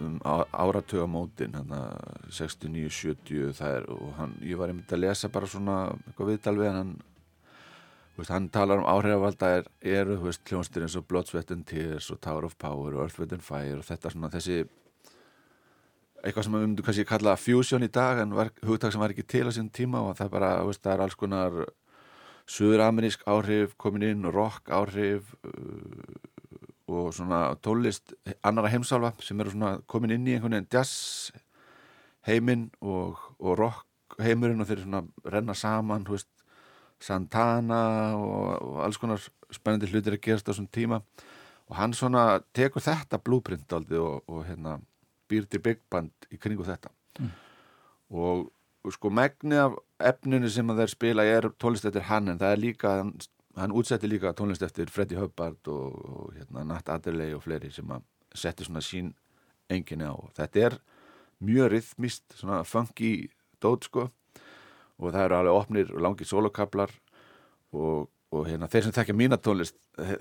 um 0.06 0.18
áratugamótin 0.52 1.56
þarna 1.58 1.80
69-70 2.38 3.56
það 3.58 3.78
er 3.78 3.88
og 3.96 4.12
hann, 4.20 4.36
ég 4.46 4.60
var 4.60 4.70
einmitt 4.70 4.94
að 4.94 5.06
lesa 5.08 5.32
bara 5.34 5.50
svona 5.50 5.78
eitthvað 6.04 6.34
viðtal 6.34 6.56
við 6.60 6.70
hann. 6.76 6.92
Veist, 8.20 8.34
hann 8.36 8.50
talar 8.54 8.84
um 8.84 8.90
áhrifvalda 8.92 9.52
er, 9.56 10.14
veist, 10.22 10.44
hljónstir 10.52 10.86
eins 10.86 11.00
og 11.00 11.08
Blood, 11.10 11.32
Sweat 11.32 11.56
and 11.56 11.66
Tears 11.70 12.12
og 12.14 12.20
Tower 12.22 12.46
of 12.46 12.58
Power 12.60 12.94
og 12.94 13.08
Earth, 13.08 13.18
Wind 13.22 13.38
and 13.40 13.46
Fire 13.46 13.80
og 13.80 13.88
þetta 13.88 14.14
svona 14.14 14.30
þessi 14.36 14.60
eitthvað 16.24 16.46
sem 16.46 16.56
við 16.56 16.64
myndum 16.66 16.88
kannski 16.88 17.06
kalla 17.08 17.36
fusion 17.40 17.86
í 17.86 17.92
dag 17.94 18.24
en 18.24 18.34
var, 18.38 18.52
hugtak 18.66 18.94
sem 18.94 19.02
var 19.02 19.14
ekki 19.14 19.28
til 19.28 19.46
á 19.48 19.52
sín 19.56 19.70
tíma 19.74 20.02
og 20.06 20.18
það 20.18 20.26
er 20.28 20.34
bara, 20.34 20.52
veist, 20.68 20.84
það 20.84 20.96
er 20.96 21.04
alls 21.06 21.20
konar 21.20 21.60
suður-amerísk 22.50 23.28
áhrif 23.30 23.76
komin 23.78 24.08
inn, 24.08 24.26
rock 24.34 24.72
áhrif 24.74 25.36
uh, 25.46 26.18
og 26.90 27.12
svona 27.14 27.44
tólist 27.62 28.16
annara 28.42 28.72
heimsálfa 28.74 29.14
sem 29.22 29.40
eru 29.40 29.54
svona 29.54 29.76
komin 29.88 30.16
inn 30.16 30.26
í 30.28 30.34
einhvern 30.36 30.58
veginn 30.58 30.72
jazz 30.74 31.32
heiminn 32.26 32.70
og, 32.82 33.22
og 33.38 33.58
rock 33.60 34.20
heimurinn 34.20 34.62
og 34.62 34.70
þeir 34.70 34.84
svona 34.84 35.04
renna 35.30 35.56
saman 35.56 36.08
veist, 36.10 36.32
Santana 37.00 37.82
og, 38.20 38.48
og 38.60 38.80
alls 38.84 39.00
konar 39.00 39.22
spennandi 39.54 39.88
hlutir 39.88 40.18
að 40.18 40.24
gerast 40.26 40.50
á 40.52 40.54
svona 40.54 40.74
tíma. 40.76 41.02
Og 41.70 41.78
hann 41.78 41.94
svona 41.96 42.42
tekur 42.56 42.84
þetta 42.84 43.22
blúprint 43.24 43.72
aldrei 43.76 44.02
og, 44.02 44.26
og 44.28 44.44
hérna 44.48 44.80
býr 45.30 45.48
til 45.50 45.62
big 45.64 45.82
band 45.92 46.30
í 46.34 46.40
kringu 46.42 46.66
þetta 46.68 46.92
mm. 47.20 47.32
og, 48.18 48.50
sko 48.90 49.12
megni 49.14 49.60
af 49.60 49.76
efninu 50.12 50.50
sem 50.50 50.70
að 50.72 50.84
þeir 50.84 50.94
spila 50.94 51.26
er 51.28 51.50
tónlist 51.62 51.86
eftir 51.86 52.08
hann 52.10 52.32
en 52.32 52.40
það 52.42 52.56
er 52.56 52.62
líka 52.64 52.94
hann, 53.02 53.12
hann 53.60 53.76
útsetti 53.76 54.10
líka 54.10 54.34
tónlist 54.38 54.64
eftir 54.66 54.92
Freddie 54.94 55.20
Hubbard 55.20 55.68
og, 55.68 55.98
og 56.10 56.38
hérna, 56.38 56.64
Nat 56.66 56.90
Adderley 56.90 57.36
og 57.36 57.44
fleiri 57.46 57.72
sem 57.76 57.92
að 57.92 58.06
setti 58.38 58.66
svona 58.66 58.82
sín 58.86 59.12
enginni 59.70 60.08
á 60.08 60.16
þetta 60.38 60.66
er 60.70 60.80
mjög 61.44 61.70
rithmist, 61.76 62.26
svona 62.40 62.64
funky 62.68 63.30
dót 63.62 63.88
sko 63.88 64.10
og 65.00 65.14
það 65.14 65.26
eru 65.26 65.38
alveg 65.38 65.60
opnir 65.60 65.94
og 65.94 66.04
langir 66.04 66.28
solokablar 66.28 66.92
og, 67.76 68.10
og 68.34 68.48
hérna, 68.48 68.68
þeir 68.72 68.88
sem 68.88 68.96
þekkja 68.96 69.16
mína 69.16 69.40
tónlist 69.40 69.78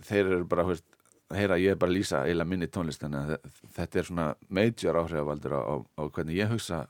þeir 0.07 0.25
eru 0.27 0.45
bara 0.49 0.67
veist, 0.69 0.87
heyra 1.35 1.59
ég 1.61 1.75
er 1.75 1.81
bara 1.81 1.93
að 1.93 1.99
lýsa 1.99 2.23
eila 2.29 2.47
minni 2.49 2.69
tónlist 2.73 3.03
þannig 3.03 3.35
að 3.35 3.51
þetta 3.77 4.01
er 4.01 4.09
svona 4.09 4.29
major 4.49 5.01
áhrifaldur 5.03 5.59
á, 5.59 5.61
á, 5.61 5.75
á 6.01 6.03
hvernig 6.09 6.39
ég 6.39 6.53
hugsa 6.53 6.87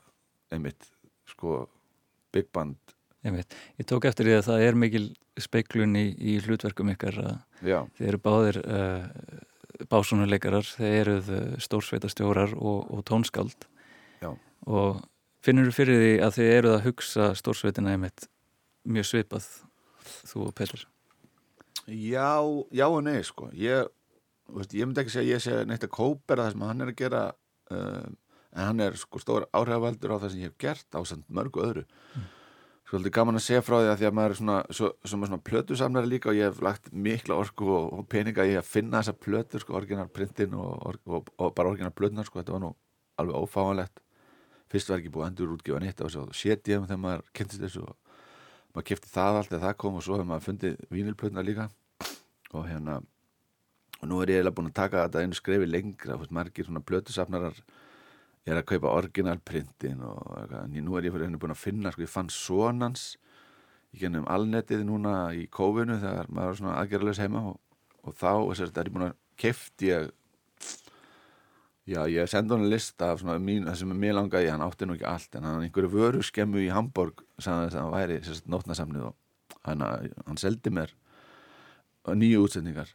einmitt 0.53 0.87
sko 1.29 1.65
big 2.33 2.49
band. 2.53 2.77
Ég, 3.25 3.41
ég 3.79 3.87
tók 3.89 4.07
eftir 4.07 4.29
því 4.29 4.37
að 4.37 4.47
það 4.47 4.65
er 4.65 4.79
mikil 4.79 5.05
speiklun 5.39 5.97
í, 5.99 6.05
í 6.15 6.37
hlutverkum 6.43 6.91
ykkar 6.93 7.19
þeir 7.59 8.07
eru 8.11 8.19
báðir 8.23 8.61
uh, 8.63 9.07
básunuleikarar, 9.91 10.67
þeir 10.67 11.11
eru 11.17 11.39
stórsveitastjórar 11.63 12.55
og, 12.57 12.87
og 12.91 13.03
tónskáld. 13.07 13.67
Já. 14.19 14.33
og 14.67 14.99
finnur 15.43 15.69
þú 15.69 15.75
fyrir 15.77 16.01
því 16.01 16.13
að 16.25 16.33
þið 16.35 16.53
eruð 16.57 16.73
að 16.75 16.85
hugsa 16.89 17.27
stórsveitina 17.39 17.93
einmitt 17.95 18.25
mjög 18.83 19.07
svipað 19.07 19.47
þú 20.27 20.47
og 20.49 20.55
Petur 20.57 20.83
Já, 21.89 22.37
já 22.75 22.85
og 22.85 22.99
nei 23.01 23.21
sko. 23.25 23.47
Ég, 23.57 23.87
veist, 24.55 24.73
ég 24.73 24.87
myndi 24.87 25.03
ekki 25.03 25.13
segja 25.13 25.27
að 25.27 25.31
ég 25.33 25.45
sé 25.45 25.61
neitt 25.69 25.85
að 25.85 25.95
kópera 25.95 26.47
það 26.47 26.55
sem 26.55 26.65
hann 26.69 26.83
er 26.83 26.91
að 26.91 26.99
gera 26.99 27.21
uh, 27.75 28.09
en 28.55 28.65
hann 28.65 28.83
er 28.83 28.97
sko 28.97 29.21
stór 29.21 29.45
áhrifavaldur 29.53 30.15
á 30.17 30.21
það 30.21 30.33
sem 30.33 30.43
ég 30.43 30.51
hef 30.51 30.59
gert 30.61 30.97
á 30.97 30.99
samt 31.05 31.25
mörgu 31.29 31.63
öðru. 31.65 31.85
Mm. 32.15 32.27
svolítið 32.89 33.13
gaman 33.13 33.37
að 33.37 33.43
segja 33.45 33.61
frá 33.61 33.75
því 33.77 33.89
að 33.91 33.99
því 33.99 34.05
að 34.07 34.13
maður 34.17 34.31
er 34.33 34.37
svona, 34.39 34.57
svo, 34.73 34.87
svona, 35.05 35.27
svona 35.29 35.45
plötusamnari 35.45 36.09
líka 36.09 36.31
og 36.31 36.37
ég 36.39 36.47
hef 36.49 36.61
lagt 36.65 36.87
mikla 36.89 37.35
orku 37.37 37.67
og, 37.69 37.91
og 37.93 38.07
peninga 38.09 38.47
í 38.49 38.55
að 38.57 38.65
finna 38.65 39.03
þessa 39.03 39.13
plötur 39.25 39.61
sko, 39.61 39.75
orginalprintin 39.77 40.55
og, 40.57 40.95
og, 41.05 41.29
og 41.37 41.53
bara 41.53 41.69
orginalplötunar 41.75 42.25
sko, 42.25 42.41
þetta 42.41 42.55
var 42.55 42.63
nú 42.63 42.71
alveg 43.21 43.43
ófáanlegt. 43.43 44.01
Fyrst 44.73 44.89
var 44.89 45.03
ekki 45.03 45.13
búið 45.13 45.27
endur 45.27 45.53
útgefa 45.53 45.83
nýtt 45.83 46.01
og 46.05 46.13
svo 46.13 46.25
séti 46.33 46.73
ég 46.73 46.81
um 46.81 46.89
þegar 46.89 47.03
maður 47.03 47.23
kynntist 47.37 47.61
þessu 47.67 47.85
og 47.85 47.93
maður 48.73 48.89
kæfti 48.89 49.13
það 49.13 49.37
allt 49.37 49.53
eða 49.53 49.63
það 49.67 49.79
kom 49.85 50.01
og 50.01 50.05
svo 50.05 50.17
hefur 50.17 50.29
maður 50.31 50.47
fundið 50.49 50.83
vínilplötunar 50.89 51.45
líka. 51.45 51.69
Og 52.57 52.65
hérna 52.65 52.99
og 53.99 54.09
nú 54.09 54.19
er 54.23 54.31
ég 54.31 54.39
eiginlega 54.39 54.55
búin 54.55 54.69
að 54.71 54.77
taka 54.79 55.05
þetta 55.05 55.23
einu 55.23 55.37
skrefi 55.37 55.69
lengra, 55.69 56.17
veist, 56.19 56.33
margir 56.35 56.67
svona 56.67 56.83
blötusafnarar 56.85 57.57
ég 58.47 58.53
er 58.53 58.61
að 58.61 58.67
kaupa 58.71 58.93
orginalprintin 58.95 60.03
og 60.05 60.53
nú 60.71 60.97
er 60.97 61.09
ég 61.09 61.15
fyrir 61.15 61.27
henni 61.27 61.41
búin 61.41 61.55
að 61.55 61.63
finna, 61.63 61.91
sko, 61.91 62.05
ég 62.05 62.11
fann 62.11 62.31
sonans 62.33 63.09
ég 63.93 64.05
gennum 64.05 64.27
alnetið 64.29 64.85
núna 64.87 65.33
í 65.35 65.47
kófinu 65.51 65.99
þegar 65.99 66.29
maður 66.29 66.51
var 66.51 66.61
svona 66.61 66.77
aðgerðalus 66.81 67.21
heima 67.23 67.43
og, 67.51 67.59
og 68.05 68.15
þá, 68.15 68.31
þess 68.51 68.65
er 68.69 68.87
ég 68.89 68.95
búin 68.95 69.09
að 69.09 69.17
kefti 69.39 69.91
ég 69.91 70.09
já, 71.89 72.03
ég 72.11 72.29
sendi 72.29 72.53
hann 72.53 72.67
að 72.67 72.73
lista 72.75 73.11
af 73.13 73.21
svona 73.23 73.39
mín, 73.41 73.65
það 73.67 73.79
sem 73.81 73.93
er 73.93 74.01
mér 74.03 74.17
langaði, 74.17 74.51
hann 74.53 74.63
átti 74.63 74.87
nú 74.87 74.95
ekki 74.95 75.07
allt 75.09 75.37
en 75.39 75.47
hann 75.47 75.65
einhverju 75.65 75.91
vöru 75.93 76.23
skemmu 76.25 76.61
í 76.61 76.71
Hamburg 76.73 77.23
sagði 77.41 77.69
þess 77.69 77.79
að 77.79 77.83
hann 77.83 77.95
væri, 77.95 78.19
sérst, 78.27 78.49
nótnasamnið 78.51 79.07
og 79.09 79.15
hann, 79.65 79.85
hann 80.27 80.41
seldi 80.41 80.73
mér 80.73 80.93
nýju 82.09 82.45
útsendingar 82.45 82.93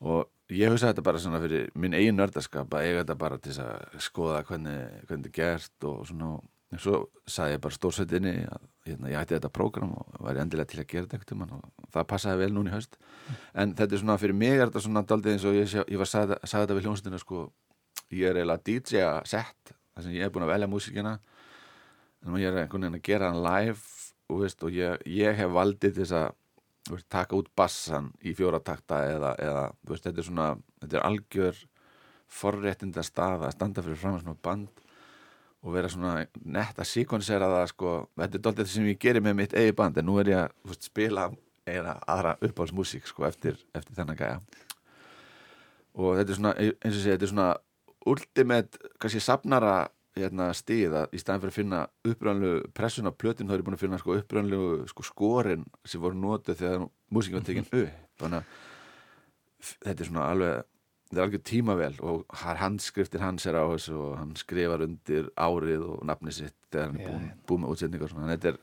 og 0.00 0.30
ég 0.52 0.72
hugsa 0.72 0.90
þetta 0.90 1.04
bara 1.06 1.20
svona 1.22 1.40
fyrir 1.42 1.70
minn 1.78 1.94
eigin 1.96 2.18
nördaskap 2.18 2.74
að 2.74 2.88
eiga 2.88 3.02
þetta 3.02 3.16
bara 3.20 3.38
til 3.42 3.54
að 3.62 4.00
skoða 4.02 4.42
hvernig, 4.48 4.80
hvernig 5.08 5.28
þetta 5.28 5.30
er 5.30 5.38
gert 5.38 5.88
og 5.90 6.02
svona. 6.08 6.34
Og 6.74 6.80
svo 6.82 6.96
sagði 7.30 7.54
ég 7.54 7.60
bara 7.62 7.76
stórsveitinni 7.76 8.30
að 8.50 8.62
hérna, 8.88 9.10
ég 9.12 9.20
ætti 9.20 9.36
þetta 9.36 9.50
prógram 9.54 9.92
og 9.94 10.16
væri 10.26 10.40
endilega 10.42 10.72
til 10.72 10.80
að 10.82 10.88
gera 10.90 11.10
þetta 11.12 11.36
um 11.36 11.44
og 11.44 11.90
það 11.94 12.06
passaði 12.10 12.40
vel 12.40 12.48
núni 12.56 12.72
í 12.72 12.74
haust. 12.74 12.96
En 13.54 13.76
þetta 13.78 13.94
er 13.94 14.02
svona 14.02 14.16
fyrir 14.18 14.34
mig 14.34 14.56
er 14.56 14.66
þetta 14.66 14.82
svona 14.82 15.04
daldið 15.06 15.36
eins 15.36 15.46
og 15.46 15.54
ég, 15.54 15.76
ég 15.78 16.00
var 16.00 16.10
sagði, 16.10 16.40
sagði 16.42 16.64
þetta 16.64 16.78
við 16.78 16.88
hljómsundinu 16.88 17.20
sko, 17.22 17.44
ég 18.10 18.26
er 18.26 18.40
eiginlega 18.40 18.66
DJ 18.66 19.04
að 19.06 19.20
sett 19.30 19.74
þar 19.94 20.06
sem 20.06 20.16
ég 20.16 20.26
er 20.26 20.34
búin 20.34 20.48
að 20.48 20.54
velja 20.56 20.70
músíkina. 20.72 21.14
En 22.24 22.40
ég 22.40 22.50
er 22.50 22.64
einhvern 22.64 22.88
veginn 22.88 22.98
að 22.98 23.06
gera 23.06 23.30
hann 23.30 23.44
live 23.44 23.78
og, 24.26 24.40
veist, 24.42 24.66
og 24.66 24.74
ég, 24.74 25.06
ég 25.14 25.38
hef 25.38 25.54
valdið 25.54 26.00
þess 26.00 26.16
að 26.24 26.28
veist, 26.90 27.08
taka 27.12 27.36
út 27.38 27.50
bassan 27.56 28.10
í 28.24 28.34
fjóratakta 28.36 29.00
eða, 29.12 29.34
eða 29.40 29.64
veist, 29.88 30.06
þetta 30.06 30.20
er 30.20 30.28
svona 30.28 30.48
þetta 30.82 30.98
er 30.98 31.06
algjör 31.08 31.62
forréttinda 32.34 33.04
stað 33.06 33.46
að 33.46 33.54
standa 33.56 33.84
fyrir 33.84 34.00
fram 34.00 34.18
að 34.18 34.24
svona 34.24 34.42
band 34.42 34.84
og 35.64 35.72
vera 35.72 35.88
svona 35.88 36.26
nett 36.44 36.78
að 36.78 36.90
síkonsera 36.90 37.48
það 37.48 37.66
sko, 37.72 37.94
þetta 38.20 38.38
er 38.38 38.44
doldið 38.46 38.66
það 38.66 38.74
sem 38.74 38.88
ég 38.90 39.00
gerir 39.00 39.24
með 39.24 39.38
mitt 39.38 39.56
eigi 39.56 39.76
band 39.76 39.98
en 40.00 40.08
nú 40.08 40.18
er 40.20 40.30
ég 40.32 40.42
að 40.42 40.56
veist, 40.68 40.88
spila 40.90 41.30
eina 41.64 41.96
aðra 42.10 42.34
uppáhaldsmusík 42.44 43.06
sko 43.08 43.24
eftir, 43.28 43.56
eftir 43.72 43.96
þennan 43.96 44.18
gæja. 44.18 44.40
Og 45.94 46.18
þetta 46.18 46.34
er 46.34 46.38
svona 46.38 46.52
eins 46.60 46.90
og 46.90 47.00
sé, 47.00 47.14
þetta 47.14 47.24
er 47.24 47.32
svona 47.32 47.50
ultimate, 48.12 48.90
kannski 49.00 49.22
sapnara 49.24 49.76
hérna, 50.18 50.50
stíð 50.54 50.94
að 51.00 51.16
í 51.16 51.20
staðan 51.22 51.42
fyrir 51.42 51.52
að 51.52 51.58
finna 51.58 51.80
uppröðanlegu 52.06 52.68
pressun 52.76 53.10
á 53.10 53.12
plötinn 53.12 53.48
þá 53.48 53.56
er 53.56 53.62
ég 53.62 53.66
búin 53.66 53.78
að 53.78 53.82
finna 53.82 53.98
sko, 54.00 54.18
uppröðanlegu 54.20 54.68
sko, 54.90 55.06
skorin 55.08 55.64
sem 55.84 56.02
voru 56.02 56.20
nótið 56.20 56.60
þegar 56.60 56.86
músíkinn 57.14 57.40
var 57.40 57.48
tekinn 57.48 57.68
upp. 57.70 57.98
Þannig 58.22 58.38
að 58.38 59.74
þetta 59.88 60.04
er 60.04 60.10
svona 60.10 60.28
alveg 60.30 60.70
þetta 61.08 61.20
er 61.20 61.26
alveg 61.28 61.44
tímavel 61.46 61.92
og 62.04 62.38
handskriftir 62.60 63.22
hans 63.22 63.46
er 63.50 63.58
á 63.58 63.64
þessu 63.70 63.96
og 64.00 64.16
hann 64.18 64.32
skrifar 64.38 64.84
undir 64.86 65.30
árið 65.34 65.86
og 65.94 66.06
nafni 66.08 66.34
sitt 66.34 66.56
þegar 66.70 66.90
hann 66.90 67.00
er 67.00 67.10
búin, 67.10 67.28
búin 67.48 67.64
með 67.64 67.74
útsetningar 67.74 68.14
þannig 68.14 68.26
að 68.28 68.34
þetta 68.34 68.52
er, 68.52 68.58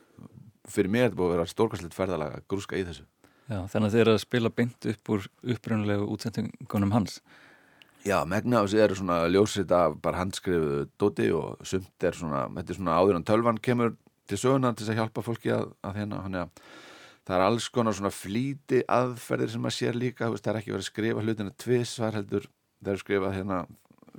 fyrir 0.72 0.92
mér 0.92 1.04
er 1.04 1.10
þetta 1.10 1.20
búin 1.20 1.30
að 1.30 1.36
vera 1.36 1.52
stórkastlegt 1.52 1.96
ferðalega 1.96 2.40
að 2.40 2.48
grúska 2.52 2.80
í 2.80 2.84
þessu. 2.88 3.06
Já, 3.48 3.58
þannig 3.68 3.86
að 3.88 3.94
þið 3.94 4.02
eru 4.02 4.12
að 4.12 4.22
spila 4.22 4.52
beint 4.56 4.90
upp 4.92 5.12
úr 5.12 5.24
uppröðanlegu 5.54 6.10
útsetningunum 6.14 6.94
hans 6.94 7.18
Já, 8.02 8.24
megna 8.26 8.62
á 8.62 8.66
sig 8.66 8.80
eru 8.82 8.96
svona 8.98 9.28
ljósitt 9.30 9.70
af 9.70 10.00
bara 10.02 10.18
handskrifu 10.18 10.88
dóti 10.98 11.28
og 11.30 11.60
sumt 11.62 12.02
er 12.02 12.16
svona, 12.18 12.48
þetta 12.56 12.72
er 12.72 12.78
svona 12.80 12.96
áður 12.98 13.18
en 13.20 13.26
tölvan 13.26 13.60
kemur 13.62 13.92
til 14.26 14.38
söguna 14.38 14.72
til 14.74 14.84
þess 14.84 14.94
að 14.94 14.98
hjálpa 14.98 15.22
fólki 15.22 15.52
að, 15.54 15.68
að 15.86 16.00
hérna, 16.00 16.22
hann 16.24 16.34
er 16.34 16.48
að 16.48 16.64
það 17.22 17.36
er 17.36 17.44
alls 17.46 17.68
konar 17.70 17.94
svona 17.94 18.10
flíti 18.10 18.80
aðferðir 18.90 19.52
sem 19.52 19.62
maður 19.62 19.76
sér 19.76 19.98
líka, 19.98 20.30
veist, 20.32 20.42
það 20.42 20.52
er 20.52 20.58
ekki 20.60 20.74
verið 20.74 20.82
að 20.84 20.88
skrifa 20.90 21.22
hlutina 21.22 21.54
tvísvar 21.62 22.18
heldur, 22.18 22.48
það 22.82 22.92
er 22.92 23.02
skrifað 23.04 23.36
hérna, 23.38 23.58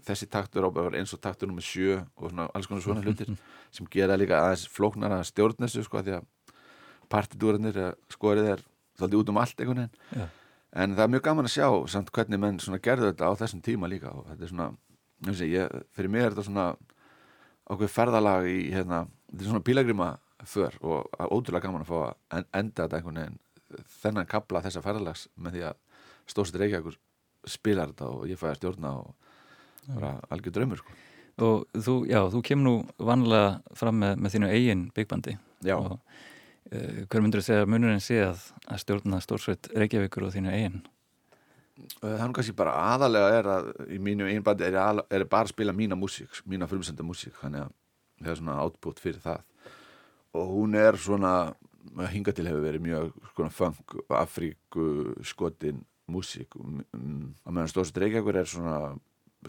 þessi 0.07 0.27
taktur 0.31 0.67
ábæður 0.69 0.95
eins 0.99 1.15
og 1.15 1.21
taktur 1.23 1.51
nummið 1.51 1.67
sjö 1.67 1.97
og 1.99 2.29
svona 2.29 2.47
alls 2.55 2.69
konar 2.71 2.85
svona 2.85 3.03
hlutir 3.03 3.33
sem 3.75 3.89
gera 3.91 4.15
líka 4.19 4.39
aðeins 4.39 4.63
flóknara 4.71 5.19
stjórnessu 5.27 5.83
sko 5.83 6.05
því 6.05 6.15
að 6.21 6.55
partitúrarnir 7.11 7.81
skorið 8.15 8.53
er 8.55 8.63
svolítið 8.95 9.19
út 9.19 9.33
um 9.33 9.43
allt 9.43 9.59
einhvern 9.59 9.83
veginn 9.83 10.31
en 10.73 10.95
það 10.97 11.05
er 11.05 11.13
mjög 11.13 11.25
gaman 11.27 11.49
að 11.49 11.55
sjá 11.55 11.67
samt 11.93 12.11
hvernig 12.15 12.41
menn 12.41 12.59
gerðu 12.81 13.11
þetta 13.11 13.29
á 13.29 13.39
þessum 13.41 13.61
tíma 13.65 13.89
líka. 13.91 14.11
Og 14.11 14.27
þetta 14.31 14.43
er 14.43 14.51
svona, 14.51 14.69
sé, 15.31 15.49
ég, 15.51 15.79
fyrir 15.93 16.09
mig 16.09 16.25
er 16.25 16.33
þetta 16.33 16.47
svona 16.49 16.67
okkur 17.73 17.91
ferðalag 17.91 18.49
í 18.49 18.59
hérna, 18.73 19.05
þetta 19.31 19.43
er 19.43 19.51
svona 19.51 19.67
pílagrima 19.67 20.09
för 20.43 20.75
og 20.83 21.07
ótrúlega 21.31 21.67
gaman 21.67 21.85
að 21.85 21.91
fá 21.91 21.97
að 22.03 22.47
enda 22.59 22.83
þetta 22.83 22.99
einhvern 22.99 23.19
veginn 23.21 23.39
þennan 24.01 24.29
kabla 24.29 24.61
þessa 24.65 24.83
ferðalags 24.83 25.27
með 25.39 25.55
því 25.55 25.63
að 25.69 25.77
stóðsett 26.29 26.59
Reykjavíkur 26.61 26.97
spilar 27.49 27.93
þetta 27.93 28.09
og 28.11 28.27
ég 28.29 28.39
fæði 28.39 28.51
að 28.51 28.59
stjórna 28.59 28.91
og 28.99 29.95
var 29.99 30.19
algjör 30.31 30.55
draumur 30.57 30.79
sko. 30.79 30.95
og 31.43 31.63
þú, 31.73 31.95
já, 32.07 32.19
þú 32.31 32.43
kemur 32.45 32.67
nú 32.67 32.75
vanlega 32.97 33.77
fram 33.77 33.99
með, 34.03 34.19
með 34.19 34.35
þínu 34.35 34.51
eigin 34.51 34.83
byggbandi 34.95 35.37
já. 35.65 35.75
og 35.77 35.97
hver 36.71 37.21
myndur 37.21 37.41
þú 37.41 37.45
segja 37.47 37.65
að 37.65 37.71
munurinn 37.73 38.03
sé 38.03 38.19
að, 38.23 38.43
að 38.71 38.81
stjórna 38.83 39.21
stórsveit 39.23 39.69
Reykjavíkur 39.75 40.27
og 40.27 40.33
þínu 40.35 40.53
eigin? 40.53 40.81
Það 41.99 42.11
er 42.13 42.33
kannski 42.37 42.55
bara 42.57 42.73
aðalega 42.93 43.37
er 43.39 43.49
að 43.49 43.69
í 43.93 43.99
mínu 44.01 44.27
einbandi 44.29 44.67
er, 44.67 44.77
að, 44.77 45.01
er 45.09 45.25
bara 45.29 45.47
að 45.47 45.55
spila 45.55 45.73
mína 45.75 45.97
músík, 45.97 46.43
mína 46.49 46.69
frumsenda 46.69 47.05
músík 47.05 47.35
þannig 47.41 47.65
að 47.65 47.73
það 48.21 48.31
er 48.33 48.39
svona 48.41 48.57
átbútt 48.61 49.01
fyrir 49.03 49.23
það 49.23 49.41
og 50.37 50.51
hún 50.53 50.77
er 50.77 50.97
svona 51.01 51.33
hinga 52.13 52.33
til 52.33 52.45
hefur 52.47 52.63
verið 52.63 52.85
mjög 52.85 53.09
svona 53.33 53.53
fang, 53.53 53.97
afríku, 54.21 54.85
skotin 55.25 55.81
músík 56.11 56.55
og 56.59 56.83
meðan 56.93 57.71
stórsveit 57.71 58.03
Reykjavíkur 58.05 58.39
er 58.43 58.49
svona 58.49 58.77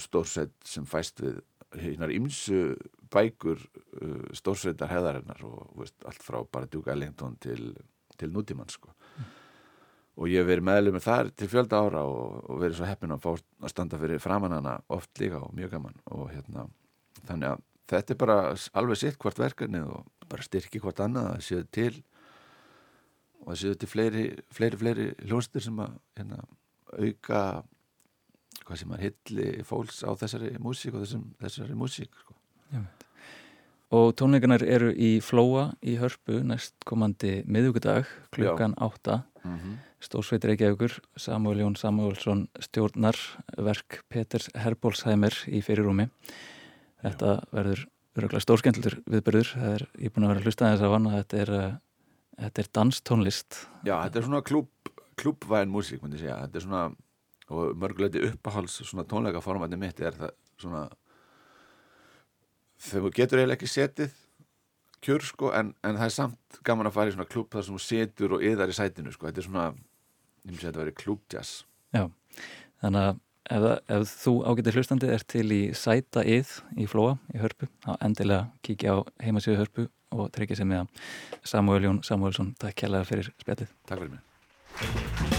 stórsveit 0.01 0.57
sem 0.67 0.89
fæst 0.89 1.23
við 1.23 1.41
hinnar 1.81 2.13
ímsu 2.15 2.75
bækur 3.15 3.63
uh, 3.63 4.29
stórsveitar 4.37 4.93
heðarinnar 4.93 5.43
og 5.49 5.73
veist, 5.81 5.97
allt 6.09 6.23
frá 6.25 6.41
bara 6.45 6.71
Duke 6.71 6.93
Ellington 6.93 7.39
til, 7.43 7.73
til 8.19 8.33
nútímann 8.35 8.73
sko. 8.73 8.93
mm. 8.93 9.29
og 10.17 10.31
ég 10.31 10.43
hef 10.43 10.51
verið 10.51 10.69
meðlum 10.71 10.99
með 10.99 11.07
þar 11.09 11.31
til 11.35 11.51
fjölda 11.51 11.83
ára 11.83 12.07
og, 12.07 12.41
og 12.49 12.63
verið 12.63 12.81
svo 12.81 12.89
heppin 12.89 13.15
að 13.15 13.23
fá 13.27 13.31
að 13.35 13.71
standa 13.73 14.01
fyrir 14.01 14.23
framannana 14.23 14.79
oft 14.95 15.23
líka 15.23 15.43
og 15.43 15.55
mjög 15.55 15.77
gaman 15.77 16.03
og 16.15 16.27
hérna 16.33 16.69
þannig 17.25 17.55
að 17.55 17.63
þetta 17.91 18.15
er 18.15 18.21
bara 18.21 18.39
alveg 18.81 19.01
sitt 19.01 19.19
hvort 19.21 19.39
verkefni 19.39 19.83
og 19.85 20.05
bara 20.31 20.47
styrki 20.47 20.81
hvort 20.83 21.03
annað 21.05 21.31
að 21.35 21.47
séu 21.49 21.65
til 21.75 21.93
og 23.45 23.53
að 23.53 23.61
séu 23.61 23.79
til 23.79 23.91
fleiri 23.91 24.25
fleiri, 24.55 24.81
fleiri 24.81 25.07
hljóstur 25.27 25.65
sem 25.65 25.81
að 25.85 25.97
hérna, 26.17 26.41
auka 26.95 27.41
hvað 28.65 28.81
sem 28.81 28.95
er 28.97 29.03
hilli 29.05 29.49
fólks 29.67 30.03
á 30.07 30.11
þessari 30.17 30.55
músík 30.63 30.95
og 30.95 31.05
þessum, 31.05 31.25
þessari 31.43 31.77
músík 31.77 32.21
sko. 32.23 32.37
Og 33.93 34.15
tónleikanar 34.17 34.65
eru 34.65 34.91
í 34.97 35.19
Flóa 35.23 35.75
í 35.85 35.99
Hörpu 36.01 36.41
næst 36.47 36.75
komandi 36.89 37.43
miðugudag 37.47 38.09
klukkan 38.35 38.75
8 38.79 39.23
mm 39.45 39.57
-hmm. 39.59 39.75
Stórsveitir 40.01 40.51
Reykjavíkur 40.51 41.01
Samuel 41.17 41.61
Jón 41.61 41.77
Samuelsson 41.77 42.49
stjórnar 42.61 43.17
verk 43.57 44.05
Peters 44.09 44.51
Herbólsheimer 44.55 45.33
í 45.49 45.63
fyrirrúmi. 45.63 46.09
Þetta 47.03 47.41
Já. 47.41 47.45
verður 47.53 47.87
öruglega 48.17 48.41
stórskendlur 48.41 49.03
viðbyrður 49.07 49.49
það 49.55 49.75
er, 49.75 49.87
ég 49.99 50.05
er 50.05 50.11
búin 50.11 50.25
að 50.25 50.29
vera 50.29 50.41
að 50.41 50.45
hlusta 50.45 50.71
þess 50.71 50.83
að 50.83 50.91
vanna 50.91 51.17
þetta 51.17 51.37
er, 51.37 51.51
uh, 51.51 51.75
þetta 52.39 52.63
er 52.63 52.69
danstónlist. 52.73 53.69
Já, 53.85 53.97
þetta 54.05 54.19
er 54.19 54.25
svona 54.25 54.43
klúb, 54.43 54.69
klúbvæn 55.17 55.69
músík, 55.69 56.03
myndi 56.03 56.17
ég 56.17 56.21
segja. 56.21 56.41
Þetta 56.47 56.57
er 56.57 56.63
svona 56.63 56.85
og 57.53 57.77
mörguleiti 57.77 58.23
uppahals 58.25 58.79
svona 58.81 59.05
tónleikaformati 59.09 59.79
mitt 59.81 60.01
er 60.01 60.17
það 60.17 60.31
svona 60.61 60.85
þú 62.81 63.11
getur 63.15 63.41
eiginlega 63.41 63.59
ekki 63.59 63.71
setið 63.71 64.15
kjör 65.05 65.27
sko 65.27 65.51
en, 65.57 65.73
en 65.85 65.99
það 65.99 66.07
er 66.07 66.15
samt 66.15 66.61
gaman 66.67 66.89
að 66.89 66.97
fara 66.97 67.13
í 67.13 67.17
svona 67.17 67.29
klúb 67.29 67.51
þar 67.53 67.67
sem 67.67 67.77
þú 67.77 67.83
setur 67.85 68.37
og 68.37 68.47
yðar 68.47 68.73
í 68.73 68.77
sætinu 68.77 69.13
sko, 69.13 69.29
þetta 69.29 69.43
er 69.43 69.49
svona 69.49 69.67
ég 70.45 70.51
myndi 70.51 70.63
að 70.63 70.69
þetta 70.69 70.83
veri 70.83 70.97
klúbjazz. 71.01 71.53
Já, 71.95 72.05
þannig 72.85 73.11
að 73.11 73.21
ef, 73.57 73.69
ef 73.97 74.15
þú 74.25 74.35
ágætið 74.49 74.79
hlustandi 74.79 75.13
er 75.17 75.27
til 75.35 75.47
í 75.57 75.61
sæta 75.77 76.25
yð 76.25 76.57
í 76.81 76.89
flóa 76.91 77.19
í 77.35 77.43
hörpu, 77.43 77.69
þá 77.85 77.93
endilega 77.99 78.49
kíkja 78.67 78.97
á 78.97 78.99
heimasíðu 79.25 79.61
hörpu 79.63 79.89
og 80.15 80.29
tryggja 80.35 80.61
sig 80.61 80.71
með 80.71 80.89
Samuel 81.45 81.89
Jón 81.89 82.03
Samuelsson, 82.07 82.55
takk 82.61 82.85
kærlega 82.85 83.09
fyrir 83.11 83.33
spjallið. 83.43 83.73
Takk 83.89 84.05
fyrir 84.05 84.17
mig 84.17 85.34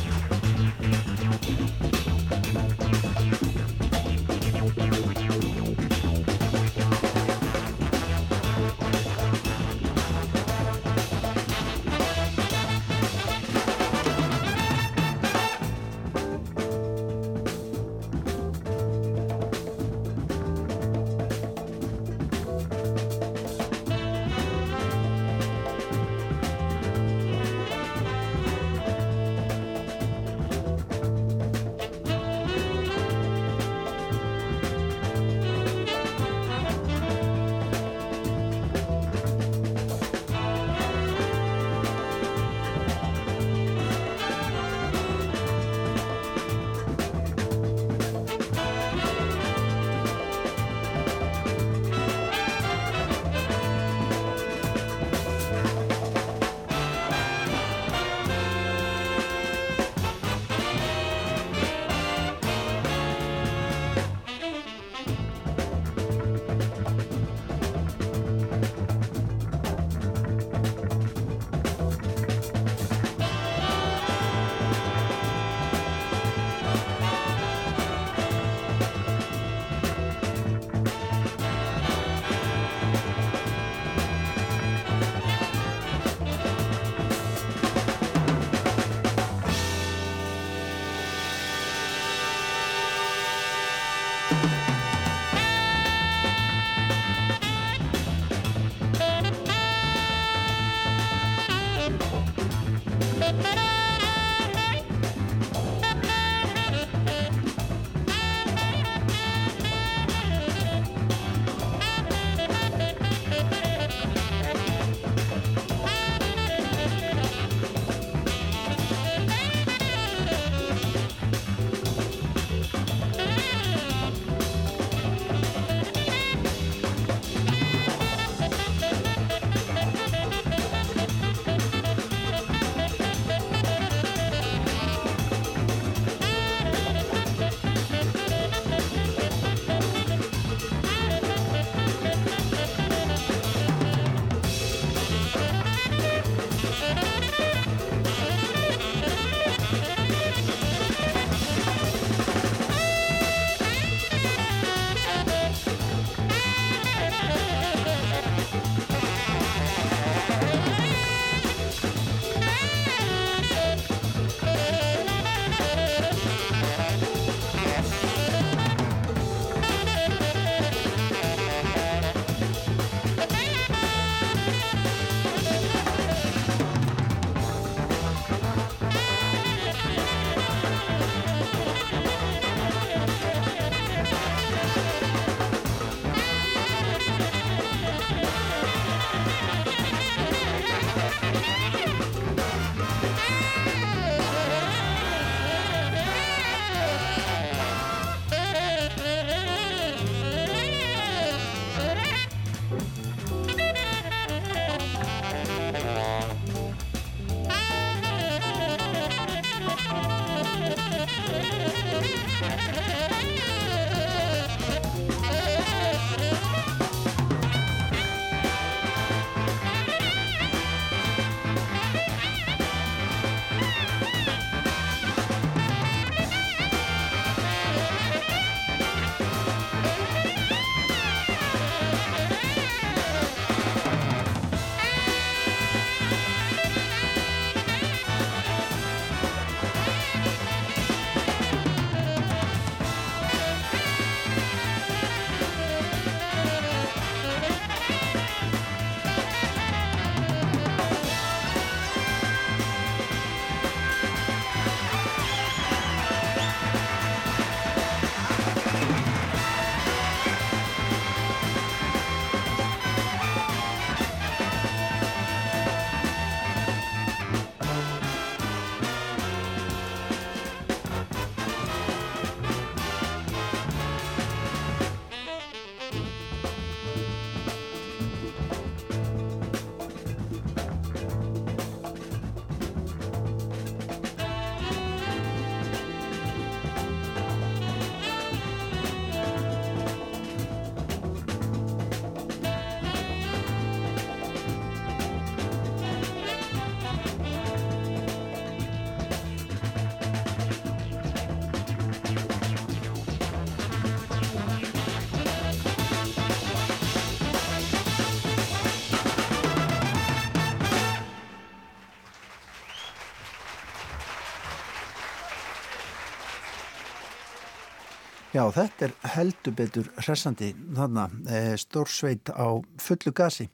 Já, 318.36 318.41
þetta 318.51 318.89
er 318.89 318.93
heldur 319.13 319.53
betur 319.55 319.86
hressandi 319.95 320.49
þarna, 320.75 321.05
e, 321.31 321.38
stórsveit 321.55 322.27
á 322.36 322.59
fullu 322.83 323.13
gasi. 323.15 323.45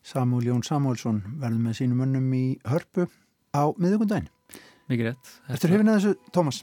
Samúl 0.00 0.46
Jón 0.46 0.62
Samúlsson 0.64 1.18
verður 1.36 1.60
með 1.60 1.76
sínum 1.82 2.00
önnum 2.00 2.30
í 2.32 2.56
hörpu 2.64 3.04
á 3.52 3.68
miðugundaginn. 3.76 4.30
Mikið 4.88 5.10
rétt. 5.10 5.34
Þetta 5.50 5.68
er 5.68 5.74
hefinn 5.74 5.92
að 5.92 5.98
þessu, 5.98 6.32
Tómas? 6.32 6.62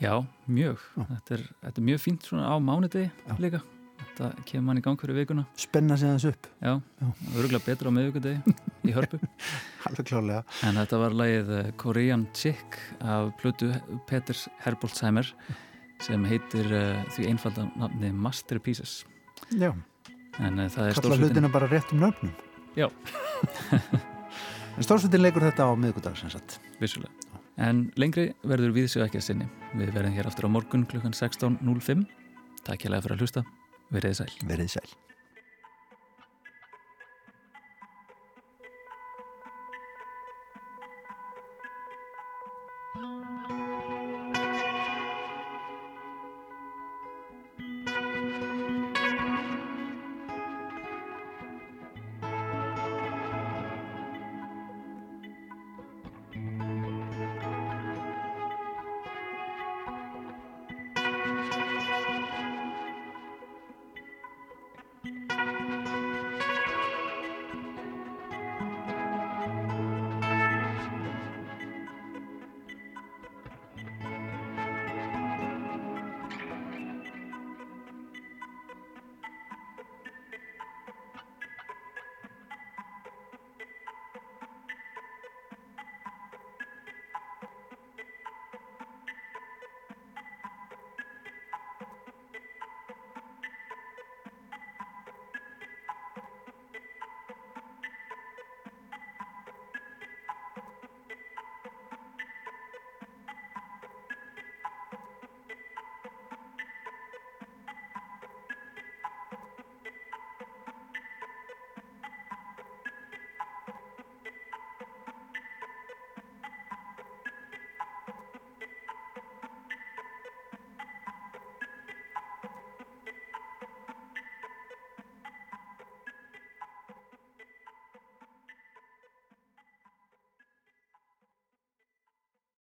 Já, 0.00 0.14
mjög. 0.48 0.88
Þetta 0.96 1.36
er, 1.36 1.44
þetta 1.66 1.82
er 1.82 1.88
mjög 1.90 2.02
fínt 2.06 2.30
svona 2.30 2.48
á 2.48 2.56
mánudegi 2.56 3.36
líka. 3.36 3.60
Þetta 4.00 4.32
kemur 4.48 4.66
mann 4.70 4.80
í 4.80 4.86
gang 4.88 5.04
fyrir 5.04 5.20
vikuna. 5.20 5.46
Spenna 5.60 6.00
sig 6.00 6.08
aðeins 6.08 6.28
upp. 6.32 6.50
Já, 6.64 6.72
örgulega 7.36 7.64
betra 7.68 7.92
á 7.92 7.96
miðugundagi 7.98 8.56
í 8.88 8.96
hörpu. 8.96 9.20
Halveg 9.84 10.08
klárlega. 10.08 10.40
En 10.64 10.80
þetta 10.80 11.04
var 11.04 11.20
lagið 11.20 11.56
eh, 11.60 11.72
Korean 11.84 12.28
Chick 12.32 12.80
af 13.04 13.34
Plutu 13.42 13.74
Peters 14.08 14.48
Herboltzheimer 14.64 15.34
sem 16.04 16.24
heitir 16.30 16.68
uh, 16.72 17.00
því 17.14 17.30
einfalda 17.32 17.66
nafni 17.78 18.12
Masterpieces. 18.14 19.02
Já. 19.50 19.72
Er 20.38 20.98
Kalla 21.00 21.18
hlutina 21.18 21.50
bara 21.50 21.66
rétt 21.70 21.92
um 21.92 22.04
nöfnum. 22.04 22.34
Já. 22.78 22.86
en 24.76 24.86
stórsveitin 24.86 25.24
leikur 25.24 25.42
þetta 25.48 25.66
á 25.66 25.72
sagt. 26.30 26.60
Vissulega. 26.78 27.10
En 27.58 27.88
lengri 27.98 28.30
verður 28.46 28.76
við 28.76 28.86
séu 28.92 29.02
ekki 29.02 29.18
að 29.18 29.26
sinni. 29.32 29.50
Við 29.74 29.90
verðum 29.96 30.14
hér 30.14 30.30
aftur 30.30 30.46
á 30.46 30.54
morgun 30.54 30.86
klukkan 30.86 31.16
16.05. 31.16 32.06
Takk 32.62 32.86
hjá 32.86 32.94
fyrir 33.08 33.18
að 33.18 33.26
hlusta. 33.26 33.44
Verðið 33.90 34.18
sæl. 34.20 34.32
Verðið 34.46 34.74
sæl. 34.78 35.07